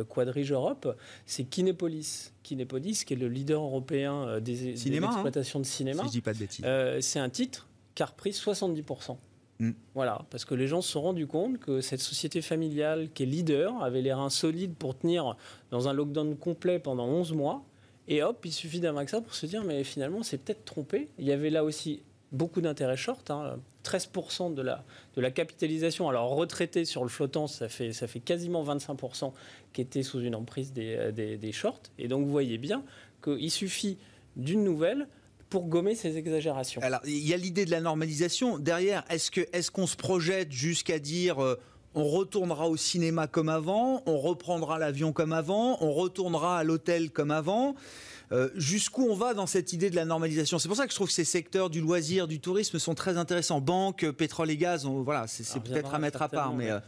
Quadrige 0.10 0.52
Europe, 0.52 0.98
c'est 1.26 1.44
Kinépolis. 1.44 2.34
Kinépolis, 2.44 3.04
qui 3.06 3.14
est 3.14 3.18
le 3.18 3.28
leader 3.28 3.62
européen 3.62 4.28
euh, 4.28 4.40
des, 4.40 4.76
cinéma, 4.76 5.10
hein. 5.14 5.30
de 5.30 5.64
cinéma. 5.64 6.04
Si 6.04 6.08
je 6.08 6.12
dis 6.12 6.22
pas 6.22 6.34
de 6.34 6.40
bêtises. 6.40 6.66
Euh, 6.66 7.00
c'est 7.02 7.20
un 7.20 7.30
titre 7.30 7.68
qui 7.96 8.04
a 8.04 8.06
repris 8.06 8.32
70%. 8.32 9.18
Mm. 9.60 9.72
Voilà, 9.94 10.26
parce 10.30 10.46
que 10.46 10.56
les 10.56 10.68
gens 10.68 10.82
se 10.82 10.92
sont 10.92 11.02
rendus 11.02 11.28
compte 11.28 11.60
que 11.60 11.82
cette 11.82 12.02
société 12.02 12.42
familiale 12.42 13.10
qui 13.14 13.24
est 13.24 13.26
leader 13.26 13.82
avait 13.84 14.02
les 14.02 14.14
reins 14.14 14.30
solides 14.30 14.74
pour 14.76 14.98
tenir 14.98 15.38
dans 15.70 15.88
un 15.88 15.94
lockdown 15.94 16.36
complet 16.36 16.80
pendant 16.80 17.06
11 17.06 17.34
mois. 17.34 17.64
Et 18.08 18.24
hop, 18.24 18.44
il 18.44 18.52
suffit 18.52 18.80
d'un 18.80 18.94
vaccin 18.94 19.22
pour 19.22 19.36
se 19.36 19.46
dire, 19.46 19.64
mais 19.64 19.84
finalement, 19.84 20.24
c'est 20.24 20.38
peut-être 20.38 20.66
trompé. 20.66 21.10
Il 21.20 21.26
y 21.26 21.32
avait 21.32 21.50
là 21.50 21.64
aussi 21.64 22.02
beaucoup 22.32 22.62
d'intérêts 22.62 22.98
short. 22.98 23.30
Hein. 23.30 23.60
13% 23.84 24.54
de 24.54 24.62
la, 24.62 24.84
de 25.16 25.22
la 25.22 25.32
capitalisation, 25.32 26.10
alors 26.10 26.30
retraité 26.30 26.86
sur 26.86 27.04
le 27.04 27.10
flottant, 27.10 27.48
ça 27.48 27.70
fait, 27.70 27.94
ça 27.94 28.08
fait 28.08 28.20
quasiment 28.20 28.64
25% 28.64 29.32
qui 29.74 29.82
était 29.82 30.04
sous 30.04 30.20
une 30.20 30.36
emprise 30.36 30.74
des, 30.74 30.96
euh, 30.96 31.12
des, 31.12 31.38
des 31.38 31.52
shorts. 31.52 31.82
Et 31.98 32.08
donc 32.08 32.26
vous 32.26 32.32
voyez 32.32 32.58
bien 32.58 32.84
qu'il 33.24 33.52
suffit 33.52 33.98
d'une 34.36 34.64
nouvelle 34.64 35.08
pour 35.50 35.68
gommer 35.68 35.96
ces 35.96 36.18
exagérations. 36.18 36.82
Alors, 36.82 37.02
il 37.06 37.28
y 37.28 37.34
a 37.34 37.38
l'idée 37.38 37.66
de 37.66 37.72
la 37.72 37.82
normalisation. 37.82 38.58
Derrière, 38.58 39.04
est-ce 39.10 39.30
qu'on 39.70 39.84
est 39.84 39.88
se 39.88 39.98
projette 39.98 40.52
jusqu'à 40.52 40.98
dire 40.98 41.44
euh, 41.44 41.60
on 41.94 42.08
retournera 42.08 42.70
au 42.70 42.78
cinéma 42.78 43.28
comme 43.28 43.50
avant, 43.50 44.02
on 44.06 44.18
reprendra 44.18 44.80
l'avion 44.80 45.12
comme 45.12 45.34
avant, 45.34 45.78
on 45.82 45.92
retournera 45.92 46.58
à 46.58 46.64
l'hôtel 46.64 47.12
comme 47.12 47.32
avant? 47.32 47.76
Euh, 48.32 48.50
jusqu'où 48.56 49.08
on 49.10 49.16
va 49.16 49.34
dans 49.34 49.48
cette 49.48 49.74
idée 49.74 49.90
de 49.90 49.96
la 49.96 50.06
normalisation? 50.06 50.60
C'est 50.60 50.68
pour 50.68 50.78
ça 50.78 50.86
que 50.86 50.92
je 50.92 50.96
trouve 50.96 51.08
que 51.08 51.14
ces 51.14 51.26
secteurs 51.26 51.70
du 51.70 51.82
loisir, 51.82 52.28
du 52.28 52.40
tourisme 52.40 52.80
sont 52.80 52.96
très 52.96 53.18
intéressants. 53.18 53.62
Banque, 53.62 54.10
pétrole 54.12 54.50
et 54.50 54.58
gaz, 54.58 54.86
voilà, 54.86 55.28
c'est 55.28 55.60
peut-être 55.62 55.94
à 55.94 56.00
mettre 56.00 56.22
à 56.22 56.30
part, 56.30 56.54
mais. 56.54 56.72
Euh, 56.72 56.80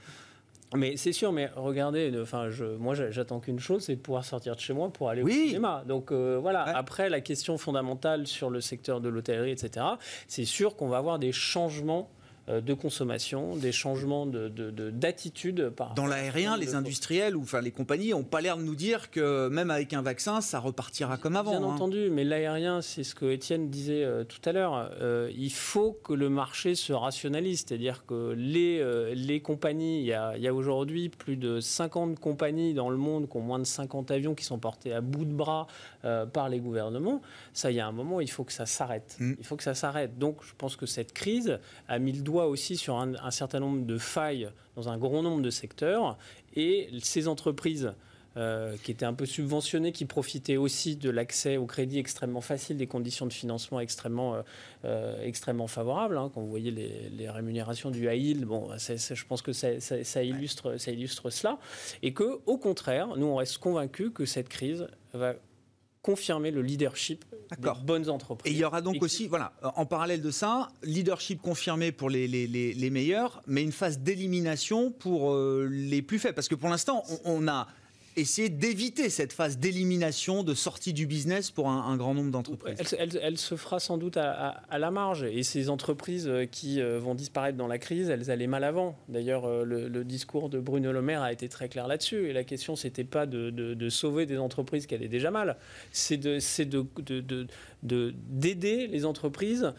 mais 0.75 0.97
c'est 0.97 1.11
sûr, 1.11 1.31
mais 1.31 1.51
regardez, 1.55 2.11
enfin, 2.19 2.49
je, 2.49 2.65
moi 2.65 2.95
j'attends 2.95 3.39
qu'une 3.39 3.59
chose, 3.59 3.83
c'est 3.83 3.95
de 3.95 4.01
pouvoir 4.01 4.25
sortir 4.25 4.55
de 4.55 4.59
chez 4.59 4.73
moi 4.73 4.91
pour 4.91 5.09
aller 5.09 5.21
au 5.21 5.29
cinéma. 5.29 5.83
Donc 5.87 6.11
euh, 6.11 6.39
voilà, 6.41 6.63
après 6.63 7.09
la 7.09 7.21
question 7.21 7.57
fondamentale 7.57 8.25
sur 8.27 8.49
le 8.49 8.59
secteur 8.59 8.99
de 8.99 9.09
l'hôtellerie, 9.09 9.51
etc., 9.51 9.85
c'est 10.27 10.45
sûr 10.45 10.75
qu'on 10.75 10.87
va 10.87 10.97
avoir 10.97 11.19
des 11.19 11.31
changements 11.31 12.09
de 12.47 12.73
consommation, 12.73 13.55
des 13.55 13.71
changements 13.71 14.25
d'attitude. 14.25 15.55
De, 15.55 15.69
par 15.69 15.93
Dans 15.93 16.05
l'aérien, 16.05 16.57
les 16.57 16.75
industriels 16.75 17.37
ou 17.37 17.43
enfin 17.43 17.61
les 17.61 17.71
compagnies 17.71 18.09
n'ont 18.09 18.23
pas 18.23 18.41
l'air 18.41 18.57
de 18.57 18.63
nous 18.63 18.75
dire 18.75 19.11
que 19.11 19.47
même 19.47 19.71
avec 19.71 19.93
un 19.93 20.01
vaccin, 20.01 20.41
ça 20.41 20.59
repartira 20.59 21.17
comme 21.17 21.37
avant. 21.37 21.51
Bien 21.51 21.63
hein. 21.63 21.73
entendu, 21.73 22.09
mais 22.09 22.25
l'aérien, 22.25 22.81
c'est 22.81 23.03
ce 23.03 23.15
que 23.15 23.31
Étienne 23.31 23.69
disait 23.69 24.03
euh, 24.03 24.25
tout 24.25 24.41
à 24.43 24.51
l'heure. 24.51 24.91
Euh, 24.99 25.31
il 25.37 25.53
faut 25.53 25.93
que 26.03 26.11
le 26.11 26.29
marché 26.29 26.75
se 26.75 26.91
rationalise, 26.91 27.63
c'est-à-dire 27.65 28.05
que 28.05 28.33
les, 28.37 28.83
les 29.15 29.41
compagnies, 29.41 29.99
il 29.99 30.05
y 30.05 30.13
a, 30.13 30.31
a 30.31 30.53
aujourd'hui 30.53 31.07
plus 31.09 31.37
de 31.37 31.61
50 31.61 32.19
compagnies 32.19 32.73
dans 32.73 32.89
le 32.89 32.97
monde 32.97 33.29
qui 33.29 33.37
ont 33.37 33.41
moins 33.41 33.59
de 33.59 33.63
50 33.63 34.11
avions 34.11 34.35
qui 34.35 34.43
sont 34.43 34.59
portés 34.59 34.93
à 34.93 34.99
bout 34.99 35.25
de 35.25 35.33
bras 35.33 35.67
par 36.33 36.49
les 36.49 36.59
gouvernements. 36.59 37.21
Ça, 37.53 37.71
il 37.71 37.77
y 37.77 37.79
a 37.79 37.87
un 37.87 37.91
moment, 37.91 38.19
il 38.19 38.29
faut 38.29 38.43
que 38.43 38.53
ça 38.53 38.65
s'arrête. 38.65 39.15
Mm. 39.19 39.33
Il 39.39 39.45
faut 39.45 39.55
que 39.55 39.63
ça 39.63 39.75
s'arrête. 39.75 40.17
Donc, 40.17 40.43
je 40.43 40.53
pense 40.57 40.75
que 40.75 40.85
cette 40.85 41.13
crise 41.13 41.59
a 41.87 41.99
mis 41.99 42.11
le 42.11 42.21
doigt 42.21 42.32
aussi 42.41 42.77
sur 42.77 42.97
un, 42.97 43.31
certain 43.31 43.59
nombre 43.59 43.85
de 43.85 43.97
failles 43.97 44.49
dans 44.75 44.89
un 44.89 44.97
grand 44.97 45.21
nombre 45.21 45.41
de 45.41 45.49
secteurs. 45.49 46.17
Et 46.55 46.89
ces 47.01 47.27
entreprises 47.27 47.93
euh, 48.35 48.75
qui 48.83 48.91
étaient 48.91 49.05
un 49.05 49.13
peu 49.13 49.27
subventionnées, 49.27 49.91
qui 49.91 50.05
profitaient 50.05 50.57
aussi 50.57 50.95
de 50.95 51.11
l'accès 51.11 51.57
au 51.57 51.67
crédit 51.67 51.99
extrêmement 51.99 52.41
facile, 52.41 52.77
des 52.77 52.87
conditions 52.87 53.27
de 53.27 53.33
financement 53.33 53.79
extrêmement, 53.79 54.33
euh, 54.33 54.41
euh, 54.85 55.23
extrêmement 55.23 55.67
favorables. 55.67 56.17
Hein. 56.17 56.31
quand 56.33 56.41
vous 56.41 56.49
voyez 56.49 56.71
les, 56.71 57.29
rémunérations 57.29 57.91
du 57.91 58.11
yield, 58.11 58.45
bon, 58.45 58.69
je 58.75 59.25
pense 59.25 59.43
que 59.43 59.53
ça, 59.53 59.79
ça, 59.79 60.23
illustre, 60.23 60.77
ça 60.77 60.91
illustre 60.91 61.29
cela. 61.29 61.59
Et 62.01 62.13
que, 62.13 62.39
au 62.47 62.57
contraire, 62.57 63.15
nous, 63.17 63.27
on 63.27 63.35
reste 63.35 63.59
convaincus 63.59 64.09
que 64.13 64.25
cette 64.25 64.49
crise 64.49 64.87
va 65.13 65.35
confirmer 66.03 66.51
le 66.51 66.61
leadership 66.61 67.25
des 67.57 67.69
bonnes 67.83 68.09
entreprises. 68.09 68.51
Et 68.51 68.55
il 68.55 68.59
y 68.59 68.65
aura 68.65 68.81
donc 68.81 69.01
aussi, 69.01 69.27
voilà, 69.27 69.53
en 69.63 69.85
parallèle 69.85 70.21
de 70.21 70.31
ça, 70.31 70.69
leadership 70.83 71.41
confirmé 71.41 71.91
pour 71.91 72.09
les, 72.09 72.27
les, 72.27 72.45
les, 72.45 72.89
meilleurs, 72.89 73.41
mais 73.47 73.63
une 73.63 73.71
phase 73.71 73.99
d'élimination 73.99 74.91
pour 74.91 75.33
euh, 75.33 75.67
les 75.71 76.01
plus 76.01 76.19
faibles. 76.19 76.35
Parce 76.35 76.49
que 76.49 76.55
pour 76.55 76.69
l'instant, 76.69 77.03
on, 77.23 77.47
a 77.47 77.67
essayer 78.15 78.49
d'éviter 78.49 79.09
cette 79.09 79.33
phase 79.33 79.57
d'élimination, 79.57 80.43
de 80.43 80.53
sortie 80.53 80.93
du 80.93 81.07
business 81.07 81.51
pour 81.51 81.69
un, 81.69 81.97
grand 81.97 82.13
nombre 82.13 82.31
d'entreprises 82.31 82.77
elle, 83.21 83.37
se 83.37 83.55
fera 83.55 83.79
sans 83.79 83.97
doute 83.97 84.17
à, 84.17 84.63
la 84.77 84.91
marge. 84.91 85.23
Et 85.23 85.43
ces 85.43 85.69
entreprises 85.69 86.27
euh, 86.27 86.45
qui 86.45 86.81
euh, 86.81 86.99
vont 86.99 87.15
disparaître 87.15 87.57
dans 87.57 87.67
la 87.67 87.77
crise, 87.77 88.09
elles 88.09 88.31
allaient 88.31 88.47
mal 88.47 88.63
avant. 88.63 88.97
D'ailleurs, 89.09 89.45
euh, 89.45 89.63
le, 89.63 90.03
discours 90.03 90.49
de 90.49 90.59
Bruno 90.59 90.91
Le 90.91 91.01
Maire 91.01 91.21
a 91.21 91.31
été 91.31 91.47
très 91.47 91.69
clair 91.69 91.87
là-dessus. 91.87 92.29
Et 92.29 92.33
la 92.33 92.43
question, 92.43 92.75
c'était 92.75 93.03
pas 93.03 93.25
de, 93.25 93.89
sauver 93.89 94.25
des 94.25 94.37
entreprises 94.37 94.85
qui 94.87 94.95
allaient 94.95 95.07
déjà 95.07 95.31
mal, 95.31 95.57
c'est 95.91 96.17
de, 96.17 96.39
de, 96.99 97.47
d'aider 97.83 98.87
les 98.87 99.05
entreprises 99.05 99.73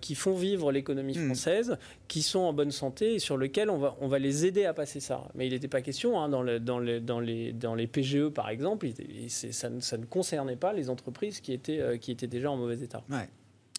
qui 0.00 0.14
font 0.14 0.34
vivre 0.34 0.72
l'économie 0.72 1.16
hmm. 1.16 1.26
française, 1.26 1.78
qui 2.08 2.22
sont 2.22 2.40
en 2.40 2.52
bonne 2.52 2.70
santé 2.70 3.14
et 3.14 3.18
sur 3.18 3.36
lesquelles 3.38 3.70
on 3.70 3.78
va, 3.78 3.96
on 4.00 4.08
va 4.08 4.18
les 4.18 4.46
aider 4.46 4.64
à 4.64 4.74
passer 4.74 5.00
ça. 5.00 5.28
Mais 5.34 5.46
il 5.46 5.52
n'était 5.52 5.68
pas 5.68 5.82
question 5.82 6.20
hein, 6.20 6.28
dans, 6.28 6.42
le, 6.42 6.60
dans, 6.60 6.80
dans, 7.00 7.20
les, 7.20 7.52
dans 7.52 7.74
les 7.74 7.86
PGE, 7.86 8.28
par 8.28 8.48
exemple, 8.48 8.86
ça, 9.28 9.68
ça, 9.80 9.98
ne 9.98 10.04
concernait 10.04 10.56
pas 10.56 10.72
les 10.72 10.90
entreprises 10.90 11.40
qui 11.40 11.52
étaient, 11.52 11.80
euh, 11.80 11.96
qui 11.96 12.12
étaient 12.12 12.26
déjà 12.26 12.50
en 12.50 12.56
mauvais 12.56 12.80
état. 12.80 13.02
Ouais. 13.10 13.28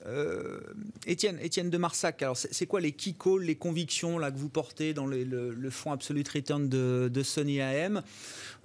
Euh, 0.07 0.59
Étienne, 1.05 1.69
de 1.69 1.77
Marsac, 1.77 2.23
c'est 2.33 2.65
quoi 2.65 2.79
les 2.79 2.93
key 2.93 3.13
calls, 3.13 3.43
les 3.43 3.55
convictions 3.55 4.17
que 4.17 4.37
vous 4.37 4.49
portez 4.49 4.93
dans 4.93 5.05
le, 5.05 5.69
fonds 5.69 5.91
Absolute 5.91 6.27
Return 6.29 6.69
de, 6.69 7.09
de 7.11 7.23
Sony 7.23 7.61
AM 7.61 8.01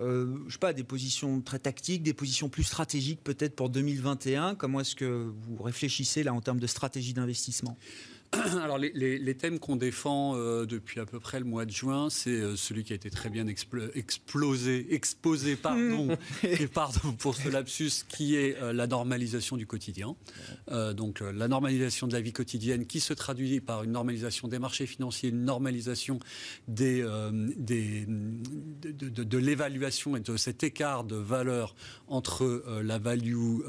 euh, 0.01 0.37
Je 0.47 0.53
sais 0.53 0.59
pas, 0.59 0.73
des 0.73 0.85
positions 0.85 1.41
très 1.41 1.59
tactiques, 1.59 2.03
des 2.03 2.15
positions 2.15 2.49
plus 2.49 2.63
stratégiques 2.63 3.23
peut-être 3.25 3.57
pour 3.57 3.71
2021. 3.71 4.55
Comment 4.55 4.81
est-ce 4.81 4.95
que 4.95 5.33
vous 5.33 5.63
réfléchissez 5.63 6.23
là 6.23 6.33
en 6.33 6.41
termes 6.41 6.61
de 6.61 6.67
stratégie 6.67 7.13
d'investissement? 7.13 7.77
Alors 8.63 8.79
les, 8.79 9.35
thèmes 9.35 9.59
qu'on 9.59 9.77
défend 9.77 10.37
euh, 10.37 10.65
depuis 10.65 11.01
à 11.01 11.07
peu 11.07 11.21
près 11.21 11.39
le 11.39 11.45
mois 11.45 11.67
de 11.67 11.71
juin, 11.71 12.09
c'est 12.09 12.31
euh, 12.31 12.57
celui 12.57 12.83
qui 12.83 12.93
a 12.93 12.97
été 12.97 13.11
très 13.11 13.29
bien 13.29 13.47
explosé, 13.47 14.95
exposé, 14.95 15.57
pardon, 15.63 16.17
et 16.43 16.67
pardon 16.67 17.13
pour 17.13 17.35
ce 17.35 17.49
lapsus, 17.49 18.05
qui 18.09 18.37
est 18.37 18.57
euh, 18.57 18.73
la 18.73 18.87
normalisation 18.87 19.57
du 19.57 19.67
quotidien. 19.67 20.17
donc 20.95 21.21
la 21.21 21.49
normalisation 21.49 22.07
de 22.07 22.13
la 22.13 22.21
vie 22.21 22.33
quotidienne 22.33 22.87
qui 22.87 23.01
se 23.01 23.13
traduit 23.13 23.61
par 23.61 23.83
une 23.83 23.93
normalisation 23.93 24.49
des 24.49 24.59
marchés 24.59 24.87
financiers, 24.87 25.31
une 25.31 25.45
normalisation 25.45 26.19
des, 26.69 27.05
des 27.57 28.07
de, 28.07 29.39
l'évaluation 29.39 30.17
et 30.17 30.21
de 30.21 30.37
cet 30.37 30.63
écart 30.63 31.05
de 31.05 31.17
valeur 31.17 31.75
entre 32.09 32.65
la 32.83 32.99
value, 32.99 33.61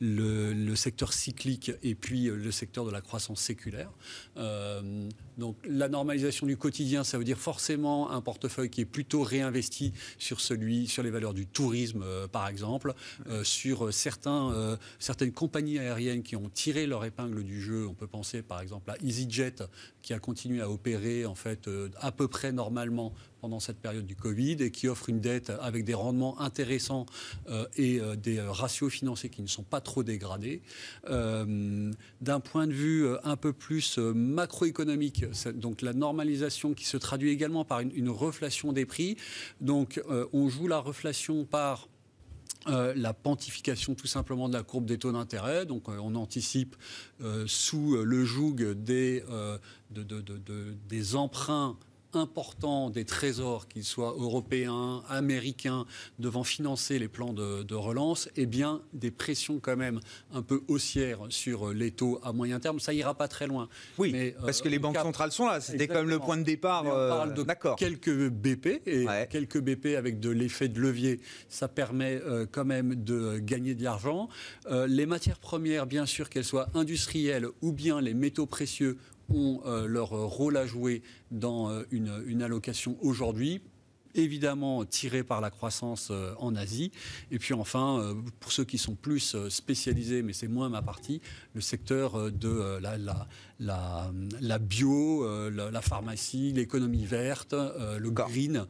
le, 0.00 0.52
le 0.52 0.76
secteur 0.76 1.12
cyclique 1.12 1.72
et 1.82 1.94
puis 1.94 2.24
le 2.24 2.50
secteur 2.50 2.84
de 2.84 2.90
la 2.90 3.00
croissance 3.00 3.40
séculaire. 3.40 3.87
Euh, 4.36 5.08
donc 5.36 5.56
la 5.64 5.88
normalisation 5.88 6.46
du 6.46 6.56
quotidien, 6.56 7.04
ça 7.04 7.18
veut 7.18 7.24
dire 7.24 7.38
forcément 7.38 8.10
un 8.10 8.20
portefeuille 8.20 8.70
qui 8.70 8.80
est 8.80 8.86
plutôt 8.86 9.22
réinvesti 9.22 9.92
sur 10.18 10.40
celui, 10.40 10.86
sur 10.86 11.02
les 11.02 11.10
valeurs 11.10 11.34
du 11.34 11.46
tourisme, 11.46 12.02
euh, 12.04 12.26
par 12.26 12.48
exemple, 12.48 12.94
euh, 13.28 13.44
sur 13.44 13.92
certaines 13.92 15.32
compagnies 15.32 15.78
aériennes 15.78 16.22
qui 16.22 16.36
ont 16.36 16.48
tiré 16.48 16.86
leur 16.86 17.04
épingle 17.04 17.42
du 17.44 17.60
jeu. 17.60 17.86
On 17.86 17.94
peut 17.94 18.06
penser 18.06 18.42
par 18.42 18.60
exemple 18.60 18.90
à 18.90 18.96
EasyJet 19.02 19.56
qui 20.08 20.14
a 20.14 20.18
continué 20.18 20.62
à 20.62 20.70
opérer 20.70 21.26
en 21.26 21.34
fait 21.34 21.68
à 22.00 22.12
peu 22.12 22.28
près 22.28 22.50
normalement 22.50 23.12
pendant 23.42 23.60
cette 23.60 23.76
période 23.76 24.06
du 24.06 24.16
Covid 24.16 24.56
et 24.60 24.70
qui 24.70 24.88
offre 24.88 25.10
une 25.10 25.20
dette 25.20 25.52
avec 25.60 25.84
des 25.84 25.92
rendements 25.92 26.40
intéressants 26.40 27.04
euh, 27.50 27.66
et 27.76 28.00
euh, 28.00 28.16
des 28.16 28.38
euh, 28.38 28.50
ratios 28.50 28.90
financiers 28.90 29.28
qui 29.28 29.42
ne 29.42 29.46
sont 29.46 29.64
pas 29.64 29.82
trop 29.82 30.02
dégradés. 30.02 30.62
D'un 31.06 32.40
point 32.40 32.66
de 32.66 32.72
vue 32.72 33.06
un 33.22 33.36
peu 33.36 33.52
plus 33.52 33.98
macroéconomique, 33.98 35.26
donc 35.52 35.82
la 35.82 35.92
normalisation 35.92 36.72
qui 36.72 36.86
se 36.86 36.96
traduit 36.96 37.28
également 37.28 37.66
par 37.66 37.80
une, 37.80 37.92
une 37.94 38.08
reflation 38.08 38.72
des 38.72 38.86
prix. 38.86 39.18
Donc 39.60 40.02
on 40.32 40.48
joue 40.48 40.68
la 40.68 40.78
reflation 40.78 41.44
par 41.44 41.88
la 42.68 43.14
pontification 43.14 43.94
tout 43.94 44.06
simplement 44.06 44.48
de 44.48 44.54
la 44.54 44.62
courbe 44.62 44.84
des 44.84 44.98
taux 44.98 45.12
d'intérêt. 45.12 45.66
Donc 45.66 45.88
on 45.88 46.14
anticipe 46.14 46.76
sous 47.46 47.96
le 47.96 48.24
joug 48.24 48.74
des, 48.74 49.24
de, 49.90 50.02
de, 50.02 50.74
des 50.88 51.16
emprunts 51.16 51.76
important 52.12 52.90
des 52.90 53.04
trésors, 53.04 53.68
qu'ils 53.68 53.84
soient 53.84 54.14
européens, 54.18 55.02
américains, 55.08 55.86
devant 56.18 56.44
financer 56.44 56.98
les 56.98 57.08
plans 57.08 57.32
de, 57.32 57.74
relance, 57.74 58.28
eh 58.36 58.46
bien, 58.46 58.82
des 58.92 59.10
pressions 59.10 59.60
quand 59.60 59.76
même 59.76 60.00
un 60.32 60.42
peu 60.42 60.62
haussières 60.68 61.20
sur 61.28 61.72
les 61.72 61.90
taux 61.90 62.18
à 62.22 62.32
moyen 62.32 62.60
terme. 62.60 62.80
Ça 62.80 62.92
ira 62.92 63.14
pas 63.14 63.28
très 63.28 63.46
loin. 63.46 63.68
Oui, 63.98 64.10
mais, 64.12 64.34
parce 64.40 64.60
que 64.60 64.68
les 64.68 64.78
banques 64.78 64.96
centrales 64.96 65.32
sont 65.32 65.46
là. 65.46 65.60
C'était 65.60 65.86
quand 65.86 65.94
même 65.94 66.08
le 66.08 66.18
point 66.18 66.36
de 66.36 66.42
départ. 66.42 66.84
on 66.84 66.90
parle 66.90 67.34
de 67.34 67.44
quelques 67.76 68.28
BP 68.30 68.82
et 68.86 69.06
quelques 69.30 69.60
BP 69.60 69.96
avec 69.96 70.20
de 70.20 70.30
l'effet 70.30 70.68
de 70.68 70.80
levier. 70.80 71.20
Ça 71.48 71.68
permet 71.68 72.20
quand 72.52 72.64
même 72.64 72.94
de 72.94 73.38
gagner 73.38 73.74
de 73.74 73.84
l'argent. 73.84 74.28
les 74.70 75.06
matières 75.06 75.38
premières, 75.38 75.86
bien 75.86 76.06
sûr, 76.06 76.28
qu'elles 76.30 76.44
soient 76.44 76.68
industrielles 76.74 77.48
ou 77.62 77.72
bien 77.72 78.00
les 78.00 78.14
métaux 78.14 78.46
précieux 78.46 78.98
ont 79.28 79.60
euh, 79.66 79.86
leur 79.86 80.10
rôle 80.10 80.56
à 80.56 80.66
jouer 80.66 81.02
dans 81.30 81.70
euh, 81.70 81.82
une, 81.90 82.42
allocation 82.42 82.96
aujourd'hui 83.00 83.60
évidemment 84.14 84.84
tiré 84.84 85.22
par 85.22 85.40
la 85.40 85.50
croissance 85.50 86.08
euh, 86.10 86.34
en 86.38 86.56
Asie. 86.56 86.90
Et 87.30 87.38
puis 87.38 87.54
enfin, 87.54 88.16
pour 88.40 88.50
ceux 88.52 88.64
qui 88.64 88.78
sont 88.78 88.94
plus 88.94 89.36
spécialisés, 89.48 90.22
mais 90.22 90.32
c'est 90.32 90.48
moins 90.48 90.68
ma 90.68 90.82
partie, 90.82 91.20
le 91.54 91.60
secteur 91.60 92.32
de 92.32 92.78
la, 92.80 92.96
la, 92.96 93.28
la, 93.60 94.10
bio, 94.58 95.26
la, 95.50 95.80
pharmacie, 95.80 96.52
l'économie 96.52 97.04
verte, 97.04 97.54
le 97.54 98.10
green. 98.10 98.66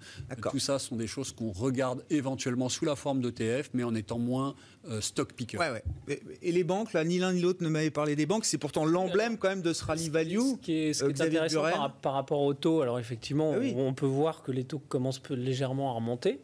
Tout 0.51 0.59
ça 0.59 0.79
sont 0.79 0.97
des 0.97 1.07
choses 1.07 1.33
qu'on 1.33 1.53
regarde 1.53 2.05
éventuellement 2.11 2.69
sous 2.69 2.85
la 2.85 2.97
forme 2.97 3.21
d'ETF, 3.21 3.71
mais 3.75 3.85
en 3.85 3.95
étant 3.95 4.19
moins 4.19 4.55
euh, 4.89 5.01
stock 5.01 5.33
picker. 5.35 5.59
Ouais, 5.59 5.71
ouais. 5.71 6.21
Et 6.41 6.53
les 6.53 6.65
banques, 6.65 6.93
là, 6.93 7.05
ni 7.05 7.19
l'un 7.19 7.33
ni 7.33 7.41
l'autre 7.43 7.63
ne 7.63 7.69
m'avait 7.69 7.91
parlé 7.91 8.17
des 8.17 8.25
banques. 8.25 8.47
C'est 8.47 8.59
pourtant 8.59 8.87
l'emblème 8.87 9.37
quand 9.37 9.49
même 9.49 9.61
de 9.61 9.73
ce 9.73 9.85
rally 9.85 10.09
value. 10.09 10.39
Ce 10.39 10.57
qui 10.57 10.73
est, 10.73 11.03
euh, 11.03 11.09
intéressant 11.09 11.63
par, 12.01 12.15
rapport 12.15 12.41
aux 12.41 12.55
taux, 12.55 12.81
alors 12.81 12.99
effectivement, 12.99 13.55
ah 13.55 13.65
on 13.77 13.93
peut 13.93 14.07
voir 14.07 14.43
que 14.43 14.53
les 14.53 14.65
taux 14.65 14.79
commencent 14.79 15.23
légèrement 15.31 15.91
à 15.91 15.95
remonter. 15.95 16.41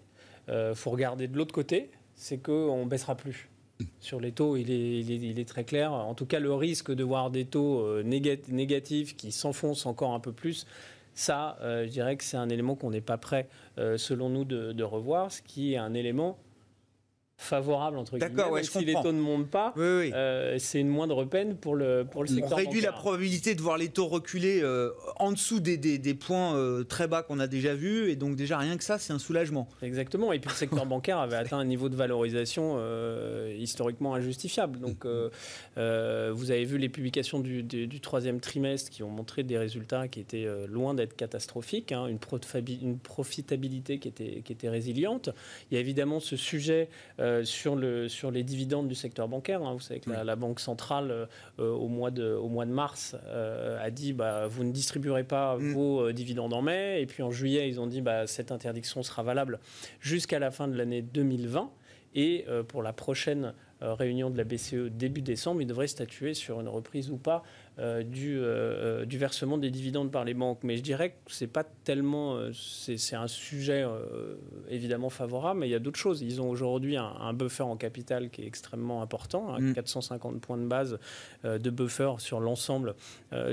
Il 0.49 0.53
euh, 0.53 0.75
faut 0.75 0.91
regarder 0.91 1.27
de 1.27 1.37
l'autre 1.39 1.55
côté, 1.55 1.91
c'est 2.15 2.39
qu'on 2.39 2.85
ne 2.85 2.89
baissera 2.89 3.15
plus. 3.15 3.49
Sur 4.01 4.21
les 4.21 4.33
taux, 4.33 4.57
il 4.57 4.71
est, 4.71 5.49
très 5.49 5.65
clair. 5.65 5.93
En 5.93 6.15
tout 6.15 6.27
cas, 6.27 6.39
le 6.39 6.55
risque 6.55 6.93
de 6.93 7.03
voir 7.03 7.31
des 7.31 7.45
taux 7.45 8.03
négatifs 8.03 9.17
qui 9.17 9.33
s'enfoncent 9.33 9.87
encore 9.87 10.13
un 10.13 10.21
peu 10.21 10.33
plus, 10.33 10.67
ça, 11.15 11.59
je 11.61 11.89
dirais 11.89 12.17
que 12.17 12.23
c'est 12.23 12.37
un 12.37 12.49
élément 12.49 12.77
qu'on 12.77 12.91
n'est 12.91 13.01
pas 13.01 13.19
prêt, 13.19 13.49
selon 13.77 14.29
nous, 14.29 14.45
de, 14.45 14.83
revoir, 14.85 15.33
ce 15.33 15.43
qui 15.43 15.75
est 15.75 15.77
un 15.77 15.95
élément 15.95 16.39
favorable 17.37 17.99
entre 17.99 18.19
guillemets. 18.19 18.45
Ouais, 18.45 18.63
si 18.63 18.85
les 18.85 18.95
taux 18.95 19.13
ne 19.13 19.21
montent 19.21 19.51
pas, 19.51 19.75
euh, 19.77 20.57
c'est 20.59 20.81
une 20.81 20.89
moindre 20.89 21.25
peine 21.25 21.57
pour 21.57 21.75
le 21.75 22.07
pour 22.09 22.23
le 22.23 22.29
secteur. 22.29 22.53
On 22.53 22.57
réduit 22.57 22.81
la 22.81 22.93
probabilité 22.93 23.55
de 23.55 23.61
voir 23.61 23.77
les 23.77 23.89
taux 23.89 24.07
reculer 24.07 24.61
euh, 24.63 24.91
en 25.17 25.33
dessous 25.33 25.61
des, 25.61 25.77
des, 25.77 25.99
des 25.99 26.15
points 26.15 26.55
euh, 26.55 26.85
très 26.85 27.09
bas 27.09 27.23
qu'on 27.23 27.41
a 27.41 27.47
déjà 27.47 27.75
vus 27.75 28.11
et 28.11 28.17
donc 28.17 28.37
déjà 28.37 28.59
rien 28.59 28.77
que 28.77 28.85
ça 28.85 28.99
c'est 28.99 29.13
un 29.13 29.19
soulagement. 29.19 29.69
Exactement 29.83 30.33
et 30.33 30.39
puis 30.39 30.51
le 30.51 30.57
secteur 30.57 30.87
bancaire 30.87 31.19
avait 31.19 31.37
atteint 31.37 31.59
un 31.59 31.65
niveau 31.65 31.89
de 31.89 31.97
valorisation 31.97 32.79
historiquement 33.59 34.15
injustifiable. 34.15 34.79
Donc 34.79 35.05
vous 35.05 36.51
avez 36.51 36.65
vu 36.65 36.79
les 36.79 36.89
publications 36.89 37.41
du, 37.41 37.63
du, 37.63 38.01
troisième 38.01 38.41
trimestre 38.41 38.91
qui 38.91 39.03
ont 39.03 39.11
montré 39.11 39.43
des 39.43 39.59
résultats 39.59 40.09
qui 40.09 40.21
étaient 40.21 40.47
loin 40.69 40.95
d'être 40.95 41.17
catastrophiques, 41.17 41.93
hein, 41.93 42.07
une, 42.07 42.19
une 42.83 42.99
profitabilité 42.99 43.99
qui 43.99 44.09
était 44.09 44.43
qui 44.43 44.53
était 44.53 44.69
résiliente. 44.69 45.31
Il 45.71 45.75
y 45.75 45.79
a 45.79 45.81
évidemment 45.81 46.21
ce 46.21 46.37
sujet 46.37 46.89
euh, 47.25 47.43
sur, 47.45 47.75
le, 47.75 48.09
sur 48.09 48.31
les 48.31 48.43
dividendes 48.43 48.87
du 48.87 48.95
secteur 48.95 49.29
bancaire. 49.29 49.63
Hein. 49.63 49.73
Vous 49.73 49.81
savez 49.81 50.01
que 50.01 50.11
la, 50.11 50.37
Banque 50.37 50.61
centrale, 50.61 51.11
euh, 51.59 51.73
au, 51.73 51.89
mois 51.89 52.11
de, 52.11 52.35
au 52.35 52.49
mois 52.49 52.67
de 52.67 52.71
mars, 52.71 53.17
euh, 53.29 53.83
a 53.83 53.91
dit 53.91 54.13
bah, 54.13 54.47
vous 54.47 54.63
ne 54.63 54.73
distribuerez 54.73 55.25
pas 55.25 55.57
mm. 55.57 55.73
vos 55.73 56.13
dividendes 56.13 56.53
en 56.53 56.61
mai. 56.61 57.01
Et 57.01 57.07
puis 57.07 57.23
en 57.23 57.31
juillet, 57.31 57.69
ils 57.69 57.81
ont 57.81 57.87
dit 57.87 58.03
bah, 58.03 58.27
cette 58.27 58.53
interdiction 58.53 59.03
sera 59.03 59.23
valable 59.23 59.59
jusqu'à 60.01 60.39
la 60.39 60.51
fin 60.51 60.69
de 60.69 60.77
l'année 60.77 61.01
2020. 61.01 61.71
Et 62.17 62.47
pour 62.69 62.85
la 62.85 62.93
prochaine 62.93 63.55
réunion 63.81 64.31
de 64.31 64.37
la 64.37 64.45
BCE 64.45 64.89
début 64.89 65.21
décembre, 65.21 65.63
ils 65.63 65.67
devraient 65.67 65.89
statuer 65.89 66.33
sur 66.33 66.61
une 66.61 66.69
reprise 66.69 67.11
ou 67.11 67.17
pas 67.17 67.43
du, 67.79 68.39
euh, 68.39 68.43
euh, 68.43 69.05
du, 69.05 69.19
versement 69.19 69.59
des 69.59 69.71
dividendes 69.71 70.13
par 70.13 70.25
les 70.25 70.35
banques. 70.35 70.61
Mais 70.63 70.77
je 70.77 70.83
dirais 70.83 71.11
que 71.11 71.33
c'est 71.33 71.49
pas 71.49 71.65
tellement. 71.65 72.39
c'est 72.53 73.17
un 73.17 73.27
sujet 73.27 73.85
évidemment 74.69 75.11
favorable, 75.11 75.61
mais 75.61 75.69
il 75.69 75.73
y 75.73 75.75
a 75.75 75.79
d'autres 75.79 75.99
choses. 75.99 76.23
Ils 76.23 76.41
ont 76.41 76.49
aujourd'hui 76.49 76.97
un, 76.97 77.33
buffer 77.33 77.65
en 77.65 77.77
capital 77.77 78.31
qui 78.31 78.43
est 78.43 78.47
extrêmement 78.47 79.03
important, 79.03 79.57
450 79.75 80.33
hein, 80.33 80.37
mm. 80.37 80.41
points 80.41 80.59
de 80.59 80.67
base 80.67 80.99
de 81.45 81.71
buffer 81.71 82.13
sur 82.19 82.41
l'ensemble 82.41 82.95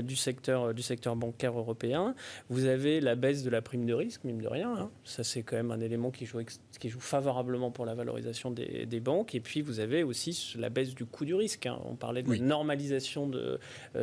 du, 0.02 0.16
secteur, 0.16 0.72
du 0.74 0.82
secteur 0.82 1.16
bancaire 1.16 1.58
européen. 1.58 2.14
Vous 2.48 2.66
avez 2.66 3.00
la 3.00 3.14
baisse 3.14 3.42
de 3.42 3.50
la 3.50 3.62
prime 3.62 3.86
de 3.86 3.94
risque, 3.94 4.24
mine 4.24 4.38
de 4.38 4.48
rien. 4.48 4.72
Hein. 4.72 4.90
Ça, 5.04 5.24
c'est 5.24 5.42
quand 5.42 5.56
même 5.56 5.70
un 5.70 5.80
élément 5.80 6.10
qui 6.10 6.26
joue, 6.26 6.40
qui 6.78 6.88
joue 6.88 7.00
favorablement 7.00 7.70
pour 7.70 7.86
la 7.86 7.94
valorisation 7.94 8.50
des, 8.50 8.86
des, 8.86 9.00
banques. 9.00 9.34
Et 9.34 9.40
puis, 9.40 9.62
vous 9.62 9.80
avez 9.80 10.02
aussi 10.02 10.54
la 10.58 10.70
baisse 10.70 10.94
du 10.94 11.04
coût 11.04 11.24
du 11.24 11.34
risque. 11.34 11.66
Hein. 11.66 11.78
On 11.84 11.96
parlait 11.96 12.22
de 12.22 12.36
normalisation 12.36 13.26
de, 13.26 13.58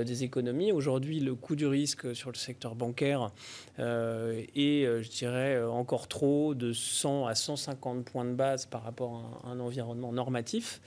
des 0.10 0.24
économies. 0.24 0.72
Aujourd'hui, 0.72 1.20
le 1.20 1.36
coût 1.36 1.56
du 1.56 1.68
risque 1.68 2.16
sur 2.16 2.32
le 2.32 2.36
secteur 2.36 2.76
bancaire 2.76 3.32
euh, 3.78 4.44
est, 4.56 4.86
euh, 4.86 5.02
je 5.02 5.10
dirais, 5.10 5.56
euh, 5.56 5.70
encore 5.70 6.08
trop 6.08 6.56
de 6.56 6.74
100 6.74 7.28
à 7.28 7.36
150 7.36 8.06
points 8.06 8.26
de 8.26 8.34
base 8.34 8.66
par 8.66 8.84
rapport 8.84 9.42
à 9.44 9.50
un, 9.50 9.60
environnement 9.60 10.12
normatif. 10.12 10.82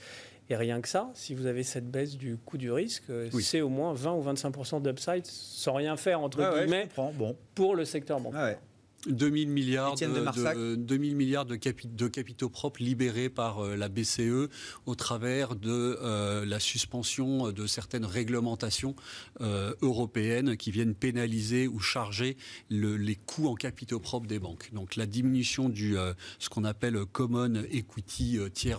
Et 0.51 0.57
rien 0.57 0.81
que 0.81 0.89
ça, 0.89 1.11
si 1.14 1.35
vous 1.35 1.47
avez 1.47 1.62
cette 1.62 1.91
baisse 1.91 2.16
du 2.16 2.37
coût 2.37 2.59
du 2.59 2.70
risque, 2.70 3.05
c'est 3.41 3.61
au 3.61 3.68
moins 3.68 3.95
20 3.95 4.12
ou 4.14 4.23
25% 4.23 4.83
d'upside 4.83 5.25
sans 5.25 5.75
rien 5.75 5.97
faire, 5.97 6.20
entre 6.20 6.39
guillemets, 6.39 6.89
bon. 7.14 7.37
pour 7.55 7.77
le 7.77 7.85
secteur 7.85 8.20
bancaire. 8.20 8.59
2000 9.07 9.49
milliards 9.49 9.95
de, 9.97 10.75
2000 10.77 11.17
milliards 11.17 11.45
de, 11.45 11.57
de, 11.57 12.09
capitaux 12.09 12.49
propres 12.49 12.83
libérés 12.83 13.29
par 13.29 13.65
euh, 13.65 13.77
la 13.77 13.89
BCE 13.89 14.49
au 14.87 14.95
travers 14.95 15.57
de 15.57 15.99
euh, 16.01 16.45
la 16.45 16.61
suspension 16.61 17.51
de 17.51 17.67
certaines 17.67 18.05
réglementations 18.05 18.95
euh, 19.41 19.75
européennes 19.83 20.57
qui 20.57 20.71
viennent 20.71 20.95
pénaliser 20.95 21.67
ou 21.67 21.81
charger 21.81 22.37
les 22.71 23.17
coûts 23.17 23.49
en 23.49 23.55
capitaux 23.55 23.99
propres 23.99 24.27
des 24.27 24.39
banques. 24.39 24.71
Donc 24.73 24.97
la 24.97 25.07
diminution 25.07 25.69
du 25.69 25.97
ce 26.39 26.49
qu'on 26.49 26.65
appelle 26.65 27.05
Common 27.13 27.55
Equity 27.71 28.39
Tier 28.55 28.77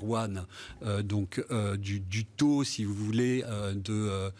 1, 0.81 1.03
donc 1.03 1.43
du, 1.77 1.99
du, 1.99 2.25
taux, 2.25 2.63
si 2.63 2.83
vous 2.83 2.93
voulez, 2.93 3.43
de 3.75 4.31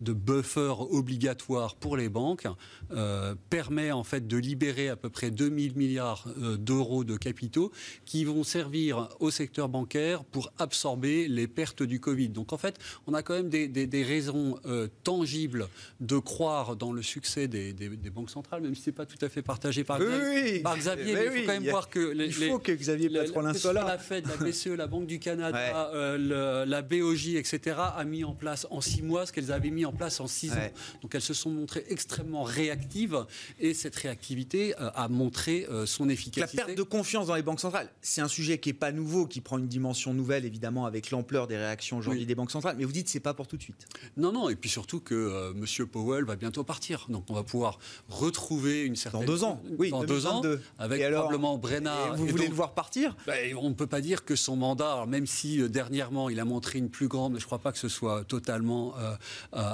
de 0.00 0.12
buffer 0.12 0.74
obligatoire 0.90 1.74
pour 1.76 1.96
les 1.96 2.08
banques 2.08 2.46
euh, 2.92 3.34
permet 3.50 3.92
en 3.92 4.04
fait 4.04 4.26
de 4.26 4.36
libérer 4.36 4.88
à 4.88 4.96
peu 4.96 5.10
près 5.10 5.30
2000 5.30 5.76
milliards 5.76 6.26
euh, 6.40 6.56
d'euros 6.56 7.04
de 7.04 7.16
capitaux 7.16 7.72
qui 8.04 8.24
vont 8.24 8.44
servir 8.44 9.08
au 9.20 9.30
secteur 9.30 9.68
bancaire 9.68 10.24
pour 10.24 10.52
absorber 10.58 11.28
les 11.28 11.48
pertes 11.48 11.82
du 11.82 12.00
Covid. 12.00 12.28
Donc 12.28 12.52
en 12.52 12.58
fait, 12.58 12.78
on 13.06 13.14
a 13.14 13.22
quand 13.22 13.34
même 13.34 13.48
des, 13.48 13.68
des, 13.68 14.02
raisons 14.02 14.58
euh, 14.66 14.88
tangibles 15.02 15.68
de 16.00 16.18
croire 16.18 16.76
dans 16.76 16.92
le 16.92 17.02
succès 17.02 17.48
des, 17.48 17.72
des, 17.72 18.10
banques 18.10 18.30
centrales, 18.30 18.62
même 18.62 18.74
si 18.74 18.82
c'est 18.82 18.92
pas 18.92 19.06
tout 19.06 19.22
à 19.24 19.28
fait 19.28 19.42
partagé 19.42 19.84
par, 19.84 19.98
Xavier. 19.98 20.60
Par 20.60 20.78
Xavier 20.78 21.14
mais, 21.14 21.24
il 21.26 21.40
faut 21.40 21.46
quand 21.46 21.60
même 21.60 21.70
voir 21.70 21.90
que 21.90 21.98
les, 21.98 22.26
il 22.26 22.32
faut 22.32 22.58
que 22.58 22.72
Xavier 22.72 23.10
Petrolin 23.10 23.54
soit 23.54 23.72
là. 23.72 23.84
La 23.84 23.98
Fed, 23.98 24.26
la 24.26 24.36
BCE, 24.36 24.68
la 24.68 24.86
Banque 24.86 25.06
du 25.06 25.18
Canada, 25.18 25.90
la 26.16 26.82
BOJ, 26.82 27.34
etc. 27.34 27.76
a 27.78 28.04
mis 28.04 28.24
en 28.24 28.34
place 28.34 28.66
en 28.70 28.80
six 28.80 29.02
mois 29.02 29.26
ce 29.26 29.32
qu'elles 29.32 29.52
avaient 29.52 29.70
mis 29.70 29.84
en 29.84 29.87
place 29.92 30.20
en 30.20 30.26
six 30.26 30.52
ans. 30.52 30.70
Donc 31.02 31.14
elles 31.14 31.22
se 31.22 31.34
sont 31.34 31.50
montrées 31.50 31.84
extrêmement 31.88 32.42
réactives 32.42 33.26
et 33.58 33.74
cette 33.74 33.96
réactivité 33.96 34.74
euh, 34.80 34.90
a 34.94 35.08
montré 35.08 35.66
euh, 35.70 35.86
son 35.86 36.08
efficacité. 36.08 36.56
La 36.56 36.64
perte 36.64 36.78
de 36.78 36.82
confiance 36.82 37.26
dans 37.26 37.34
les 37.34 37.42
banques 37.42 37.60
centrales, 37.60 37.90
c'est 38.00 38.20
un 38.20 38.28
sujet 38.28 38.58
qui 38.58 38.70
n'est 38.70 38.74
pas 38.74 38.92
nouveau, 38.92 39.26
qui 39.26 39.40
prend 39.40 39.58
une 39.58 39.68
dimension 39.68 40.14
nouvelle 40.14 40.44
évidemment 40.44 40.86
avec 40.86 41.10
l'ampleur 41.10 41.46
des 41.46 41.56
réactions 41.56 41.98
aujourd'hui 41.98 42.26
des 42.26 42.34
banques 42.34 42.50
centrales. 42.50 42.76
Mais 42.78 42.84
vous 42.84 42.92
dites 42.92 43.08
c'est 43.08 43.20
pas 43.20 43.34
pour 43.34 43.46
tout 43.46 43.56
de 43.56 43.62
suite. 43.62 43.86
Non, 44.16 44.32
non, 44.32 44.48
et 44.48 44.56
puis 44.56 44.70
surtout 44.70 45.00
que 45.00 45.14
euh, 45.14 45.52
M. 45.52 45.86
Powell 45.86 46.24
va 46.24 46.36
bientôt 46.36 46.64
partir. 46.64 47.06
Donc 47.08 47.24
on 47.28 47.34
va 47.34 47.42
pouvoir 47.42 47.78
retrouver 48.08 48.84
une 48.84 48.96
certaine. 48.96 49.20
Dans 49.20 49.26
deux 49.26 49.44
ans, 49.44 49.62
oui, 49.78 49.90
dans 49.90 50.04
deux 50.04 50.26
ans, 50.26 50.42
avec 50.78 51.02
probablement 51.12 51.58
Brenna. 51.58 52.12
Vous 52.16 52.26
voulez 52.26 52.48
le 52.48 52.54
voir 52.54 52.74
partir? 52.74 53.16
Ben, 53.26 53.54
On 53.56 53.68
ne 53.68 53.74
peut 53.74 53.86
pas 53.86 54.00
dire 54.00 54.24
que 54.24 54.36
son 54.36 54.56
mandat, 54.56 55.06
même 55.06 55.26
si 55.26 55.68
dernièrement 55.68 56.28
il 56.28 56.40
a 56.40 56.44
montré 56.44 56.78
une 56.78 56.90
plus 56.90 57.08
grande, 57.08 57.32
mais 57.32 57.38
je 57.38 57.44
ne 57.44 57.46
crois 57.46 57.58
pas 57.58 57.72
que 57.72 57.78
ce 57.78 57.88
soit 57.88 58.24
totalement 58.24 58.94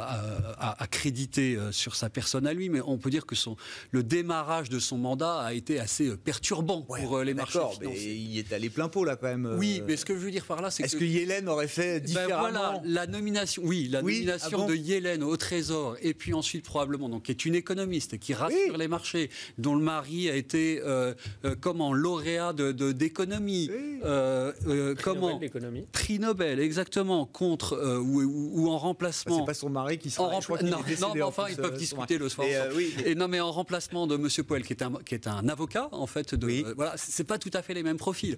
à, 0.05 0.87
créditer 0.87 1.57
euh, 1.57 1.73
sur 1.73 1.97
sa 1.97 2.11
personne 2.11 2.47
à 2.47 2.53
lui, 2.53 2.69
mais 2.69 2.81
on 2.87 2.99
peut 2.99 3.11
dire 3.11 3.27
que 3.27 3.35
son, 3.35 3.57
le 3.91 4.03
démarrage 4.03 4.69
de 4.69 4.79
son 4.79 4.99
mandat 4.99 5.41
a 5.41 5.53
été 5.53 5.81
assez 5.81 6.09
euh, 6.09 6.17
perturbant 6.17 6.83
pour 6.83 7.17
euh, 7.17 7.25
les 7.25 7.35
marchés 7.35 7.61
financiers. 7.73 8.15
il 8.15 8.39
est 8.39 8.53
allé 8.53 8.71
plein 8.71 8.89
pot 8.89 9.05
là 9.05 9.17
quand 9.17 9.29
même. 9.29 9.57
Oui, 9.59 9.83
mais 9.87 9.97
ce 9.97 10.05
que 10.05 10.15
je 10.15 10.21
veux 10.21 10.31
dire 10.31 10.45
par 10.45 10.63
là, 10.63 10.71
c'est 10.71 10.83
que... 10.83 10.89
Est-ce 10.89 10.97
que 10.97 11.05
Yellen 11.05 11.49
aurait 11.49 11.69
fait 11.69 12.01
ben 12.01 12.07
différemment? 12.07 12.41
voilà, 12.41 12.83
la 12.85 13.07
nomination, 13.07 13.63
oui, 13.65 13.89
la 13.91 14.03
nomination 14.03 14.65
ah 14.65 14.69
de 14.69 14.75
Yellen 14.75 15.23
au 15.23 15.37
Trésor, 15.37 15.97
et 16.03 16.15
puis 16.15 16.35
ensuite 16.35 16.65
probablement, 16.65 17.09
donc 17.09 17.25
qui 17.25 17.33
est 17.33 17.45
une 17.45 17.55
économiste 17.55 18.19
qui 18.19 18.35
rassure 18.35 18.77
les 18.77 18.89
marchés, 18.89 19.31
dont 19.59 19.75
le 19.75 19.83
mari 19.83 20.29
a 20.31 20.37
été 20.37 20.83
comment 21.61 21.93
lauréat 21.93 22.53
de 22.53 22.93
d'économie, 22.93 23.71
comment? 25.03 25.41
prix 25.93 26.19
Nobel, 26.19 26.61
exactement 26.61 27.27
contre 27.27 27.99
ou, 28.01 28.23
ou, 28.23 28.69
en 28.69 28.79
remplacement. 28.79 29.41
c'est 29.41 29.47
pas 29.47 29.55
son 29.55 29.71
mari 29.71 29.94
Qui 29.99 30.11
sera. 30.11 30.29
En 30.29 30.41
non, 30.63 30.83
non 31.01 31.23
enfin, 31.23 31.47
ils 31.49 31.57
peuvent 31.57 31.77
discuter 31.77 32.19
le 32.19 32.29
soir. 32.29 32.47
Et 33.05 33.15
non, 33.15 33.29
mais 33.29 33.41
en 33.41 33.53
remplacement 33.53 34.07
de 34.07 34.17
Monsieur 34.17 34.43
Poel, 34.43 34.63
qui 34.63 34.73
est 34.73 34.83
un, 34.83 34.93
qui 35.05 35.15
est 35.15 35.27
un 35.27 35.49
avocat, 35.49 35.89
en 35.93 36.07
fait, 36.07 36.35
de, 36.35 36.47
oui. 36.47 36.65
voilà, 36.77 36.95
c'est 36.97 37.25
pas 37.25 37.39
tout 37.39 37.51
à 37.53 37.63
fait 37.63 37.75
les 37.75 37.83
mêmes 37.83 37.97
profils. 37.97 38.37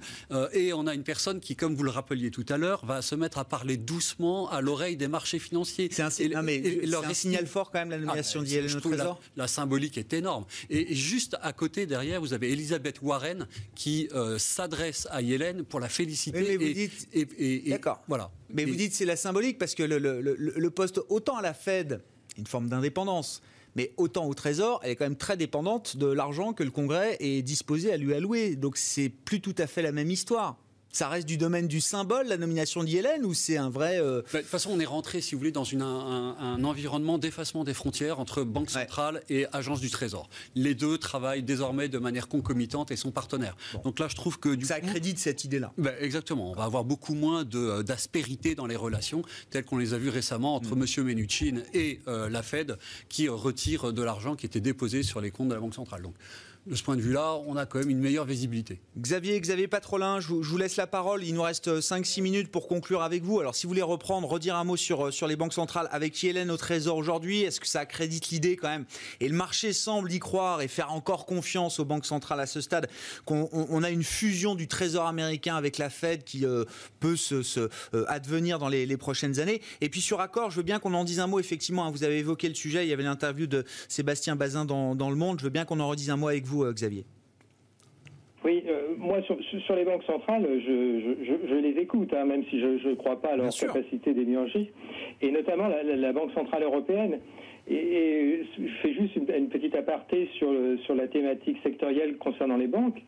et 0.53 0.73
on 0.73 0.87
a 0.87 0.95
une 0.95 1.05
personne 1.05 1.41
qui, 1.41 1.57
comme 1.57 1.75
vous 1.75 1.83
le 1.83 1.91
rappeliez 1.91 2.31
tout 2.31 2.47
à 2.49 2.57
l'heure, 2.57 2.85
va 2.85 3.03
se 3.03 3.15
mettre 3.15 3.39
à 3.39 3.45
parler 3.45 3.77
doucement 3.77 4.51
à 4.51 4.61
l'oreille 4.61 4.97
des 4.97 5.09
marchés 5.09 5.39
financiers. 5.39 5.89
C'est 5.91 6.03
un, 6.03 6.07
un 6.09 7.15
signal 7.15 7.47
fort 7.47 7.71
quand 7.71 7.79
même 7.79 7.91
la 7.91 7.99
nomination 7.99 8.41
ah, 8.41 8.45
d'Yellen 8.45 8.77
au 8.77 8.81
Trésor. 8.81 9.21
La, 9.37 9.45
la, 9.45 9.49
symbolique 9.49 9.99
est 9.99 10.13
énorme. 10.13 10.45
Et, 10.71 10.95
juste 10.95 11.37
à 11.43 11.53
côté, 11.53 11.87
derrière, 11.87 12.21
vous 12.21 12.33
avez 12.33 12.53
Elisabeth 12.53 13.01
Warren 13.03 13.47
qui 13.75 14.09
s'adresse 14.39 15.07
à 15.11 15.23
Yellen 15.23 15.65
pour 15.65 15.81
la 15.81 15.89
féliciter. 15.89 16.41
Mais, 16.41 16.57
vous 16.57 16.73
dites... 16.73 17.69
D'accord. 17.69 18.03
Voilà. 18.09 18.31
Mais 18.51 18.65
vous 18.65 18.75
dites 18.75 18.95
c'est 18.95 19.05
la 19.05 19.17
symbolique 19.17 19.59
parce 19.59 19.75
que 19.75 19.83
le, 19.83 19.99
le, 19.99 20.71
poste 20.71 21.01
autant 21.09 21.37
à 21.37 21.43
la 21.43 21.46
Fed, 21.55 22.03
une 22.39 22.47
forme 22.47 22.69
d'indépendance, 22.69 23.43
mais 23.75 23.93
autant 23.97 24.27
au 24.27 24.35
Trésor, 24.35 24.81
elle 24.83 24.91
est 24.91 24.97
quand 24.97 25.05
même 25.05 25.17
très 25.17 25.37
dépendante 25.37 25.97
de 25.97 26.07
l'argent 26.07 26.53
que 26.53 26.65
le 26.65 26.71
Congrès 26.71 27.17
est 27.21 27.43
disposé 27.43 27.93
à 27.93 27.97
lui 27.97 28.15
allouer. 28.15 28.57
Donc 28.57 28.77
c'est 28.77 29.09
plus 29.09 29.41
tout 29.41 29.55
à 29.59 29.67
fait 29.67 29.83
la 29.83 29.93
même 29.93 30.11
histoire 30.11 30.57
ça 30.97 31.11
reste 31.11 31.29
du 31.29 31.37
domaine 31.37 31.69
du 31.69 31.83
symbole, 31.83 32.27
la 32.27 32.39
nomination 32.39 32.83
d'Yellen, 32.83 33.27
ou 33.27 33.35
c'est 33.35 33.59
un 33.59 33.69
vrai... 33.69 34.01
Euh, 34.01 34.23
bah, 34.33 34.39
de 34.39 34.43
toute 34.45 34.51
façon, 34.51 34.71
on 34.73 34.81
est 34.81 34.87
rentré, 34.87 35.21
si 35.21 35.35
vous 35.35 35.39
voulez, 35.39 35.53
dans 35.53 35.63
une, 35.63 35.83
un, 35.83 36.65
environnement 36.65 37.19
d'effacement 37.19 37.65
des 37.65 37.75
frontières 37.75 38.19
entre 38.19 38.45
Banque 38.45 38.71
centrale 38.71 39.23
et 39.29 39.45
Agence 39.53 39.81
du 39.81 39.91
Trésor. 39.91 40.31
Les 40.55 40.75
deux 40.75 40.97
travaillent 40.97 41.43
désormais 41.43 41.91
de 41.91 41.99
manière 41.99 42.29
concomitante 42.29 42.91
et 42.93 42.97
sont 42.97 43.11
partenaires. 43.11 43.59
Donc 43.85 43.99
là, 43.99 44.09
je 44.09 44.17
trouve 44.17 44.39
que... 44.39 44.55
Du 44.55 44.65
ça 44.65 44.77
accrédite 44.77 45.19
cette 45.19 45.45
idée-là. 45.45 45.71
Bah, 45.77 45.93
exactement. 46.01 46.53
On 46.53 46.55
va 46.55 46.65
avoir 46.65 46.85
beaucoup 46.85 47.15
moins 47.15 47.45
euh, 47.55 47.83
d'aspérité 47.83 48.55
dans 48.55 48.67
les 48.67 48.77
relations, 48.77 49.21
telles 49.51 49.67
qu'on 49.67 49.77
les 49.77 49.93
a 49.93 49.99
vues 49.99 50.09
récemment 50.09 50.55
entre 50.55 50.77
mm. 50.77 50.85
M. 50.97 51.05
Menuchin 51.05 51.63
et 51.75 52.01
euh, 52.09 52.31
la 52.31 52.43
Fed, 52.43 52.79
qui 53.11 53.29
retire 53.29 53.93
de 53.93 54.03
l'argent 54.03 54.35
qui 54.35 54.47
était 54.47 54.63
déposé 54.63 55.03
sur 55.03 55.21
les 55.21 55.31
comptes 55.31 55.49
de 55.49 55.55
la 55.55 55.61
Banque 55.61 55.75
centrale. 55.75 56.01
Donc 56.01 56.15
de 56.67 56.75
ce 56.75 56.83
point 56.83 56.97
de 56.97 57.01
vue-là, 57.01 57.37
on 57.47 57.57
a 57.57 57.65
quand 57.65 57.79
même 57.79 57.91
une 57.91 58.01
meilleure 58.01 58.25
visibilité. 58.25 58.81
Xavier, 58.99 59.41
Xavier 59.41 59.69
Patrolin, 59.69 60.19
je 60.19 60.29
vous, 60.29 60.59
laisse 60.59 60.77
la 60.77 60.89
parole. 60.89 61.23
Il 61.23 61.35
nous 61.35 61.43
reste 61.43 61.69
5-6 61.69 62.23
minutes 62.23 62.51
pour 62.51 62.67
conclure 62.67 63.03
avec 63.03 63.23
vous. 63.23 63.39
Alors, 63.39 63.55
si 63.55 63.67
vous 63.67 63.71
voulez 63.71 63.83
reprendre, 63.83 64.27
redire 64.29 64.57
un 64.57 64.65
mot 64.65 64.77
sur, 64.77 65.13
sur 65.13 65.29
les 65.29 65.37
banques 65.37 65.53
centrales 65.53 65.89
avec 65.93 66.21
Yellen 66.21 66.51
au 66.51 66.57
Trésor 66.57 66.97
aujourd'hui, 66.97 67.43
est-ce 67.43 67.61
que 67.61 67.69
ça 67.69 67.81
accrédite 67.81 68.31
l'idée 68.31 68.57
quand 68.57 68.69
même? 68.69 68.85
Et 69.21 69.29
le 69.29 69.37
marché 69.37 69.73
semble 69.73 70.11
y 70.13 70.19
croire 70.19 70.61
et 70.61 70.67
faire 70.67 70.93
encore 70.93 71.25
confiance 71.25 71.79
aux 71.79 71.85
banques 71.85 72.07
centrales 72.07 72.41
à 72.41 72.47
ce 72.47 72.61
stade 72.61 72.89
qu'on 73.25 73.83
a 73.83 73.91
une 73.91 74.05
fusion 74.05 74.57
du 74.57 74.67
Trésor 74.67 75.07
américain 75.07 75.55
avec 75.55 75.79
la 75.79 75.89
Fed 75.89 76.25
qui 76.25 76.45
euh, 76.45 76.65
peut 76.99 77.17
se, 77.17 77.37
euh, 77.95 78.05
advenir 78.09 78.59
dans 78.59 78.69
les, 78.69 78.97
prochaines 78.97 79.41
années. 79.41 79.61
Et 79.83 79.91
puis 79.91 80.01
sur 80.01 80.21
Accor, 80.21 80.51
je 80.51 80.57
veux 80.57 80.63
bien 80.63 80.79
qu'on 80.79 80.95
en 80.95 81.05
dise 81.05 81.21
un 81.21 81.27
mot 81.27 81.39
effectivement. 81.39 81.87
Hein. 81.87 81.91
vous 81.91 82.03
avez 82.03 82.19
évoqué 82.19 82.49
le 82.49 82.55
sujet, 82.55 82.87
il 82.87 82.89
y 82.89 82.93
avait 82.93 83.03
l'interview 83.03 83.47
de 83.47 83.65
Sébastien 83.89 84.37
Bazin 84.37 84.65
dans, 84.65 84.95
dans 84.95 85.11
Le 85.11 85.17
Monde. 85.17 85.39
Je 85.39 85.45
veux 85.45 85.51
bien 85.51 85.65
qu'on 85.65 85.81
en 85.81 85.89
redise 85.89 86.11
un 86.11 86.17
mot 86.17 86.29
avec 86.29 86.47
vous 86.47 86.56
euh, 86.65 86.73
Xavier 86.73 87.05
oui, 88.45 88.63
euh, 88.69 88.95
moi 88.97 89.21
sur, 89.23 89.75
les 89.75 89.85
banques 89.85 90.05
centrales, 90.05 90.47
je, 90.65 91.55
les 91.57 91.81
écoute, 91.81 92.13
hein, 92.15 92.27
même 92.27 92.45
si 92.45 92.61
je 92.61 92.89
ne 92.91 92.95
crois 92.95 93.21
pas 93.21 93.31
à 93.31 93.37
leur 93.37 93.51
capacité 93.53 94.15
d'énergie, 94.15 94.71
et 95.21 95.33
notamment 95.33 95.67
la, 95.67 96.13
Banque 96.13 96.31
centrale 96.33 96.63
européenne. 96.63 97.19
Et, 97.67 98.43
je 98.57 98.73
fais 98.83 98.95
juste 98.95 99.17
une, 99.17 99.49
petite 99.49 99.75
aparté 99.75 100.29
sur, 100.39 100.49
sur 100.85 100.95
la 100.95 101.09
thématique 101.09 101.57
sectorielle 101.65 102.19
concernant 102.19 102.57
les 102.57 102.69
banques. 102.69 103.03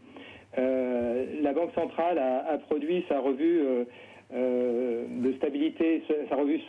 Euh, 0.57 1.26
la 1.42 1.53
Banque 1.53 1.72
centrale 1.74 2.18
a, 2.18 2.59
produit 2.59 3.05
sa 3.09 3.20
revue 3.20 3.61
euh, 3.61 3.84
de 4.31 5.33
stabilité, 5.37 6.03
sa 6.29 6.37
revue 6.37 6.61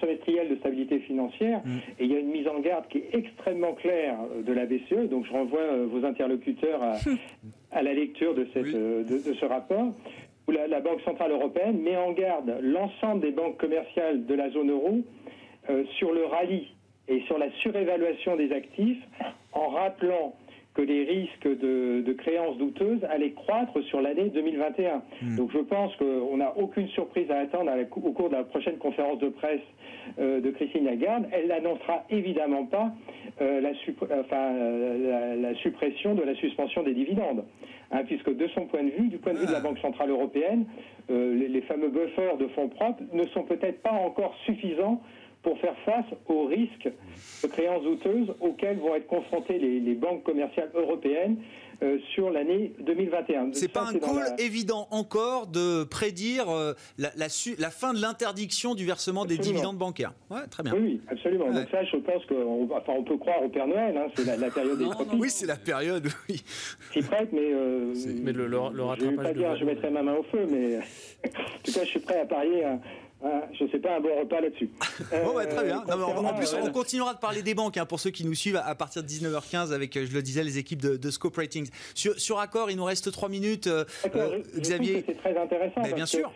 semestrielle 0.00 0.48
de 0.50 0.56
stabilité 0.56 1.00
financière, 1.00 1.60
mm. 1.64 1.78
et 1.98 2.04
il 2.04 2.12
y 2.12 2.16
a 2.16 2.20
une 2.20 2.30
mise 2.30 2.46
en 2.46 2.60
garde 2.60 2.86
qui 2.88 2.98
est 2.98 3.10
extrêmement 3.12 3.72
claire 3.72 4.16
de 4.44 4.52
la 4.52 4.66
BCE, 4.66 5.08
donc 5.10 5.26
je 5.26 5.32
renvoie 5.32 5.60
euh, 5.60 5.86
vos 5.90 6.04
interlocuteurs 6.04 6.80
à, 7.72 7.82
la 7.82 7.92
lecture 7.92 8.34
de, 8.34 8.46
cette, 8.54 8.66
euh, 8.66 9.02
de, 9.02 9.34
ce 9.34 9.44
rapport, 9.44 9.92
où 10.46 10.52
la, 10.52 10.80
Banque 10.80 11.00
Centrale 11.02 11.32
Européenne 11.32 11.82
met 11.82 11.96
en 11.96 12.12
garde 12.12 12.56
l'ensemble 12.62 13.20
des 13.20 13.32
banques 13.32 13.58
commerciales 13.58 14.24
de 14.24 14.34
la 14.34 14.50
zone 14.50 14.70
euro 14.70 15.00
sur 15.98 16.12
le 16.12 16.24
rallye 16.24 16.68
et 17.08 17.20
sur 17.26 17.36
la 17.36 17.50
surévaluation 17.60 18.36
des 18.36 18.50
actifs, 18.52 19.02
en 19.52 19.68
rappelant 19.68 20.34
que 20.78 20.82
les 20.82 21.02
risques 21.02 21.58
de, 21.58 22.12
créances 22.12 22.56
douteuses 22.56 23.02
allaient 23.10 23.32
croître 23.32 23.82
sur 23.84 24.00
l'année 24.00 24.30
2021. 24.32 25.02
Hmm. 25.22 25.36
Donc 25.36 25.50
je 25.52 25.58
pense 25.58 25.94
qu'on 25.96 26.36
n'a 26.36 26.56
aucune 26.56 26.86
surprise 26.90 27.28
à 27.32 27.38
attendre 27.38 27.72
au 27.96 28.12
cours 28.12 28.28
de 28.28 28.36
la 28.36 28.44
prochaine 28.44 28.78
conférence 28.78 29.18
de 29.18 29.28
presse 29.28 29.60
euh, 30.20 30.40
de 30.40 30.50
Christine 30.50 30.84
Lagarde. 30.84 31.26
Elle 31.32 31.48
n'annoncera 31.48 32.04
évidemment 32.10 32.64
pas 32.66 32.92
euh, 33.40 33.60
la, 33.60 33.70
euh, 33.70 35.36
la, 35.42 35.54
suppression 35.56 36.14
de 36.14 36.22
la 36.22 36.36
suspension 36.36 36.84
des 36.84 36.94
dividendes. 36.94 37.44
Hein, 37.90 38.04
puisque 38.06 38.36
de 38.36 38.46
son 38.48 38.66
point 38.66 38.84
de 38.84 38.90
vue, 38.90 39.08
du 39.08 39.18
point 39.18 39.32
de 39.32 39.38
vue 39.38 39.46
de 39.46 39.52
la 39.52 39.58
ah. 39.58 39.62
Banque 39.62 39.78
Centrale 39.78 40.10
Européenne, 40.10 40.66
les, 41.08 41.48
les 41.48 41.62
fameux 41.62 41.88
buffers 41.88 42.36
de 42.36 42.46
fonds 42.48 42.68
propres 42.68 43.02
ne 43.14 43.24
sont 43.28 43.44
peut-être 43.44 43.80
pas 43.80 43.92
encore 43.92 44.36
suffisants 44.44 45.00
pour 45.42 45.58
faire 45.60 45.76
face 45.84 46.06
aux 46.26 46.46
risques 46.46 46.90
de 47.42 47.48
créances 47.48 47.82
douteuses 47.82 48.34
auxquelles 48.40 48.78
vont 48.78 48.94
être 48.94 49.06
confrontées 49.06 49.58
les, 49.58 49.94
banques 49.94 50.22
commerciales 50.24 50.70
européennes 50.74 51.36
euh, 51.82 51.98
sur 52.12 52.30
l'année 52.30 52.72
2021. 52.80 53.50
C'est 53.52 53.72
pas 53.72 53.86
un 53.88 53.98
call 53.98 54.34
évident 54.38 54.88
encore 54.90 55.46
de 55.46 55.84
prédire 55.84 56.50
euh, 56.50 56.74
la, 56.98 57.10
la, 57.16 57.70
fin 57.70 57.94
de 57.94 58.00
l'interdiction 58.00 58.74
du 58.74 58.84
versement 58.84 59.24
des 59.24 59.38
dividendes 59.38 59.78
bancaires. 59.78 60.12
Ouais, 60.28 60.46
très 60.50 60.64
bien. 60.64 60.74
Oui, 60.74 61.00
absolument. 61.08 61.52
Donc 61.52 61.68
ça, 61.70 61.84
je 61.84 61.96
pense 61.96 62.24
qu'on 62.26 62.68
enfin, 62.74 62.92
on 62.96 63.04
peut 63.04 63.16
croire 63.16 63.42
au 63.42 63.48
Père 63.48 63.68
Noël. 63.68 63.96
Hein, 63.96 64.08
c'est 64.16 64.24
la, 64.24 64.50
période 64.50 64.78
des 64.78 64.86
Oui, 65.16 65.30
c'est 65.30 65.46
la 65.46 65.56
période. 65.56 66.08
Oui. 66.28 66.42
C'est 66.92 67.06
prête, 67.06 67.32
mais, 67.32 67.52
euh, 67.52 67.94
mais 68.22 68.32
le, 68.32 68.46
le, 68.48 68.58
je 68.98 69.04
ne 69.04 69.10
vais 69.10 69.16
pas 69.16 69.32
dire, 69.32 69.56
je 69.56 69.64
mettrai 69.64 69.90
ma 69.90 70.02
main 70.02 70.14
au 70.14 70.24
feu, 70.24 70.46
mais 70.50 70.78
en 71.26 71.62
tout 71.62 71.72
cas, 71.72 71.84
je 71.84 71.88
suis 71.90 72.00
prêt 72.00 72.20
à 72.20 72.26
parier. 72.26 72.64
Ah, 72.64 72.78
je 73.22 73.64
ne 73.64 73.68
sais 73.70 73.78
pas, 73.78 73.96
un 73.96 74.00
bon 74.00 74.14
repas 74.20 74.40
là-dessus. 74.40 74.70
bon, 75.24 75.34
bah, 75.34 75.46
très 75.46 75.64
bien. 75.64 75.82
en 75.88 76.34
plus, 76.34 76.54
on 76.54 76.70
continuera 76.70 77.14
de 77.14 77.18
parler 77.18 77.42
des 77.42 77.54
banques 77.54 77.76
hein, 77.76 77.86
pour 77.86 78.00
ceux 78.00 78.10
qui 78.10 78.24
nous 78.24 78.34
suivent 78.34 78.60
à 78.64 78.74
partir 78.74 79.02
de 79.02 79.08
19h15 79.08 79.72
avec, 79.72 79.96
euh, 79.96 80.06
je 80.08 80.14
le 80.14 80.22
disais, 80.22 80.44
les 80.44 80.58
équipes 80.58 80.80
de, 80.80 81.10
Scope 81.10 81.36
Ratings. 81.36 81.68
Sur, 81.94 82.18
sur 82.18 82.38
Accord, 82.38 82.70
il 82.70 82.76
nous 82.76 82.84
reste 82.84 83.10
3 83.10 83.28
minutes. 83.28 83.66
Euh, 83.66 83.84
euh, 84.14 84.42
Xavier. 84.56 85.04
C'est 85.06 85.18
très 85.18 85.36
intéressant. 85.36 85.82
bien 85.94 86.06
sûr. 86.06 86.30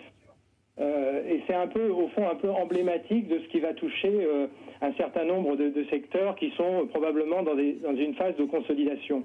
et 0.78 1.42
c'est 1.46 1.54
un 1.54 1.68
peu, 1.68 1.88
au 1.88 2.08
fond, 2.08 2.28
un 2.28 2.36
peu 2.36 2.50
emblématique 2.50 3.28
de 3.28 3.38
ce 3.38 3.48
qui 3.48 3.60
va 3.60 3.74
toucher 3.74 4.26
un 4.80 4.92
certain 4.94 5.24
nombre 5.24 5.56
de, 5.56 5.84
secteurs 5.90 6.34
qui 6.36 6.52
sont 6.56 6.88
probablement 6.88 7.42
dans, 7.42 7.54
dans, 7.54 7.96
une 7.96 8.14
phase 8.14 8.36
de 8.36 8.44
consolidation. 8.44 9.22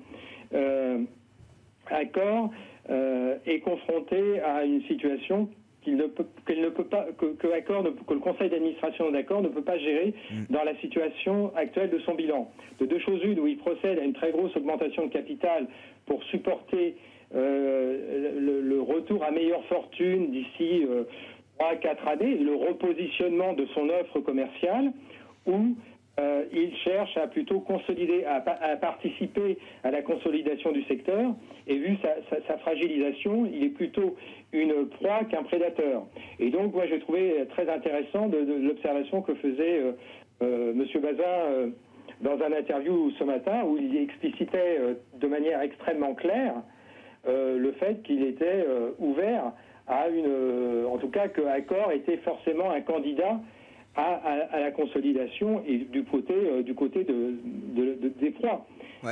Accor 1.89 2.51
est 2.89 3.59
confronté 3.61 4.41
à 4.41 4.63
une 4.63 4.83
situation 4.83 5.49
qu'il 5.87 5.95
ne 5.95 6.07
peut, 6.07 6.25
qu'elle 6.45 6.59
ne 6.59 6.67
peut 6.67 6.83
pas, 6.83 7.05
que, 7.17 7.27
que, 7.37 7.47
que 7.47 8.13
le 8.13 8.19
conseil 8.19 8.49
d'administration 8.49 9.09
d'accord 9.09 9.41
ne 9.41 9.47
peut 9.47 9.61
pas 9.61 9.77
gérer 9.77 10.13
mm. 10.29 10.43
dans 10.49 10.65
la 10.65 10.75
situation 10.81 11.55
actuelle 11.55 11.89
de 11.89 11.99
son 11.99 12.13
bilan. 12.13 12.51
De 12.81 12.85
deux 12.85 12.99
choses 12.99 13.23
une, 13.23 13.39
où 13.39 13.47
il 13.47 13.57
procède 13.57 13.97
à 13.97 14.03
une 14.03 14.11
très 14.11 14.31
grosse 14.31 14.53
augmentation 14.57 15.05
de 15.05 15.11
capital 15.13 15.65
pour 16.05 16.21
supporter 16.25 16.97
euh, 17.35 18.37
le, 18.37 18.81
retour 18.81 19.23
à 19.23 19.31
meilleure 19.31 19.63
fortune 19.65 20.31
d'ici 20.31 20.85
euh, 20.89 21.03
3-4 21.57 22.05
années, 22.09 22.35
le 22.35 22.55
repositionnement 22.55 23.53
de 23.53 23.65
son 23.67 23.87
offre 23.87 24.19
commerciale, 24.19 24.91
ou 25.45 25.73
euh, 26.19 26.45
il 26.51 26.75
cherche 26.77 27.15
à 27.15 27.27
plutôt 27.27 27.59
consolider, 27.59 28.25
à, 28.25 28.41
participer 28.77 29.57
à 29.83 29.91
la 29.91 30.01
consolidation 30.01 30.71
du 30.71 30.83
secteur. 30.85 31.35
Et 31.67 31.77
vu 31.77 31.95
sa, 32.01 32.57
fragilisation, 32.57 33.45
il 33.45 33.63
est 33.65 33.69
plutôt 33.69 34.15
une 34.51 34.87
proie 34.87 35.25
qu'un 35.25 35.43
prédateur. 35.43 36.07
Et 36.39 36.49
donc, 36.49 36.73
moi, 36.73 36.87
j'ai 36.87 36.99
trouvé 36.99 37.45
très 37.51 37.69
intéressant 37.69 38.29
l'observation 38.61 39.21
que 39.21 39.35
faisait 39.35 39.79
euh, 39.79 39.91
euh, 40.41 40.71
M. 40.71 41.01
Bazin 41.01 41.71
dans 42.21 42.43
un 42.43 42.51
interview 42.51 43.11
ce 43.19 43.23
matin, 43.23 43.63
où 43.63 43.77
il 43.77 43.95
explicitait 43.97 44.79
de 45.19 45.27
manière 45.27 45.61
extrêmement 45.61 46.15
claire 46.15 46.55
le 47.27 47.71
fait 47.73 48.01
qu'il 48.03 48.23
était 48.23 48.65
ouvert 48.97 49.51
à 49.87 50.07
une, 50.07 50.85
en 50.91 50.97
tout 50.97 51.09
cas, 51.09 51.27
que 51.27 51.41
Accor 51.41 51.91
était 51.91 52.17
forcément 52.17 52.71
un 52.71 52.81
candidat 52.81 53.39
à, 53.97 54.59
la 54.59 54.71
consolidation 54.71 55.63
et 55.67 55.77
du 55.77 56.03
côté, 56.03 56.33
euh, 56.33 56.63
du 56.63 56.75
côté 56.75 57.03
de, 57.03 57.35
des 58.19 58.31
proies. 58.31 58.65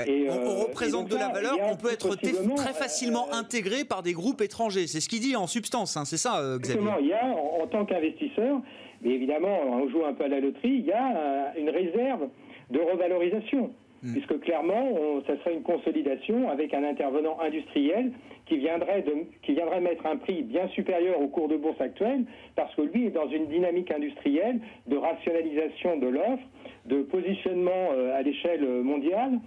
Et, 0.07 0.27
on, 0.29 0.33
euh, 0.33 0.63
représente 0.67 1.09
de 1.09 1.15
la 1.15 1.29
valeur, 1.29 1.57
on 1.71 1.75
peut 1.75 1.91
être 1.91 2.15
très 2.55 2.73
facilement 2.73 3.27
euh, 3.29 3.37
intégré 3.37 3.83
par 3.85 4.03
des 4.03 4.13
groupes 4.13 4.41
étrangers. 4.41 4.87
C'est 4.87 4.99
ce 4.99 5.09
qu'il 5.09 5.21
dit 5.21 5.35
en 5.35 5.47
substance, 5.47 5.95
hein, 5.97 6.05
c'est 6.05 6.17
ça, 6.17 6.39
Xavier 6.39 6.55
Exactement, 6.55 6.97
il 6.99 7.07
y 7.07 7.13
a, 7.13 7.25
en, 7.25 7.67
tant 7.67 7.85
qu'investisseur, 7.85 8.61
mais 9.01 9.11
évidemment, 9.11 9.59
on 9.63 9.89
joue 9.89 10.05
un 10.05 10.13
peu 10.13 10.25
à 10.25 10.27
la 10.27 10.39
loterie, 10.39 10.69
il 10.79 10.85
y 10.85 10.91
a 10.91 11.53
une 11.57 11.69
réserve 11.69 12.27
de 12.71 12.79
revalorisation. 12.79 13.71
Mm. 14.05 14.11
puisque 14.11 14.39
clairement, 14.41 15.21
ça 15.25 15.35
serait 15.39 15.55
une 15.55 15.63
consolidation 15.63 16.49
avec 16.49 16.73
un 16.73 16.83
intervenant 16.83 17.39
industriel 17.39 18.11
qui 18.45 18.57
viendrait, 18.57 19.01
de, 19.01 19.13
qui 19.41 19.53
viendrait 19.53 19.81
mettre 19.81 20.05
un 20.05 20.17
prix 20.17 20.43
bien 20.43 20.67
supérieur 20.69 21.19
au 21.19 21.27
cours 21.27 21.47
de 21.47 21.57
bourse 21.57 21.81
actuel, 21.81 22.25
parce 22.55 22.73
que 22.75 22.83
lui 22.83 23.07
est 23.07 23.11
dans 23.11 23.27
une 23.27 23.47
dynamique 23.47 23.89
industrielle 23.91 24.59
de 24.85 24.95
rationalisation 24.95 25.97
de 25.97 26.07
l'offre 26.07 26.43
de 26.85 27.01
positionnement 27.01 27.89
à 28.13 28.21
l'échelle 28.21 28.63
mondiale. 28.83 29.39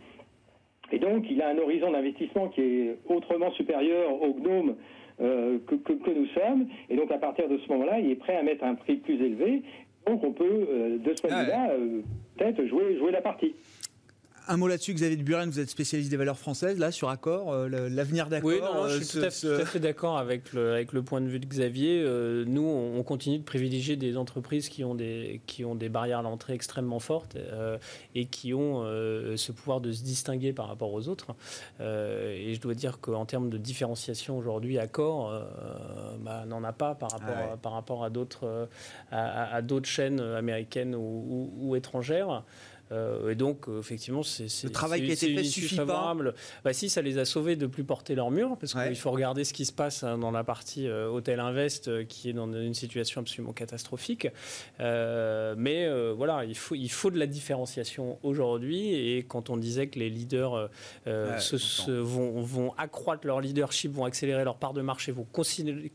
Et 0.90 0.98
donc, 0.98 1.24
il 1.30 1.40
a 1.40 1.50
un 1.50 1.58
horizon 1.58 1.92
d'investissement 1.92 2.48
qui 2.48 2.60
est 2.60 2.98
autrement 3.08 3.52
supérieur 3.52 4.20
au 4.20 4.32
GNOME 4.32 4.74
que, 5.18 5.74
que, 5.76 6.10
nous 6.10 6.26
sommes. 6.28 6.66
Et 6.90 6.96
donc, 6.96 7.12
à 7.12 7.18
partir 7.18 7.48
de 7.48 7.58
ce 7.58 7.68
moment-là, 7.72 8.00
il 8.00 8.10
est 8.10 8.16
prêt 8.16 8.36
à 8.36 8.42
mettre 8.42 8.64
un 8.64 8.74
prix 8.74 8.96
plus 8.96 9.22
élevé. 9.22 9.62
Donc, 10.06 10.24
on 10.24 10.32
peut, 10.32 10.98
de 10.98 11.14
ce 11.14 11.22
point 11.22 11.38
de 11.38 11.44
vue-là, 11.44 11.70
peut-être 12.36 12.64
jouer, 12.64 12.96
jouer 12.96 13.12
la 13.12 13.20
partie. 13.20 13.54
Un 14.50 14.56
mot 14.56 14.66
là-dessus, 14.66 14.94
Xavier 14.94 15.16
de 15.18 15.22
Buren, 15.22 15.50
vous 15.50 15.60
êtes 15.60 15.68
spécialiste 15.68 16.10
des 16.10 16.16
valeurs 16.16 16.38
françaises, 16.38 16.78
là, 16.78 16.90
sur 16.90 17.10
Accor, 17.10 17.52
euh, 17.52 17.68
l'avenir 17.90 18.28
d'Accor. 18.28 18.48
Oui, 18.48 18.60
non, 18.62 18.88
je 18.88 19.02
suis 19.02 19.18
tout, 19.18 19.24
à, 19.26 19.66
fait 19.66 19.78
d'accord 19.78 20.16
avec 20.16 20.54
le, 20.54 20.72
avec 20.72 20.94
le 20.94 21.02
point 21.02 21.20
de 21.20 21.28
vue 21.28 21.38
de 21.38 21.44
Xavier. 21.44 22.02
Euh, 22.02 22.46
nous, 22.46 22.66
on, 22.66 23.02
continue 23.02 23.38
de 23.38 23.44
privilégier 23.44 23.96
des 23.96 24.16
entreprises 24.16 24.70
qui 24.70 24.84
ont 24.84 24.94
des, 24.94 25.42
qui 25.46 25.66
ont 25.66 25.74
des 25.74 25.90
barrières 25.90 26.20
à 26.20 26.22
l'entrée 26.22 26.54
extrêmement 26.54 26.98
fortes 26.98 27.36
euh, 27.36 27.76
et 28.14 28.24
qui 28.24 28.54
ont 28.54 28.84
ce 29.36 29.52
pouvoir 29.52 29.82
de 29.82 29.92
se 29.92 30.02
distinguer 30.02 30.54
par 30.54 30.68
rapport 30.68 30.92
aux 30.92 31.08
autres. 31.08 31.34
et 31.80 32.54
je 32.54 32.60
dois 32.60 32.74
dire 32.74 33.00
qu'en 33.00 33.26
termes 33.26 33.50
de 33.50 33.58
différenciation 33.58 34.38
aujourd'hui, 34.38 34.78
Accor 34.78 35.32
bah, 36.20 36.44
n'en 36.46 36.64
a 36.64 36.72
pas 36.72 36.94
par 36.94 37.10
rapport, 37.10 37.36
ah 37.52 37.56
par 37.60 37.72
rapport 37.72 38.04
à 38.04 38.10
d'autres 38.10 38.68
à, 39.10 39.60
d'autres 39.62 39.88
chaînes 39.88 40.20
américaines 40.20 40.94
ou, 40.94 41.52
ou 41.58 41.76
étrangères. 41.76 42.44
Euh, 42.92 43.30
et 43.30 43.34
donc, 43.34 43.68
euh, 43.68 43.80
effectivement, 43.80 44.22
c'est 44.22 44.64
le 44.64 44.70
travail 44.70 45.04
qui 45.04 45.10
a 45.10 45.14
été 45.14 45.34
fait 45.34 45.44
suffit 45.44 45.76
favorable. 45.76 46.34
Bah, 46.64 46.72
si, 46.72 46.88
ça 46.88 47.02
les 47.02 47.18
a 47.18 47.24
sauvés 47.24 47.56
de 47.56 47.66
plus 47.66 47.84
porter 47.84 48.14
leur 48.14 48.30
mur, 48.30 48.56
parce 48.58 48.74
qu'il 48.74 48.96
faut 48.96 49.10
regarder 49.10 49.44
ce 49.44 49.52
qui 49.52 49.64
se 49.64 49.72
passe 49.72 50.02
hein, 50.02 50.18
dans 50.18 50.30
la 50.30 50.44
partie 50.44 50.88
euh, 50.88 51.08
Hôtel 51.08 51.40
Invest, 51.40 52.06
qui 52.06 52.30
est 52.30 52.32
dans 52.32 52.52
une 52.52 52.74
situation 52.74 53.20
absolument 53.20 53.52
catastrophique. 53.52 54.28
mais 54.78 55.88
voilà, 56.12 56.44
il 56.44 56.56
faut, 56.56 56.74
il 56.74 56.90
faut 56.90 57.10
de 57.10 57.18
la 57.18 57.26
différenciation 57.26 58.18
aujourd'hui. 58.22 58.94
Et 58.94 59.24
quand 59.24 59.50
on 59.50 59.56
disait 59.56 59.88
que 59.88 59.98
les 59.98 60.10
leaders 60.10 60.70
se, 61.06 61.90
vont, 61.90 62.40
vont, 62.42 62.72
accroître 62.76 63.26
leur 63.26 63.40
leadership, 63.40 63.92
vont 63.92 64.04
accélérer 64.04 64.44
leur 64.44 64.56
part 64.56 64.72
de 64.72 64.82
marché, 64.82 65.12
vont 65.12 65.26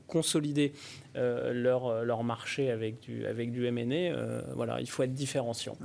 consolider 0.07 0.73
leur, 1.15 2.03
leur 2.03 2.23
marché 2.23 2.71
avec 2.71 2.99
du, 2.99 3.25
avec 3.25 3.51
du 3.51 3.65
M&A, 3.65 4.53
voilà, 4.55 4.79
il 4.79 4.89
faut 4.89 5.03
être 5.03 5.13
différenciant. 5.13 5.77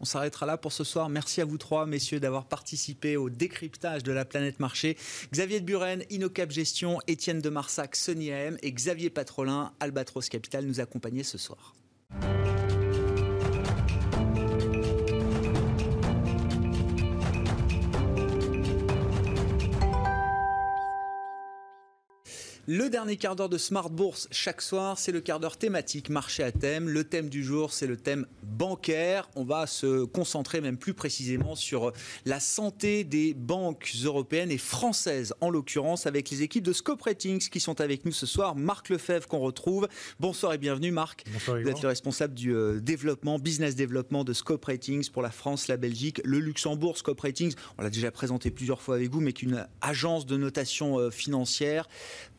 On 0.00 0.04
s'arrêtera 0.04 0.46
là 0.46 0.56
pour 0.56 0.72
ce 0.72 0.84
soir. 0.84 1.08
Merci 1.08 1.40
à 1.40 1.44
vous 1.44 1.58
trois, 1.58 1.86
messieurs, 1.86 2.20
d'avoir 2.20 2.46
participé 2.46 3.16
au 3.16 3.30
décryptage 3.30 4.02
de 4.02 4.12
la 4.12 4.24
planète 4.24 4.60
marché. 4.60 4.96
Xavier 5.32 5.60
de 5.60 5.66
Buren, 5.66 6.02
Inocap 6.10 6.50
Gestion, 6.50 6.98
Étienne 7.06 7.40
de 7.40 7.50
Marsac, 7.50 7.96
Sony 7.96 8.32
AM 8.32 8.56
et 8.62 8.72
Xavier 8.72 9.10
Patrolin, 9.10 9.72
Albatros 9.80 10.28
Capital, 10.28 10.64
nous 10.64 10.80
accompagnaient 10.80 11.22
ce 11.22 11.38
soir. 11.38 11.74
Le 22.66 22.88
dernier 22.88 23.18
quart 23.18 23.36
d'heure 23.36 23.50
de 23.50 23.58
Smart 23.58 23.90
Bourse 23.90 24.26
chaque 24.30 24.62
soir, 24.62 24.98
c'est 24.98 25.12
le 25.12 25.20
quart 25.20 25.38
d'heure 25.38 25.58
thématique 25.58 26.08
marché 26.08 26.42
à 26.42 26.50
thème. 26.50 26.88
Le 26.88 27.04
thème 27.04 27.28
du 27.28 27.44
jour, 27.44 27.74
c'est 27.74 27.86
le 27.86 27.98
thème 27.98 28.26
bancaire. 28.42 29.28
On 29.36 29.44
va 29.44 29.66
se 29.66 30.04
concentrer 30.04 30.62
même 30.62 30.78
plus 30.78 30.94
précisément 30.94 31.56
sur 31.56 31.92
la 32.24 32.40
santé 32.40 33.04
des 33.04 33.34
banques 33.34 33.92
européennes 34.02 34.50
et 34.50 34.56
françaises 34.56 35.34
en 35.42 35.50
l'occurrence 35.50 36.06
avec 36.06 36.30
les 36.30 36.40
équipes 36.40 36.64
de 36.64 36.72
Scope 36.72 37.02
Ratings 37.02 37.50
qui 37.50 37.60
sont 37.60 37.82
avec 37.82 38.06
nous 38.06 38.12
ce 38.12 38.24
soir. 38.24 38.56
Marc 38.56 38.88
Lefebvre 38.88 39.28
qu'on 39.28 39.40
retrouve. 39.40 39.86
Bonsoir 40.18 40.54
et 40.54 40.58
bienvenue 40.58 40.90
Marc. 40.90 41.24
Bonsoir, 41.30 41.60
Vous 41.60 41.68
êtes 41.68 41.82
le 41.82 41.88
responsable 41.88 42.32
du 42.32 42.54
euh, 42.54 42.80
développement, 42.80 43.38
business 43.38 43.74
développement 43.74 44.24
de 44.24 44.32
Scope 44.32 44.64
Ratings 44.64 45.10
pour 45.10 45.20
la 45.20 45.30
France, 45.30 45.68
la 45.68 45.76
Belgique, 45.76 46.22
le 46.24 46.38
Luxembourg. 46.38 46.96
Scope 46.96 47.20
Ratings, 47.20 47.54
on 47.76 47.82
l'a 47.82 47.90
déjà 47.90 48.10
présenté 48.10 48.50
plusieurs 48.50 48.80
fois 48.80 48.94
avec 48.94 49.10
vous, 49.10 49.20
mais 49.20 49.34
qu'une 49.34 49.66
agence 49.82 50.24
de 50.24 50.38
notation 50.38 50.98
euh, 50.98 51.10
financière 51.10 51.90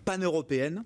pan-européenne 0.05 0.83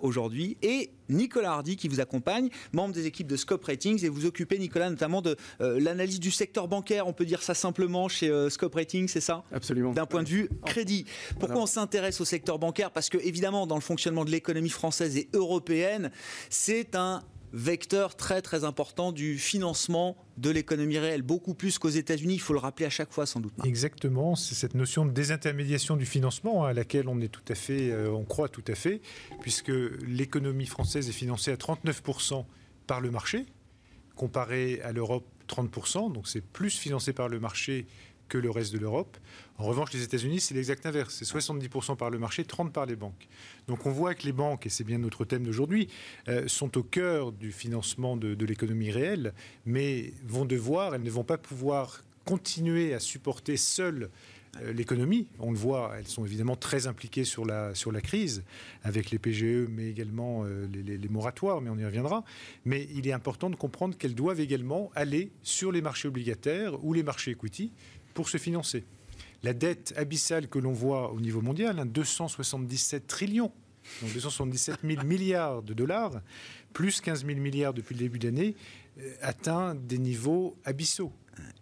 aujourd'hui. 0.00 0.56
Et 0.62 0.90
Nicolas 1.08 1.52
Hardy 1.52 1.76
qui 1.76 1.88
vous 1.88 2.00
accompagne, 2.00 2.50
membre 2.72 2.92
des 2.92 3.06
équipes 3.06 3.26
de 3.28 3.36
Scope 3.36 3.64
Ratings. 3.64 4.04
Et 4.04 4.08
vous 4.08 4.26
occupez, 4.26 4.58
Nicolas, 4.58 4.90
notamment 4.90 5.22
de 5.22 5.36
euh, 5.60 5.80
l'analyse 5.80 6.20
du 6.20 6.30
secteur 6.30 6.68
bancaire. 6.68 7.06
On 7.06 7.12
peut 7.12 7.24
dire 7.24 7.42
ça 7.42 7.54
simplement 7.54 8.08
chez 8.08 8.28
euh, 8.28 8.50
Scope 8.50 8.74
Ratings, 8.74 9.08
c'est 9.08 9.20
ça? 9.20 9.44
Absolument. 9.52 9.92
D'un 9.92 10.06
point 10.06 10.22
de 10.22 10.28
vue 10.28 10.48
crédit. 10.66 11.06
Pourquoi 11.38 11.62
on 11.62 11.66
s'intéresse 11.66 12.20
au 12.20 12.24
secteur 12.24 12.58
bancaire? 12.58 12.90
Parce 12.90 13.08
que, 13.08 13.18
évidemment, 13.18 13.66
dans 13.66 13.76
le 13.76 13.80
fonctionnement 13.80 14.24
de 14.24 14.30
l'économie 14.30 14.68
française 14.68 15.16
et 15.16 15.28
européenne, 15.32 16.10
c'est 16.50 16.94
un 16.94 17.22
vecteur 17.52 18.16
très 18.16 18.42
très 18.42 18.64
important 18.64 19.12
du 19.12 19.38
financement 19.38 20.16
de 20.36 20.50
l'économie 20.50 20.98
réelle, 20.98 21.22
beaucoup 21.22 21.54
plus 21.54 21.78
qu'aux 21.78 21.88
États-Unis, 21.88 22.34
il 22.34 22.40
faut 22.40 22.52
le 22.52 22.58
rappeler 22.58 22.86
à 22.86 22.90
chaque 22.90 23.12
fois 23.12 23.26
sans 23.26 23.40
doute. 23.40 23.54
Exactement, 23.64 24.36
c'est 24.36 24.54
cette 24.54 24.74
notion 24.74 25.06
de 25.06 25.10
désintermédiation 25.10 25.96
du 25.96 26.06
financement 26.06 26.64
hein, 26.64 26.70
à 26.70 26.72
laquelle 26.72 27.08
on 27.08 27.20
est 27.20 27.28
tout 27.28 27.42
à 27.48 27.54
fait, 27.54 27.90
euh, 27.90 28.10
on 28.10 28.24
croit 28.24 28.48
tout 28.48 28.64
à 28.68 28.74
fait, 28.74 29.00
puisque 29.40 29.72
l'économie 30.06 30.66
française 30.66 31.08
est 31.08 31.12
financée 31.12 31.50
à 31.50 31.56
39% 31.56 32.44
par 32.86 33.00
le 33.00 33.10
marché, 33.10 33.46
comparé 34.14 34.80
à 34.82 34.92
l'Europe 34.92 35.26
30%, 35.48 36.12
donc 36.12 36.28
c'est 36.28 36.42
plus 36.42 36.76
financé 36.76 37.12
par 37.12 37.28
le 37.28 37.40
marché 37.40 37.86
que 38.28 38.38
le 38.38 38.50
reste 38.50 38.72
de 38.72 38.78
l'Europe. 38.78 39.16
En 39.58 39.64
revanche, 39.64 39.92
les 39.92 40.02
États-Unis, 40.02 40.40
c'est 40.40 40.54
l'exact 40.54 40.86
inverse. 40.86 41.14
C'est 41.14 41.24
70% 41.24 41.96
par 41.96 42.10
le 42.10 42.18
marché, 42.18 42.44
30% 42.44 42.70
par 42.70 42.86
les 42.86 42.96
banques. 42.96 43.28
Donc 43.66 43.86
on 43.86 43.90
voit 43.90 44.14
que 44.14 44.24
les 44.24 44.32
banques, 44.32 44.66
et 44.66 44.68
c'est 44.68 44.84
bien 44.84 44.98
notre 44.98 45.24
thème 45.24 45.44
d'aujourd'hui, 45.44 45.88
euh, 46.28 46.46
sont 46.46 46.78
au 46.78 46.82
cœur 46.82 47.32
du 47.32 47.52
financement 47.52 48.16
de, 48.16 48.44
l'économie 48.44 48.90
réelle, 48.90 49.34
mais 49.66 50.12
vont 50.26 50.44
devoir, 50.44 50.94
elles 50.94 51.02
ne 51.02 51.10
vont 51.10 51.24
pas 51.24 51.38
pouvoir 51.38 52.02
continuer 52.24 52.94
à 52.94 53.00
supporter 53.00 53.56
seules 53.56 54.10
euh, 54.60 54.72
l'économie. 54.72 55.26
On 55.38 55.50
le 55.50 55.58
voit, 55.58 55.94
elles 55.98 56.06
sont 56.06 56.24
évidemment 56.24 56.56
très 56.56 56.86
impliquées 56.86 57.24
sur 57.24 57.44
la, 57.44 57.74
sur 57.74 57.92
la 57.92 58.00
crise, 58.00 58.44
avec 58.82 59.10
les 59.10 59.18
PGE, 59.18 59.68
mais 59.68 59.88
également 59.88 60.44
euh, 60.44 60.66
les, 60.72 60.96
les, 60.96 61.08
moratoires, 61.08 61.60
mais 61.60 61.70
on 61.70 61.78
y 61.78 61.84
reviendra. 61.84 62.24
Mais 62.64 62.88
il 62.94 63.06
est 63.06 63.12
important 63.12 63.50
de 63.50 63.56
comprendre 63.56 63.96
qu'elles 63.96 64.14
doivent 64.14 64.40
également 64.40 64.90
aller 64.94 65.30
sur 65.42 65.72
les 65.72 65.82
marchés 65.82 66.08
obligataires 66.08 66.82
ou 66.84 66.92
les 66.92 67.02
marchés 67.02 67.32
equity 67.32 67.72
pour 68.14 68.28
se 68.28 68.38
financer 68.38 68.84
la 69.42 69.52
dette 69.52 69.94
abyssale 69.96 70.48
que 70.48 70.58
l'on 70.58 70.72
voit 70.72 71.12
au 71.12 71.20
niveau 71.20 71.40
mondial, 71.40 71.84
277 71.84 73.06
trillions, 73.06 73.52
donc 74.02 74.12
277 74.12 74.80
000 74.84 75.02
milliards 75.04 75.62
de 75.62 75.74
dollars, 75.74 76.20
plus 76.72 77.00
15 77.00 77.24
000 77.24 77.38
milliards 77.38 77.74
depuis 77.74 77.94
le 77.94 78.00
début 78.00 78.18
d'année, 78.18 78.56
euh, 78.98 79.14
atteint 79.22 79.74
des 79.74 79.98
niveaux 79.98 80.56
abyssaux. 80.64 81.12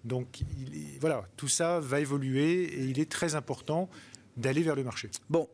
Donc 0.04 0.40
voilà, 1.00 1.28
tout 1.36 1.48
ça 1.48 1.80
va 1.80 2.00
évoluer 2.00 2.62
et 2.62 2.84
il 2.84 2.98
est 2.98 3.10
très 3.10 3.34
important 3.34 3.90
d'aller 4.38 4.62
vers 4.62 4.74
le 4.74 4.84
marché. 4.84 5.10
Bon, 5.28 5.48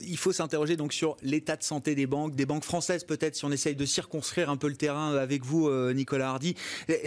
il 0.00 0.16
faut 0.16 0.32
s'interroger 0.32 0.76
donc 0.76 0.92
sur 0.92 1.16
l'état 1.22 1.56
de 1.56 1.62
santé 1.62 1.94
des 1.94 2.06
banques, 2.06 2.34
des 2.34 2.46
banques 2.46 2.64
françaises 2.64 3.04
peut-être, 3.04 3.36
si 3.36 3.44
on 3.44 3.52
essaye 3.52 3.76
de 3.76 3.84
circonscrire 3.84 4.50
un 4.50 4.56
peu 4.56 4.68
le 4.68 4.76
terrain 4.76 5.14
avec 5.14 5.44
vous, 5.44 5.68
euh, 5.68 5.92
Nicolas 5.92 6.30
Hardy. 6.30 6.54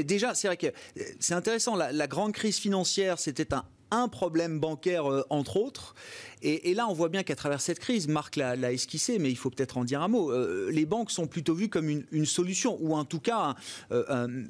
Déjà, 0.03 0.35
c'est 0.35 0.47
vrai 0.47 0.57
que 0.57 0.67
euh, 0.67 1.03
c'est 1.19 1.33
intéressant, 1.33 1.75
la, 1.75 2.07
grande 2.07 2.33
crise 2.33 2.57
financière, 2.57 3.19
c'était 3.19 3.47
un, 3.91 4.07
problème 4.07 4.59
bancaire, 4.59 5.11
euh, 5.11 5.23
entre 5.29 5.57
autres. 5.57 5.95
Et, 6.43 6.73
là, 6.75 6.87
on 6.87 6.93
voit 6.93 7.09
bien 7.09 7.23
qu'à 7.23 7.35
travers 7.35 7.61
cette 7.61 7.79
crise, 7.79 8.07
Marc 8.07 8.35
l'a 8.35 8.71
esquissé, 8.71 9.17
mais 9.17 9.31
il 9.31 9.35
faut 9.35 9.49
peut-être 9.49 9.77
en 9.77 9.83
dire 9.83 10.03
un 10.03 10.07
mot, 10.07 10.31
les 10.69 10.85
banques 10.85 11.09
sont 11.09 11.25
plutôt 11.25 11.55
vues 11.55 11.67
comme 11.67 11.89
une, 11.89 12.25
solution, 12.25 12.77
ou 12.79 12.95
en 12.95 13.05
tout 13.05 13.19
cas 13.19 13.55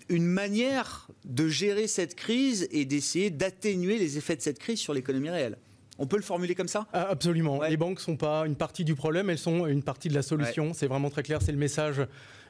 une 0.10 0.26
manière 0.26 1.08
de 1.24 1.48
gérer 1.48 1.88
cette 1.88 2.16
crise 2.16 2.68
et 2.72 2.84
d'essayer 2.84 3.30
d'atténuer 3.30 3.98
les 4.00 4.18
effets 4.18 4.36
de 4.36 4.42
cette 4.42 4.60
crise 4.60 4.80
sur 4.80 4.94
l'économie 4.94 5.30
réelle. 5.30 5.58
On 6.00 6.08
peut 6.08 6.18
le 6.18 6.24
formuler 6.24 6.56
comme 6.56 6.68
ça? 6.68 6.88
Ah, 6.94 7.08
Absolument. 7.10 7.62
Les 7.64 7.78
banques 7.78 7.98
ne 7.98 8.04
sont 8.04 8.18
pas 8.18 8.46
une 8.46 8.56
partie 8.56 8.84
du 8.84 8.96
problème, 8.96 9.30
elles 9.30 9.38
sont 9.38 9.66
une 9.68 9.84
partie 9.84 10.10
de 10.10 10.14
la 10.14 10.22
solution. 10.22 10.74
C'est 10.74 10.88
vraiment 10.88 11.10
très 11.10 11.24
clair, 11.24 11.42
c'est 11.42 11.52
le 11.52 11.58
message 11.58 12.02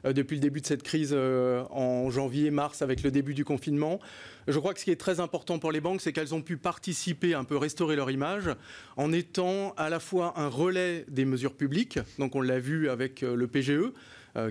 euh, 0.06 0.14
depuis 0.14 0.36
le 0.36 0.42
début 0.42 0.62
de 0.62 0.66
cette 0.66 0.84
crise 0.84 1.12
euh, 1.14 1.64
en 1.70 2.10
janvier, 2.10 2.52
mars, 2.52 2.82
avec 2.82 3.04
le 3.04 3.12
début 3.12 3.34
du 3.34 3.46
confinement. 3.46 4.00
Je 4.48 4.60
crois 4.60 4.74
que 4.74 4.80
ce 4.80 4.86
qui 4.86 4.92
est 4.92 5.00
très 5.00 5.20
important 5.20 5.60
pour 5.60 5.72
les 5.72 5.82
banques, 5.82 6.02
c'est 6.02 6.14
qu'elles 6.14 6.36
ont 6.36 6.42
pu 6.42 6.58
participer, 6.58 7.34
un 7.34 7.44
peu 7.44 7.58
restaurer 7.58 7.96
leur 7.96 8.12
image, 8.12 8.50
en 8.96 9.12
étant 9.12 9.74
à 9.78 9.90
la 9.90 10.00
fois 10.00 10.34
un 10.38 10.48
relais 10.48 11.06
des 11.08 11.26
mesures 11.26 11.54
publiques, 11.54 12.00
donc 12.20 12.36
on 12.36 12.42
l'a 12.42 12.60
vu 12.60 12.90
avec 12.90 13.24
euh, 13.24 13.36
le 13.36 13.48
PGE, 13.48 13.92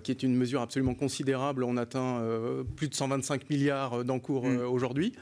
qui 0.03 0.11
est 0.11 0.22
une 0.22 0.35
mesure 0.35 0.61
absolument 0.61 0.95
considérable. 0.95 1.62
On 1.62 1.77
atteint 1.77 2.20
plus 2.74 2.89
de 2.89 2.95
125 2.95 3.49
milliards 3.51 4.05
d'encours 4.05 4.47
mmh. 4.47 4.59
aujourd'hui 4.62 5.12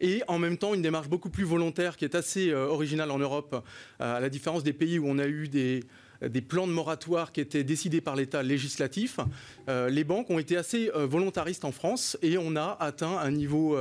et 0.00 0.22
en 0.28 0.38
même 0.38 0.56
temps 0.56 0.74
une 0.74 0.82
démarche 0.82 1.08
beaucoup 1.08 1.30
plus 1.30 1.44
volontaire 1.44 1.96
qui 1.96 2.04
est 2.04 2.14
assez 2.14 2.50
euh, 2.50 2.66
originale 2.66 3.10
en 3.10 3.18
Europe, 3.18 3.64
euh, 4.00 4.16
à 4.16 4.20
la 4.20 4.28
différence 4.28 4.62
des 4.62 4.72
pays 4.72 4.98
où 4.98 5.06
on 5.06 5.18
a 5.18 5.26
eu 5.26 5.48
des 5.48 5.84
des 6.20 6.40
plans 6.40 6.66
de 6.66 6.72
moratoire 6.72 7.30
qui 7.30 7.40
étaient 7.40 7.62
décidés 7.62 8.00
par 8.00 8.16
l'État 8.16 8.42
législatif, 8.42 9.20
euh, 9.68 9.88
les 9.88 10.02
banques 10.02 10.28
ont 10.30 10.40
été 10.40 10.56
assez 10.56 10.90
volontaristes 10.92 11.64
en 11.64 11.70
France 11.70 12.18
et 12.22 12.36
on 12.38 12.56
a 12.56 12.76
atteint 12.80 13.18
un 13.18 13.30
niveau, 13.30 13.78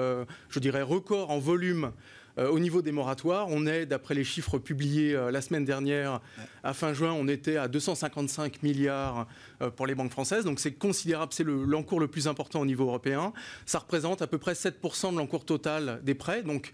je 0.50 0.60
dirais, 0.60 0.84
record 0.84 1.32
en 1.32 1.40
volume 1.40 1.92
Euh, 1.92 2.17
au 2.46 2.60
niveau 2.60 2.82
des 2.82 2.92
moratoires, 2.92 3.48
on 3.50 3.66
est, 3.66 3.86
d'après 3.86 4.14
les 4.14 4.24
chiffres 4.24 4.60
publiés 4.60 5.16
euh, 5.16 5.32
la 5.32 5.42
semaine 5.42 5.66
dernière, 5.66 6.22
à 6.64 6.74
fin 6.74 6.94
juin, 6.94 7.14
on 7.14 7.28
était 7.28 7.58
à 7.58 7.68
255 7.68 8.62
milliards 8.64 9.28
euh, 9.62 9.70
pour 9.70 9.88
les 9.88 9.96
banques 9.96 10.12
françaises. 10.12 10.46
Donc 10.46 10.60
c'est 10.60 10.74
considérable, 10.74 11.34
c'est 11.34 11.44
l'encours 11.44 12.00
le, 12.00 12.08
plus 12.08 12.28
important 12.28 12.62
au 12.62 12.66
niveau 12.66 12.86
européen. 12.86 13.34
Ça 13.66 13.80
représente 13.80 14.22
à 14.22 14.28
peu 14.28 14.38
près 14.38 14.54
7% 14.54 15.14
de 15.14 15.18
l'encours 15.18 15.46
total 15.46 16.00
des 16.04 16.16
prêts. 16.16 16.44
Donc 16.44 16.74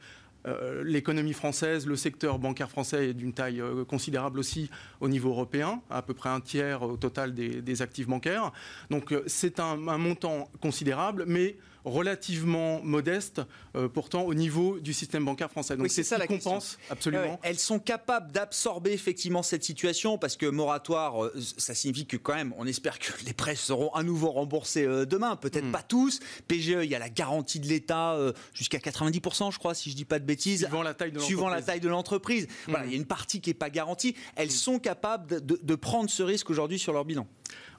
l'économie 0.83 1.31
française, 1.31 1.87
le 1.87 1.95
secteur 1.95 2.37
bancaire 2.37 2.69
français 2.69 3.11
est 3.11 3.13
d'une 3.13 3.31
taille 3.31 3.63
considérable 3.87 4.39
aussi 4.39 4.69
au 4.99 5.07
niveau 5.07 5.29
européen, 5.29 5.81
à 5.89 6.01
peu 6.01 6.13
près 6.13 6.27
un 6.27 6.41
tiers 6.41 6.83
au 6.83 6.97
total 6.97 7.33
des, 7.33 7.81
actifs 7.81 8.07
bancaires. 8.07 8.51
Donc 8.89 9.15
c'est 9.25 9.61
un, 9.61 9.87
un, 9.87 9.97
montant 9.97 10.49
considérable, 10.59 11.23
mais 11.27 11.55
relativement 11.85 12.81
modeste, 12.81 13.41
euh, 13.75 13.89
pourtant 13.89 14.23
au 14.23 14.33
niveau 14.33 14.79
du 14.79 14.93
système 14.93 15.25
bancaire 15.25 15.51
français. 15.51 15.75
Donc 15.75 15.89
c'est 15.89 16.03
ça 16.03 16.17
la 16.17 16.27
compense 16.27 16.77
absolument. 16.89 17.39
elles 17.43 17.59
sont 17.59 17.79
capables 17.79 18.31
d'absorber 18.31 18.91
effectivement 18.91 19.43
cette 19.43 19.63
situation 19.63 20.17
parce 20.17 20.37
que 20.37 20.45
moratoire, 20.45 21.25
euh, 21.25 21.33
ça 21.57 21.73
signifie 21.73 22.05
que 22.05 22.17
quand 22.17 22.35
même, 22.35 22.53
on 22.57 22.65
espère 22.65 22.99
que 22.99 23.11
les 23.25 23.33
prêts 23.33 23.55
seront 23.55 23.93
à 23.93 24.03
nouveau 24.03 24.31
remboursés 24.31 24.85
euh, 24.85 25.05
demain. 25.05 25.35
Peut-être 25.35 25.65
hmm. 25.65 25.71
pas 25.71 25.83
tous. 25.83 26.19
PGE, 26.47 26.79
il 26.83 26.89
y 26.89 26.95
a 26.95 26.99
la 26.99 27.09
garantie 27.09 27.59
de 27.59 27.67
l'État 27.67 28.17
jusqu'à 28.53 28.77
90%, 28.77 29.51
je 29.51 29.59
crois, 29.59 29.73
si 29.73 29.89
je 29.89 29.95
dis 29.95 30.05
pas 30.05 30.19
de 30.19 30.25
bêtises. 30.25 30.61
Suivant 30.61 30.83
la 30.83 30.93
taille 30.93 31.11
de 31.11 31.19
Suivant 31.19 31.49
la 31.49 31.61
taille 31.61 31.79
de 31.79 31.89
l'entreprise. 31.89 32.47
Voilà, 32.67 32.85
hmm. 32.85 32.89
il 32.89 32.91
y 32.91 32.95
a 32.95 32.97
une 32.97 33.05
partie 33.05 33.41
qui 33.41 33.49
n'est 33.49 33.55
pas 33.55 33.69
garantie. 33.69 34.15
Elles 34.35 34.47
hmm. 34.47 34.51
sont 34.51 34.79
capables 34.79 35.45
de, 35.45 35.59
de 35.61 35.75
prendre 35.75 36.09
ce 36.09 36.23
risque 36.23 36.49
aujourd'hui 36.49 36.79
sur 36.79 36.93
leur 36.93 37.05
bilan. 37.05 37.27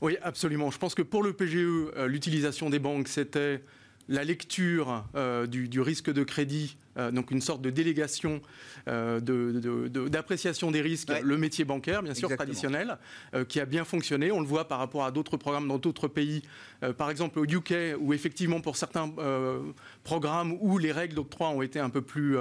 Oui, 0.00 0.16
absolument. 0.22 0.70
Je 0.70 0.78
pense 0.78 0.94
que 0.94 1.02
pour 1.02 1.22
le 1.22 1.32
PGE, 1.32 1.90
l'utilisation 2.06 2.70
des 2.70 2.78
banques, 2.78 3.08
c'était 3.08 3.62
la 4.08 4.24
lecture 4.24 5.04
euh, 5.14 5.46
du, 5.46 5.80
risque 5.80 6.12
de 6.12 6.22
crédit 6.22 6.76
euh, 6.96 7.10
donc 7.10 7.30
une 7.30 7.40
sorte 7.40 7.62
de 7.62 7.70
délégation 7.70 8.40
euh, 8.88 9.20
d'appréciation 10.08 10.70
des 10.70 10.80
risques, 10.80 11.12
le 11.22 11.36
métier 11.36 11.64
bancaire, 11.64 12.02
bien 12.02 12.14
sûr, 12.14 12.34
traditionnel, 12.34 12.98
euh, 13.34 13.44
qui 13.44 13.60
a 13.60 13.66
bien 13.66 13.84
fonctionné. 13.84 14.30
On 14.30 14.40
le 14.40 14.46
voit 14.46 14.68
par 14.68 14.78
rapport 14.78 15.04
à 15.04 15.10
d'autres 15.10 15.36
programmes 15.36 15.68
dans 15.68 15.78
d'autres 15.78 16.08
pays, 16.08 16.42
par 16.98 17.10
exemple 17.10 17.38
au 17.38 17.44
UK, 17.44 17.96
où 17.98 18.12
effectivement 18.12 18.60
pour 18.60 18.76
certains 18.76 19.10
programmes 20.02 20.56
où 20.60 20.78
les 20.78 20.92
règles 20.92 21.14
d'octroi 21.14 21.48
ont 21.50 21.62
été 21.62 21.78
un 21.78 21.90
peu 21.90 22.02
plus 22.02 22.36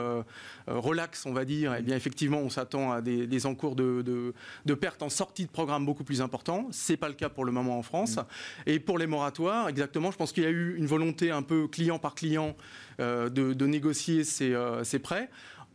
relaxes, 0.68 1.26
on 1.26 1.34
va 1.34 1.46
dire, 1.46 1.74
et 1.74 1.78
eh 1.80 1.82
bien 1.82 1.96
effectivement 1.96 2.40
on 2.40 2.50
s'attend 2.50 2.92
à 2.92 3.02
des, 3.02 3.46
encours 3.46 3.76
de, 3.76 4.34
pertes 4.80 5.02
en 5.02 5.10
sortie 5.10 5.46
de 5.46 5.52
programme 5.52 5.86
beaucoup 5.86 6.04
plus 6.04 6.22
importants. 6.22 6.68
C'est 6.72 6.98
pas 6.98 7.08
le 7.08 7.14
cas 7.14 7.30
pour 7.30 7.46
le 7.46 7.52
moment 7.52 7.78
en 7.78 7.84
France. 7.84 8.18
Mm. 8.18 8.24
Et 8.68 8.80
pour 8.80 8.98
les 8.98 9.08
moratoires, 9.08 9.70
exactement, 9.70 10.12
je 10.12 10.18
pense 10.18 10.32
qu'il 10.32 10.44
y 10.44 10.48
a 10.48 10.52
eu 10.52 10.76
une 10.78 10.88
volonté 10.88 11.32
un 11.32 11.42
peu 11.44 11.68
client 11.68 12.00
par 12.00 12.16
client 12.16 12.56
de, 13.00 13.30
de, 13.30 13.66
négocier 13.66 14.24
ces 14.24 14.43
ces, 14.84 15.00
prêts. 15.00 15.30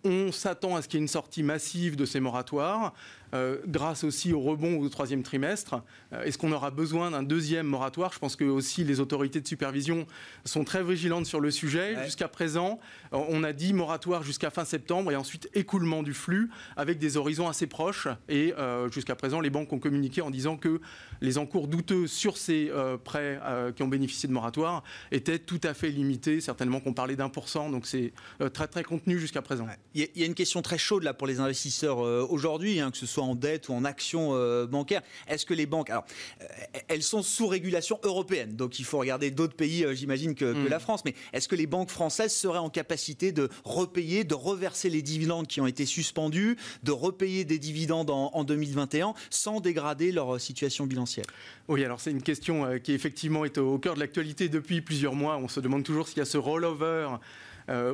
On 0.05 0.31
s'attend 0.33 0.77
à 0.77 0.83
ce 0.83 0.89
qu'il 0.89 0.99
y 0.99 1.01
ait 1.01 1.05
une 1.05 1.09
sortie 1.09 1.43
massive 1.43 1.97
de 1.97 2.05
ces 2.05 2.21
moratoires. 2.21 2.95
Euh, 3.35 3.59
grâce 3.67 4.05
aussi 4.05 4.33
au 4.33 4.41
rebond 4.41 4.79
au 4.79 4.89
troisième 4.89 5.23
trimestre. 5.23 5.83
Euh, 6.13 6.23
est-ce 6.23 6.39
qu'on 6.39 6.53
aura 6.53 6.71
besoin 6.71 7.11
d'un 7.11 7.23
deuxième 7.23 7.67
moratoire? 7.67 8.13
Je 8.13 8.19
pense 8.19 8.37
que 8.37 8.45
aussi 8.45 8.85
les 8.85 9.01
autorités 9.01 9.41
de 9.41 9.47
supervision 9.47 10.07
sont 10.45 10.65
très 10.65 10.83
vigilantes 10.83 11.27
sur 11.27 11.41
le 11.41 11.51
sujet. 11.51 12.03
Jusqu'à 12.05 12.29
présent, 12.29 12.81
euh, 13.13 13.19
on 13.29 13.45
a 13.45 13.53
dit 13.53 13.75
moratoire 13.75 14.23
jusqu'à 14.23 14.51
fin 14.51 14.65
septembre 14.65 15.13
et 15.13 15.17
ensuite 15.17 15.51
écoulement 15.55 16.03
du 16.03 16.15
flux 16.15 16.49
avec 16.77 16.99
des 16.99 17.17
horizons 17.17 17.49
assez 17.49 17.67
proches. 17.67 18.09
Et 18.29 18.55
jusqu'à 18.93 19.15
présent, 19.15 19.41
les 19.41 19.51
banques 19.51 19.73
ont 19.73 19.79
communiqué 19.79 20.21
en 20.21 20.31
disant 20.31 20.57
que 20.57 20.81
les 21.21 21.39
encours 21.39 21.69
douteux 21.69 22.07
sur 22.07 22.37
ces 22.37 22.71
prêts 23.05 23.41
qui 23.77 23.83
ont 23.83 23.89
bénéficié 23.89 24.29
de 24.29 24.33
moratoire 24.33 24.83
étaient 25.11 25.39
tout 25.39 25.61
à 25.63 25.75
fait 25.75 25.91
limités. 25.91 26.41
Certainement 26.41 26.81
qu'on 26.81 26.93
parlait 26.93 27.17
d'un 27.17 27.29
pour 27.29 27.49
cent, 27.49 27.71
donc 27.71 27.87
c'est 27.87 28.13
très 28.53 28.69
très 28.69 28.85
contenu 28.85 29.19
jusqu'à 29.19 29.43
présent. 29.43 29.67
Il 29.95 30.09
y, 30.15 30.23
a 30.23 30.27
une 30.27 30.35
question 30.35 30.63
très 30.63 30.79
chaude 30.79 31.03
là 31.03 31.15
pour 31.15 31.27
les 31.27 31.41
investisseurs 31.41 31.99
aujourd'hui, 31.99 32.81
hein, 32.81 32.91
que 32.91 32.99
ce 32.99 33.07
soit 33.07 33.18
en 33.21 33.35
dette 33.35 33.69
ou 33.69 33.75
en 33.75 33.85
action 33.85 34.31
euh, 34.33 34.67
bancaire. 34.67 35.03
Est-ce 35.29 35.47
que 35.47 35.55
les 35.55 35.67
banques, 35.67 35.91
alors, 35.91 36.05
euh, 36.41 36.45
elles 36.89 37.03
sont 37.03 37.23
sous 37.23 37.47
régulation 37.47 37.99
européenne, 38.03 38.57
donc 38.57 38.79
il 38.79 38.85
faut 38.85 38.99
regarder 38.99 39.31
d'autres 39.31 39.57
pays, 39.57 39.85
euh, 39.85 39.95
j'imagine, 39.95 40.35
que, 40.35 40.53
hmm. 40.53 40.69
la 40.69 40.79
France. 40.79 41.05
Mais 41.05 41.15
est-ce 41.33 41.49
que 41.49 41.57
les 41.57 41.67
banques 41.67 41.91
françaises 41.91 42.35
seraient 42.35 42.59
en 42.59 42.71
capacité 42.71 43.33
de 43.33 43.49
repayer, 43.65 44.25
de 44.25 44.35
reverser 44.35 44.91
les 44.91 45.03
dividendes 45.03 45.47
qui 45.47 45.61
ont 45.61 45.67
été 45.67 45.87
suspendus, 45.87 46.57
de 46.83 46.93
repayer 46.93 47.45
des 47.45 47.59
dividendes 47.59 48.11
en, 48.11 48.45
2021 48.45 49.15
sans 49.31 49.61
dégrader 49.61 50.13
leur 50.13 50.41
situation 50.41 50.87
bilancielle? 50.87 51.27
Oui, 51.69 51.85
alors 51.85 52.01
c'est 52.01 52.11
une 52.11 52.23
question 52.23 52.79
qui 52.83 52.93
effectivement 52.93 53.45
est 53.45 53.59
au 53.59 53.79
cœur 53.79 53.95
de 53.95 54.01
l'actualité 54.01 54.49
depuis 54.49 54.81
plusieurs 54.81 55.15
mois. 55.15 55.37
On 55.37 55.49
se 55.49 55.61
demande 55.61 55.83
toujours 55.83 56.09
s'il 56.09 56.19
y 56.19 56.23
a 56.23 56.25
ce 56.25 56.39
rollover 56.39 57.09
euh, 57.13 57.17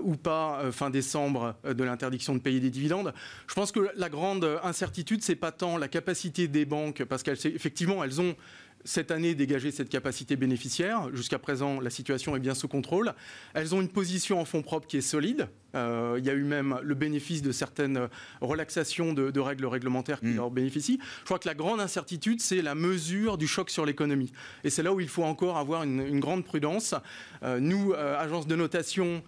ou 0.03 0.17
pas 0.17 0.61
euh, 0.61 0.73
fin 0.73 0.91
décembre 0.91 1.55
euh, 1.65 1.75
de 1.75 1.85
l'interdiction 1.85 2.35
de 2.35 2.41
payer 2.41 2.61
des 2.61 2.71
dividendes. 2.71 3.13
Je 3.47 3.55
pense 3.55 3.73
que 3.73 3.91
la 3.97 4.09
grande 4.09 4.59
incertitude, 4.63 5.23
c'est 5.23 5.35
pas 5.35 5.53
tant 5.53 5.77
la 5.77 5.89
capacité 5.89 6.49
des 6.49 6.65
banques, 6.65 7.05
parce 7.05 7.23
qu'effectivement, 7.23 8.05
elles 8.05 8.21
ont 8.21 8.37
cette 8.85 9.11
année 9.11 9.35
dégager 9.35 9.71
cette 9.71 9.89
capacité 9.89 10.37
bénéficiaire. 10.37 11.09
Jusqu'à 11.15 11.39
présent, 11.39 11.81
la 11.81 11.91
situation 11.91 12.37
est 12.37 12.41
bien 12.41 12.55
sous 12.55 12.69
contrôle. 12.69 13.15
Elles 13.55 13.75
ont 13.75 13.81
une 13.81 13.89
position 13.89 14.41
en 14.41 14.45
fonds 14.45 14.63
propres 14.63 14.87
qui 14.87 14.99
est 14.99 15.03
solide. 15.03 15.49
Euh, 15.75 16.17
il 16.19 16.25
y 16.25 16.31
a 16.31 16.35
eu 16.35 16.45
même 16.45 16.79
le 16.83 16.95
bénéfice 16.95 17.43
de 17.43 17.51
certaines 17.51 18.09
relaxations 18.41 19.13
de, 19.13 19.41
règles 19.41 19.67
réglementaires 19.67 20.21
qui 20.21 20.27
mm. 20.27 20.37
leur 20.37 20.51
bénéficient. 20.51 21.01
Je 21.21 21.25
crois 21.25 21.39
que 21.39 21.49
la 21.49 21.55
grande 21.55 21.81
incertitude, 21.81 22.41
c'est 22.41 22.63
la 22.63 22.75
mesure 22.75 23.39
du 23.39 23.47
choc 23.47 23.71
sur 23.71 23.85
l'économie. 23.85 24.33
Et 24.63 24.71
c'est 24.71 24.83
là 24.83 24.93
où 24.93 25.01
il 25.01 25.09
faut 25.09 25.25
encore 25.25 25.57
avoir 25.57 25.83
une, 25.83 26.21
grande 26.21 26.45
prudence. 26.45 26.95
Euh, 27.43 27.59
nous, 27.61 27.93
euh, 27.93 28.19
agence 28.19 28.47
de 28.47 28.55
notation, 28.55 29.23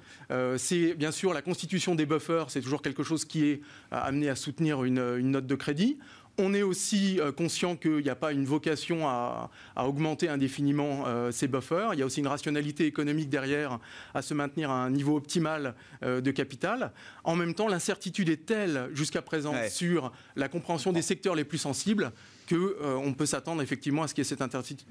c'est 0.57 0.94
bien 0.94 1.12
sûr 1.12 1.32
la 1.32 1.42
constitution 1.42 1.94
des 1.94 2.04
buffers, 2.04 2.46
c'est 2.48 2.61
toujours 2.61 2.82
quelque 2.82 3.02
chose 3.02 3.24
qui 3.24 3.46
est 3.46 3.61
amené 3.90 4.28
à 4.28 4.34
soutenir 4.34 4.84
une 4.84 5.30
note 5.30 5.46
de 5.46 5.54
crédit. 5.54 5.98
On 6.39 6.53
est 6.53 6.62
aussi 6.62 7.18
euh, 7.18 7.32
conscient 7.32 7.76
qu'il 7.76 8.03
n'y 8.03 8.11
a 8.11 8.14
pas 8.14 8.32
une 8.32 8.45
vocation 8.45 9.09
à, 9.09 9.51
augmenter 9.76 10.28
indéfiniment 10.28 11.05
euh, 11.07 11.30
ces 11.30 11.49
buffers. 11.49 11.95
Il 11.95 11.99
y 11.99 12.03
a 12.03 12.07
aussi 12.07 12.20
une 12.20 12.26
rationalité 12.26 12.84
économique 12.87 13.30
derrière 13.30 13.78
à 14.12 14.20
se 14.20 14.34
maintenir 14.34 14.70
à 14.70 14.84
un 14.84 14.91
niveau 14.91 15.16
optimal 15.16 15.74
euh, 16.03 16.20
de 16.20 16.30
capital. 16.30 16.93
En 17.24 17.37
même 17.37 17.55
temps, 17.55 17.68
l'incertitude 17.68 18.28
est 18.28 18.45
telle 18.45 18.91
jusqu'à 18.93 19.22
présent 19.22 19.55
sur 19.70 20.12
la 20.37 20.49
compréhension 20.49 20.93
des 20.93 21.03
secteurs 21.03 21.34
les 21.34 21.45
plus 21.45 21.59
sensibles 21.59 22.12
qu'on 22.49 22.57
euh, 22.57 23.12
peut 23.12 23.26
s'attendre 23.26 23.62
effectivement 23.62 24.03
à 24.03 24.09
ce 24.09 24.14
qu'il 24.14 24.22
y 24.24 24.26
ait 24.26 24.28
cette 24.28 24.42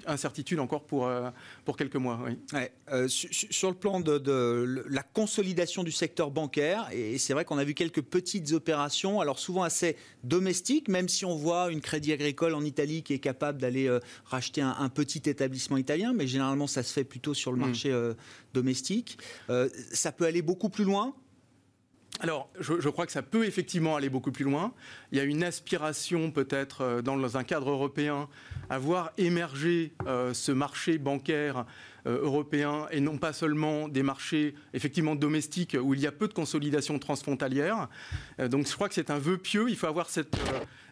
incertitude 0.08 0.60
encore 0.60 0.84
pour, 0.84 1.08
euh, 1.08 1.30
pour 1.64 1.78
quelques 1.78 1.96
mois. 1.96 2.20
Euh, 2.92 3.08
sur, 3.08 3.70
le 3.70 3.76
plan 3.76 4.00
de, 4.00 4.86
la 4.90 5.04
consolidation 5.04 5.84
du 5.84 5.92
secteur 5.92 6.32
bancaire, 6.32 6.90
et 6.92 7.18
c'est 7.18 7.34
vrai 7.34 7.46
qu'on 7.46 7.58
a 7.58 7.64
vu 7.64 7.74
quelques 7.74 8.02
petites 8.02 8.52
opérations, 8.52 9.22
alors 9.22 9.40
souvent 9.40 9.64
assez 9.64 9.96
domestiques, 10.24 10.88
même 10.88 11.10
si 11.10 11.26
on 11.26 11.36
voit 11.36 11.72
une 11.72 11.82
crédit 11.82 12.14
agricole 12.14 12.54
en 12.54 12.64
Italie 12.64 13.04
qui 13.04 13.14
est 13.14 13.20
capable 13.20 13.60
d'aller 13.60 13.90
racheter 14.26 14.62
un, 14.62 14.90
petit 14.90 15.30
établissement 15.30 15.78
italien, 15.78 16.14
mais 16.14 16.28
généralement 16.28 16.68
ça 16.68 16.84
se 16.84 16.94
fait 16.94 17.04
plutôt 17.04 17.34
sur 17.34 17.52
le 17.52 17.58
hmm. 17.58 17.62
marché 17.62 18.12
domestique. 18.54 19.18
ça 19.92 20.12
peut 20.12 20.26
aller 20.26 20.42
beaucoup 20.42 20.70
plus 20.70 20.84
loin 20.84 21.14
alors, 22.22 22.50
je, 22.60 22.90
crois 22.90 23.06
que 23.06 23.12
ça 23.12 23.22
peut 23.22 23.46
effectivement 23.46 23.96
aller 23.96 24.10
beaucoup 24.10 24.32
plus 24.32 24.46
loin. 24.46 24.74
Il 25.12 25.18
y 25.18 25.22
a 25.22 25.26
une 25.26 25.44
aspiration 25.44 26.32
peut-être 26.32 26.82
euh, 26.82 27.02
dans 27.02 27.38
un 27.38 27.44
cadre 27.44 27.70
européen 27.70 28.30
à 28.70 28.80
voir 28.80 29.12
émerger 29.18 29.94
euh, 30.08 30.34
ce 30.34 30.52
marché 30.52 30.98
bancaire 30.98 31.66
euh, 32.08 32.22
européen 32.22 32.88
et 32.92 33.02
non 33.02 33.18
pas 33.18 33.34
seulement 33.34 33.90
des 33.90 34.02
marchés 34.02 34.56
effectivement 34.74 35.16
domestiques 35.16 35.76
où 35.80 35.94
il 35.94 36.00
y 36.00 36.08
a 36.08 36.12
peu 36.12 36.28
de 36.28 36.34
consolidation 36.34 36.98
transfrontalière. 37.00 37.90
Donc 38.40 38.68
je 38.68 38.74
crois 38.74 38.88
que 38.88 38.96
c'est 38.96 39.10
un 39.10 39.20
vœu 39.20 39.38
pieux. 39.38 39.70
Il 39.70 39.76
faut 39.76 39.88
avoir 39.88 40.10
cette, 40.10 40.38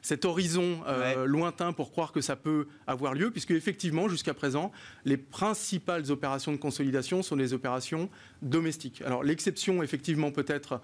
cet 0.04 0.26
horizon 0.26 0.82
lointain 1.26 1.74
pour 1.74 1.92
croire 1.92 2.12
que 2.12 2.22
ça 2.22 2.36
peut 2.36 2.68
avoir 2.86 3.16
lieu, 3.16 3.32
puisque 3.32 3.52
effectivement 3.52 4.08
jusqu'à 4.08 4.36
présent 4.36 4.72
les 5.06 5.18
principales 5.18 6.12
opérations 6.12 6.52
de 6.52 6.58
consolidation 6.58 7.24
sont 7.24 7.38
des 7.38 7.54
opérations 7.54 8.10
domestiques. 8.44 9.02
Alors 9.02 9.24
l'exception 9.24 9.82
effectivement 9.82 10.30
peut-être 10.32 10.82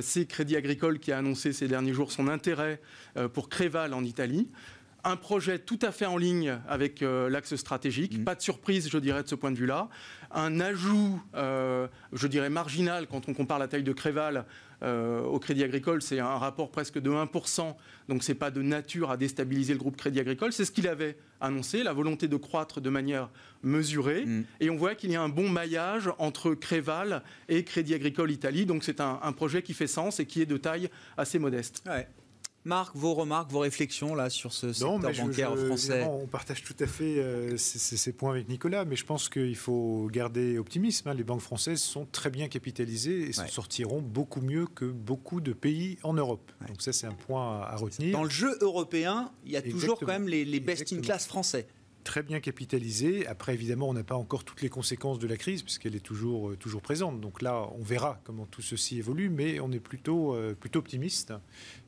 c'est 0.00 0.26
Crédit 0.26 0.54
Agricole 0.54 1.00
qui 1.00 1.10
a 1.10 1.18
annoncé 1.18 1.52
ces 1.52 1.66
derniers 1.66 1.94
jours 1.94 2.12
son 2.12 2.28
intérêt 2.28 2.80
pour 3.32 3.48
Créval 3.48 3.94
en 3.94 4.04
Italie 4.04 4.48
un 5.04 5.16
projet 5.16 5.58
tout 5.58 5.78
à 5.82 5.92
fait 5.92 6.06
en 6.06 6.16
ligne 6.16 6.58
avec 6.68 7.02
euh, 7.02 7.30
l'axe 7.30 7.54
stratégique. 7.56 8.18
Mmh. 8.18 8.24
Pas 8.24 8.34
de 8.34 8.42
surprise, 8.42 8.88
je 8.90 8.98
dirais, 8.98 9.22
de 9.22 9.28
ce 9.28 9.34
point 9.34 9.50
de 9.50 9.56
vue-là. 9.56 9.88
Un 10.30 10.60
ajout, 10.60 11.22
euh, 11.34 11.86
je 12.12 12.26
dirais, 12.26 12.50
marginal 12.50 13.06
quand 13.06 13.28
on 13.28 13.34
compare 13.34 13.58
la 13.58 13.68
taille 13.68 13.82
de 13.82 13.92
Créval 13.92 14.44
euh, 14.82 15.22
au 15.22 15.38
Crédit 15.38 15.64
Agricole. 15.64 16.02
C'est 16.02 16.18
un 16.18 16.36
rapport 16.36 16.70
presque 16.70 16.98
de 16.98 17.10
1%. 17.10 17.74
Donc, 18.08 18.22
ce 18.22 18.32
n'est 18.32 18.38
pas 18.38 18.50
de 18.50 18.60
nature 18.60 19.10
à 19.10 19.16
déstabiliser 19.16 19.72
le 19.72 19.78
groupe 19.78 19.96
Crédit 19.96 20.20
Agricole. 20.20 20.52
C'est 20.52 20.64
ce 20.64 20.72
qu'il 20.72 20.88
avait 20.88 21.16
annoncé, 21.40 21.82
la 21.82 21.92
volonté 21.92 22.26
de 22.28 22.36
croître 22.36 22.80
de 22.80 22.90
manière 22.90 23.30
mesurée. 23.62 24.26
Mmh. 24.26 24.44
Et 24.60 24.70
on 24.70 24.76
voit 24.76 24.94
qu'il 24.94 25.10
y 25.12 25.16
a 25.16 25.22
un 25.22 25.28
bon 25.28 25.48
maillage 25.48 26.10
entre 26.18 26.54
Créval 26.54 27.22
et 27.48 27.64
Crédit 27.64 27.94
Agricole 27.94 28.30
Italie. 28.30 28.66
Donc, 28.66 28.84
c'est 28.84 29.00
un, 29.00 29.32
projet 29.32 29.62
qui 29.62 29.74
fait 29.74 29.86
sens 29.86 30.18
et 30.18 30.26
qui 30.26 30.42
est 30.42 30.46
de 30.46 30.56
taille 30.56 30.90
assez 31.16 31.38
modeste. 31.38 31.84
Marc, 32.68 32.94
vos 32.94 33.14
remarques, 33.14 33.50
vos 33.50 33.60
réflexions 33.60 34.14
là 34.14 34.28
sur 34.28 34.52
ce 34.52 34.74
secteur 34.74 34.98
bancaire 34.98 35.56
français? 35.56 36.04
On 36.04 36.26
partage 36.26 36.62
tout 36.62 36.76
à 36.78 36.86
fait 36.86 37.18
euh, 37.18 37.56
ces, 37.56 38.12
points 38.12 38.32
avec 38.32 38.48
Nicolas, 38.48 38.84
mais 38.84 38.94
je 38.94 39.06
pense 39.06 39.30
qu'il 39.30 39.56
faut 39.56 40.08
garder 40.12 40.58
optimisme. 40.58 41.08
Hein. 41.08 41.14
Les 41.14 41.24
banques 41.24 41.40
françaises 41.40 41.80
sont 41.80 42.06
très 42.12 42.28
bien 42.28 42.48
capitalisées 42.48 43.28
et 43.28 43.32
s'en 43.32 43.48
sortiront 43.48 44.02
beaucoup 44.02 44.42
mieux 44.42 44.66
que 44.66 44.84
beaucoup 44.84 45.40
de 45.40 45.54
pays 45.54 45.98
en 46.02 46.12
Europe. 46.12 46.52
Donc 46.68 46.82
ça, 46.82 46.92
c'est 46.92 47.06
un 47.06 47.12
point 47.12 47.62
à 47.62 47.74
retenir. 47.76 48.12
Dans 48.12 48.24
le 48.24 48.30
jeu 48.30 48.58
européen, 48.60 49.32
il 49.46 49.52
y 49.52 49.56
a 49.56 49.62
toujours 49.62 49.98
quand 49.98 50.06
même 50.06 50.28
les, 50.28 50.44
les 50.44 50.60
best-in-class 50.60 51.26
français 51.26 51.66
très 52.08 52.22
bien 52.22 52.40
capitalisé. 52.40 53.26
Après, 53.26 53.52
évidemment, 53.52 53.86
on 53.90 53.92
n'a 53.92 54.02
pas 54.02 54.14
encore 54.14 54.42
toutes 54.42 54.62
les 54.62 54.70
conséquences 54.70 55.18
de 55.18 55.26
la 55.26 55.36
crise, 55.36 55.62
puisqu'elle 55.62 55.94
est 55.94 56.00
toujours, 56.00 56.48
euh, 56.48 56.56
toujours 56.56 56.80
présente. 56.80 57.20
Donc 57.20 57.42
là, 57.42 57.68
on 57.78 57.82
verra 57.82 58.18
comment 58.24 58.46
tout 58.46 58.62
ceci 58.62 58.96
évolue, 58.96 59.28
mais 59.28 59.60
on 59.60 59.70
est 59.72 59.78
plutôt, 59.78 60.34
euh, 60.34 60.54
plutôt 60.54 60.78
optimiste 60.78 61.34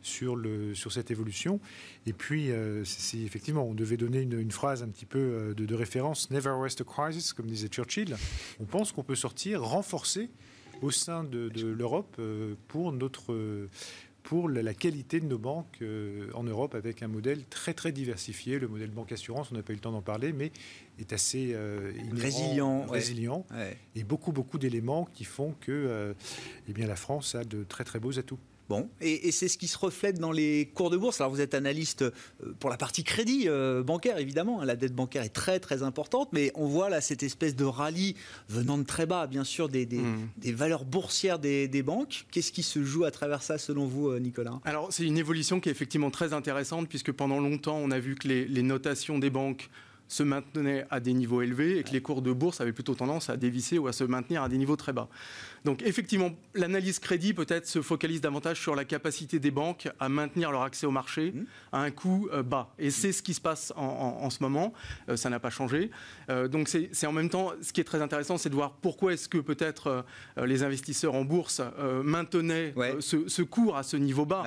sur, 0.02 0.36
le, 0.36 0.74
sur 0.74 0.92
cette 0.92 1.10
évolution. 1.10 1.58
Et 2.04 2.12
puis, 2.12 2.50
euh, 2.50 2.84
si 2.84 3.24
effectivement, 3.24 3.64
on 3.64 3.72
devait 3.72 3.96
donner 3.96 4.20
une, 4.20 4.50
phrase 4.50 4.82
un 4.82 4.88
petit 4.88 5.06
peu 5.06 5.54
de, 5.56 5.74
référence, 5.74 6.30
Never 6.30 6.50
waste 6.50 6.82
a 6.82 6.84
crisis, 6.84 7.32
comme 7.32 7.46
disait 7.46 7.68
Churchill, 7.68 8.14
on 8.58 8.66
pense 8.66 8.92
qu'on 8.92 9.04
peut 9.04 9.14
sortir 9.14 9.62
renforcé 9.62 10.28
au 10.82 10.90
sein 10.90 11.24
de, 11.24 11.48
de 11.48 11.66
l'Europe 11.66 12.20
pour 12.68 12.92
notre 12.92 13.68
pour 14.22 14.48
la 14.48 14.74
qualité 14.74 15.20
de 15.20 15.26
nos 15.26 15.38
banques 15.38 15.78
euh, 15.82 16.30
en 16.34 16.42
Europe 16.42 16.74
avec 16.74 17.02
un 17.02 17.08
modèle 17.08 17.44
très 17.46 17.74
très 17.74 17.92
diversifié. 17.92 18.58
Le 18.58 18.68
modèle 18.68 18.90
banque 18.90 19.12
assurance, 19.12 19.50
on 19.52 19.54
n'a 19.54 19.62
pas 19.62 19.72
eu 19.72 19.76
le 19.76 19.80
temps 19.80 19.92
d'en 19.92 20.02
parler, 20.02 20.32
mais 20.32 20.52
est 20.98 21.12
assez 21.12 21.52
euh, 21.54 21.92
résilient, 22.12 22.86
résilient 22.86 23.46
et 23.94 24.04
beaucoup 24.04 24.32
beaucoup 24.32 24.58
d'éléments 24.58 25.08
qui 25.14 25.24
font 25.24 25.54
que 25.60 25.72
euh, 25.72 26.12
eh 26.68 26.72
bien 26.72 26.86
la 26.86 26.96
France 26.96 27.34
a 27.34 27.44
de 27.44 27.64
très 27.64 27.84
très 27.84 27.98
beaux 27.98 28.18
atouts. 28.18 28.38
Bon, 28.70 28.88
et, 29.00 29.32
c'est 29.32 29.48
ce 29.48 29.58
qui 29.58 29.66
se 29.66 29.76
reflète 29.76 30.20
dans 30.20 30.30
les 30.30 30.70
cours 30.74 30.90
de 30.90 30.96
bourse. 30.96 31.20
Alors 31.20 31.32
vous 31.32 31.40
êtes 31.40 31.54
analyste 31.54 32.02
euh, 32.02 32.12
pour 32.60 32.70
la 32.70 32.76
partie 32.76 33.02
crédit 33.02 33.48
euh, 33.48 33.82
bancaire, 33.82 34.16
évidemment. 34.18 34.60
Hein. 34.60 34.64
La 34.64 34.76
dette 34.76 34.94
bancaire 34.94 35.24
est 35.24 35.30
très 35.30 35.58
très 35.58 35.82
importante, 35.82 36.28
mais 36.30 36.52
on 36.54 36.68
voit 36.68 36.88
là 36.88 37.00
cette 37.00 37.24
espèce 37.24 37.56
de 37.56 37.64
rallye 37.64 38.14
venant 38.48 38.78
de 38.78 38.84
très 38.84 39.06
bas, 39.06 39.26
bien 39.26 39.42
sûr, 39.42 39.68
des, 39.68 39.86
des, 39.86 39.98
mmh. 39.98 40.52
valeurs 40.52 40.84
boursières 40.84 41.40
des, 41.40 41.82
banques. 41.82 42.26
Qu'est-ce 42.30 42.52
qui 42.52 42.62
se 42.62 42.84
joue 42.84 43.02
à 43.02 43.10
travers 43.10 43.42
ça, 43.42 43.58
selon 43.58 43.86
vous, 43.86 44.08
euh, 44.08 44.20
Nicolas? 44.20 44.60
Alors 44.64 44.92
c'est 44.92 45.04
une 45.04 45.18
évolution 45.18 45.58
qui 45.58 45.68
est 45.68 45.72
effectivement 45.72 46.12
très 46.12 46.32
intéressante, 46.32 46.88
puisque 46.88 47.10
pendant 47.10 47.40
longtemps, 47.40 47.76
on 47.76 47.90
a 47.90 47.98
vu 47.98 48.14
que 48.14 48.28
les, 48.28 48.44
les 48.44 48.62
notations 48.62 49.18
des 49.18 49.30
banques 49.30 49.68
se 50.10 50.24
maintenaient 50.24 50.86
à 50.90 50.98
des 50.98 51.14
niveaux 51.14 51.40
élevés 51.40 51.78
et 51.78 51.84
que 51.84 51.90
les 51.90 52.02
cours 52.02 52.20
de 52.20 52.32
bourse 52.32 52.60
avaient 52.60 52.72
plutôt 52.72 52.96
tendance 52.96 53.30
à 53.30 53.36
dévisser 53.36 53.78
ou 53.78 53.86
à 53.86 53.92
se 53.92 54.02
maintenir 54.02 54.42
à 54.42 54.48
des 54.48 54.58
niveaux 54.58 54.76
très 54.76 54.92
bas. 54.92 55.08
Donc 55.64 55.82
effectivement, 55.82 56.30
l'analyse 56.54 56.98
crédit 56.98 57.34
peut-être 57.34 57.66
se 57.66 57.82
focalise 57.82 58.20
davantage 58.20 58.61
sur 58.61 58.74
la 58.74 58.84
capacité 58.84 59.38
des 59.38 59.50
banques 59.50 59.88
à 59.98 60.08
maintenir 60.08 60.50
leur 60.50 60.62
accès 60.62 60.86
au 60.86 60.90
marché 60.90 61.32
mmh. 61.32 61.44
à 61.72 61.80
un 61.80 61.90
coût 61.90 62.28
euh, 62.32 62.42
bas. 62.42 62.72
Et 62.78 62.90
c'est 62.90 63.12
ce 63.12 63.22
qui 63.22 63.34
se 63.34 63.40
passe 63.40 63.72
en, 63.76 64.30
ce 64.30 64.42
moment. 64.42 64.72
Euh, 65.08 65.16
ça 65.16 65.28
n'a 65.28 65.38
pas 65.38 65.50
changé. 65.50 65.90
Euh, 66.30 66.48
donc 66.48 66.68
c'est 66.68 67.06
en 67.06 67.12
même 67.12 67.28
temps, 67.28 67.52
ce 67.61 67.72
qui 67.72 67.80
est 67.80 67.84
très 67.84 68.00
intéressant, 68.00 68.38
c'est 68.38 68.48
de 68.48 68.54
voir 68.54 68.72
pourquoi 68.72 69.12
est-ce 69.12 69.28
que 69.28 69.38
peut-être 69.38 70.04
les 70.42 70.62
investisseurs 70.62 71.14
en 71.14 71.24
bourse 71.24 71.61
maintenaient 72.04 72.74
ce, 73.00 73.42
cours 73.42 73.76
à 73.76 73.82
ce 73.82 73.96
niveau 73.96 74.24
bas. 74.24 74.44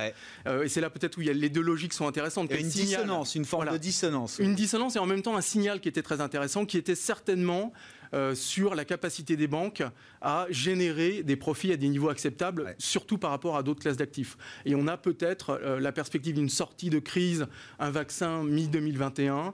et 0.47 0.67
c'est 0.67 0.81
là 0.81 0.89
peut-être 0.89 1.17
où 1.17 1.21
il 1.21 1.27
y 1.27 1.29
a, 1.29 1.33
les 1.33 1.49
deux 1.49 1.61
logiques 1.61 1.93
sont 1.93 2.07
intéressantes. 2.07 2.47
Il 2.49 2.55
y 2.55 2.57
a 2.57 2.61
une 2.61 2.69
dissonance, 2.69 3.35
une 3.35 3.45
forme 3.45 3.71
de 3.71 3.77
dissonance. 3.77 4.39
Une 4.39 4.55
dissonance 4.55 4.95
et 4.95 4.99
en 4.99 5.05
même 5.05 5.21
temps 5.21 5.35
un 5.35 5.41
signal 5.41 5.79
qui 5.79 5.89
était 5.89 6.01
très 6.01 6.21
intéressant, 6.21 6.65
qui 6.65 6.77
était 6.77 6.95
certainement 6.95 7.73
euh, 8.13 8.35
sur 8.35 8.75
la 8.75 8.85
capacité 8.85 9.35
des 9.35 9.47
banques 9.47 9.83
à 10.21 10.45
générer 10.49 11.23
des 11.23 11.35
profits 11.35 11.71
à 11.71 11.77
des 11.77 11.89
niveaux 11.89 12.09
acceptables, 12.09 12.75
surtout 12.77 13.17
par 13.17 13.31
rapport 13.31 13.57
à 13.57 13.63
d'autres 13.63 13.81
classes 13.81 13.97
d'actifs. 13.97 14.37
Et 14.65 14.75
on 14.75 14.87
a 14.87 14.97
peut-être 14.97 15.59
euh, 15.63 15.79
la 15.79 15.91
perspective 15.91 16.35
d'une 16.35 16.49
sortie 16.49 16.89
de 16.89 16.99
crise, 16.99 17.47
un 17.79 17.89
vaccin 17.91 18.43
mi-2021, 18.43 19.53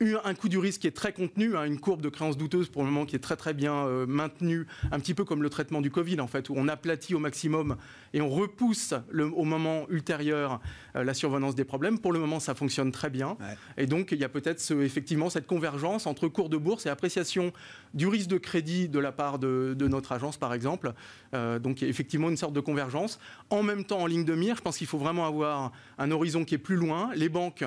un 0.00 0.34
coût 0.34 0.48
du 0.48 0.58
risque 0.58 0.82
qui 0.82 0.86
est 0.86 0.96
très 0.96 1.12
contenu, 1.12 1.56
hein, 1.56 1.64
une 1.64 1.78
courbe 1.78 2.02
de 2.02 2.08
créance 2.08 2.36
douteuse 2.36 2.68
pour 2.68 2.82
le 2.82 2.90
moment 2.90 3.06
qui 3.06 3.16
est 3.16 3.20
très 3.20 3.36
très 3.36 3.54
bien 3.54 3.74
euh, 3.74 4.06
maintenue, 4.06 4.66
un 4.90 4.98
petit 4.98 5.14
peu 5.14 5.24
comme 5.24 5.42
le 5.42 5.50
traitement 5.50 5.80
du 5.80 5.90
Covid 5.90 6.20
en 6.20 6.26
fait, 6.26 6.48
où 6.48 6.54
on 6.56 6.68
aplatit 6.68 7.14
au 7.14 7.18
maximum 7.18 7.76
et 8.12 8.20
on 8.20 8.28
repousse 8.28 8.94
au 9.12 9.44
moment 9.44 9.86
ultérieur 9.90 10.60
euh, 10.96 11.04
la 11.04 11.14
survenance 11.14 11.54
des 11.54 11.64
problèmes. 11.64 11.98
Pour 11.98 12.12
le 12.12 12.18
moment, 12.18 12.40
ça 12.40 12.54
fonctionne 12.54 12.92
très 12.92 13.10
bien. 13.10 13.36
Et 13.76 13.86
donc, 13.86 14.12
il 14.12 14.18
y 14.18 14.24
a 14.24 14.28
peut-être 14.28 14.70
effectivement 14.82 15.30
cette 15.30 15.46
convergence 15.46 16.06
entre 16.06 16.28
cours 16.28 16.48
de 16.48 16.56
bourse 16.56 16.86
et 16.86 16.88
appréciation 16.88 17.52
du 17.92 18.06
risque 18.06 18.28
de 18.28 18.38
crédit 18.38 18.88
de 18.88 18.98
la 18.98 19.12
part 19.12 19.38
de, 19.38 19.76
notre 19.80 20.12
agence, 20.12 20.36
par 20.36 20.54
exemple. 20.54 20.92
Euh, 21.34 21.58
donc, 21.58 21.80
il 21.80 21.84
y 21.84 21.86
a 21.86 21.90
effectivement 21.90 22.28
une 22.28 22.36
sorte 22.36 22.54
de 22.54 22.60
convergence. 22.60 23.18
En 23.50 23.62
même 23.62 23.84
temps, 23.84 24.00
en 24.00 24.06
ligne 24.06 24.24
de 24.24 24.34
mire, 24.34 24.56
je 24.56 24.62
pense 24.62 24.78
qu'il 24.78 24.86
faut 24.86 24.98
vraiment 24.98 25.26
avoir 25.26 25.72
un 25.98 26.10
horizon 26.10 26.44
qui 26.44 26.54
est 26.54 26.58
plus 26.58 26.76
loin. 26.76 27.10
Les 27.14 27.28
banques 27.28 27.64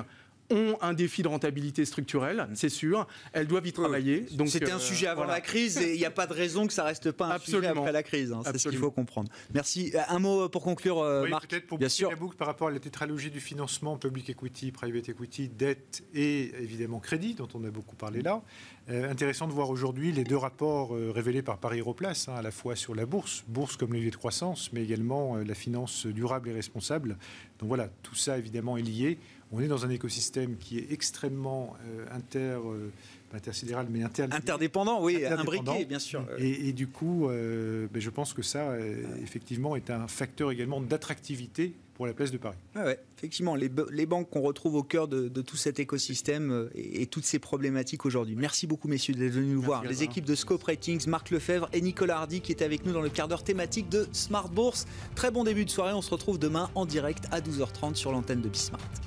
ont 0.49 0.77
un 0.81 0.93
défi 0.93 1.23
de 1.23 1.27
rentabilité 1.27 1.85
structurelle, 1.85 2.47
c'est 2.53 2.69
sûr. 2.69 3.07
Elles 3.33 3.47
doivent 3.47 3.67
y 3.67 3.73
travailler. 3.73 4.21
Donc 4.31 4.49
c'était 4.49 4.71
un 4.71 4.77
euh, 4.77 4.79
sujet 4.79 5.07
avant 5.07 5.25
la 5.25 5.41
crise 5.41 5.77
et 5.77 5.93
il 5.93 5.97
n'y 5.97 6.05
a 6.05 6.11
pas 6.11 6.27
de 6.27 6.33
raison 6.33 6.67
que 6.67 6.73
ça 6.73 6.83
reste 6.83 7.11
pas 7.11 7.27
un 7.27 7.31
Absolument. 7.31 7.67
sujet 7.69 7.79
après 7.79 7.91
la 7.91 8.03
crise. 8.03 8.31
Hein. 8.31 8.41
c'est 8.45 8.57
ce 8.57 8.69
qu'il 8.69 8.77
faut 8.77 8.91
comprendre. 8.91 9.29
Merci. 9.53 9.91
Euh, 9.93 9.99
un 10.07 10.19
mot 10.19 10.47
pour 10.49 10.63
conclure, 10.63 10.99
euh, 10.99 11.27
Marc. 11.27 11.49
Peut-être 11.49 11.67
pour 11.67 11.77
bien 11.77 11.89
sûr. 11.89 12.11
par 12.37 12.47
rapport 12.47 12.69
à 12.69 12.71
la 12.71 12.79
tétralogie 12.79 13.31
du 13.31 13.39
financement, 13.39 13.97
public 13.97 14.29
equity, 14.29 14.71
private 14.71 15.09
equity, 15.09 15.49
dette 15.49 16.03
et 16.13 16.53
évidemment 16.61 16.99
crédit, 16.99 17.33
dont 17.33 17.47
on 17.53 17.63
a 17.63 17.69
beaucoup 17.69 17.95
parlé 17.95 18.21
là. 18.21 18.41
intéressant 18.89 19.47
de 19.47 19.53
voir 19.53 19.69
aujourd'hui 19.69 20.11
les 20.11 20.23
deux 20.23 20.37
rapports 20.37 20.91
révélés 21.13 21.41
par 21.41 21.57
Paris 21.57 21.79
Europlace, 21.79 22.27
hein, 22.27 22.35
à 22.35 22.41
la 22.41 22.51
fois 22.51 22.75
sur 22.75 22.95
la 22.95 23.05
bourse, 23.05 23.43
bourse 23.47 23.75
comme 23.75 23.93
levier 23.93 24.11
de 24.11 24.15
croissance, 24.15 24.71
mais 24.73 24.83
également 24.83 25.35
la 25.35 25.55
finance 25.55 26.05
durable 26.05 26.49
et 26.49 26.53
responsable. 26.53 27.17
Donc 27.59 27.69
voilà, 27.69 27.89
tout 28.03 28.15
ça 28.15 28.37
évidemment 28.37 28.77
est 28.77 28.81
lié 28.81 29.19
on 29.51 29.61
est 29.61 29.67
dans 29.67 29.85
un 29.85 29.89
écosystème 29.89 30.57
qui 30.57 30.77
est 30.77 30.91
extrêmement 30.91 31.75
euh, 31.87 32.05
inter, 32.11 32.59
euh, 32.65 32.91
intersidéral, 33.33 33.87
mais 33.89 34.03
interdépendant, 34.03 35.01
oui, 35.01 35.25
imbriqué, 35.25 35.85
bien 35.85 35.99
sûr. 35.99 36.25
Et, 36.37 36.73
du 36.73 36.87
coup, 36.87 37.29
euh, 37.29 37.87
ben, 37.91 38.01
je 38.01 38.09
pense 38.09 38.33
que 38.33 38.41
ça, 38.41 38.77
effectivement, 39.21 39.75
est 39.75 39.89
un 39.89 40.07
facteur 40.07 40.51
également 40.51 40.81
d'attractivité 40.81 41.73
pour 41.93 42.05
la 42.05 42.13
place 42.13 42.29
de 42.29 42.37
Paris. 42.37 42.57
ouais, 42.75 42.99
effectivement, 43.17 43.55
les, 43.55 43.69
banques 44.05 44.29
qu'on 44.29 44.41
retrouve 44.41 44.75
au 44.75 44.83
cœur 44.83 45.07
de, 45.07 45.41
tout 45.41 45.57
cet 45.57 45.79
écosystème 45.79 46.69
et, 46.75 47.07
toutes 47.07 47.25
ces 47.25 47.39
problématiques 47.39 48.05
aujourd'hui. 48.05 48.35
Merci 48.35 48.67
beaucoup, 48.67 48.87
messieurs, 48.87 49.15
d'être 49.15 49.31
venus 49.31 49.55
nous 49.55 49.61
voir. 49.61 49.83
Les 49.83 50.03
équipes 50.03 50.25
de 50.25 50.35
Scope 50.35 50.63
Ratings, 50.63 51.07
Marc 51.07 51.31
Lefebvre 51.31 51.69
et 51.73 51.81
Nicolas 51.81 52.17
Hardy 52.17 52.41
qui 52.41 52.51
étaient 52.51 52.65
avec 52.65 52.85
nous 52.85 52.93
dans 52.93 53.01
le 53.01 53.09
quart 53.09 53.27
d'heure 53.27 53.43
thématique 53.43 53.89
de 53.89 54.07
Smart 54.11 54.49
Bourse. 54.49 54.85
Très 55.15 55.31
bon 55.31 55.43
début 55.43 55.65
de 55.65 55.71
soirée. 55.71 55.93
On 55.93 56.03
se 56.03 56.11
retrouve 56.11 56.37
demain 56.37 56.69
en 56.75 56.85
direct 56.85 57.25
à 57.31 57.41
12h30 57.41 57.95
sur 57.95 58.11
l'antenne 58.11 58.41
de 58.41 58.49
Bismart. 58.49 59.06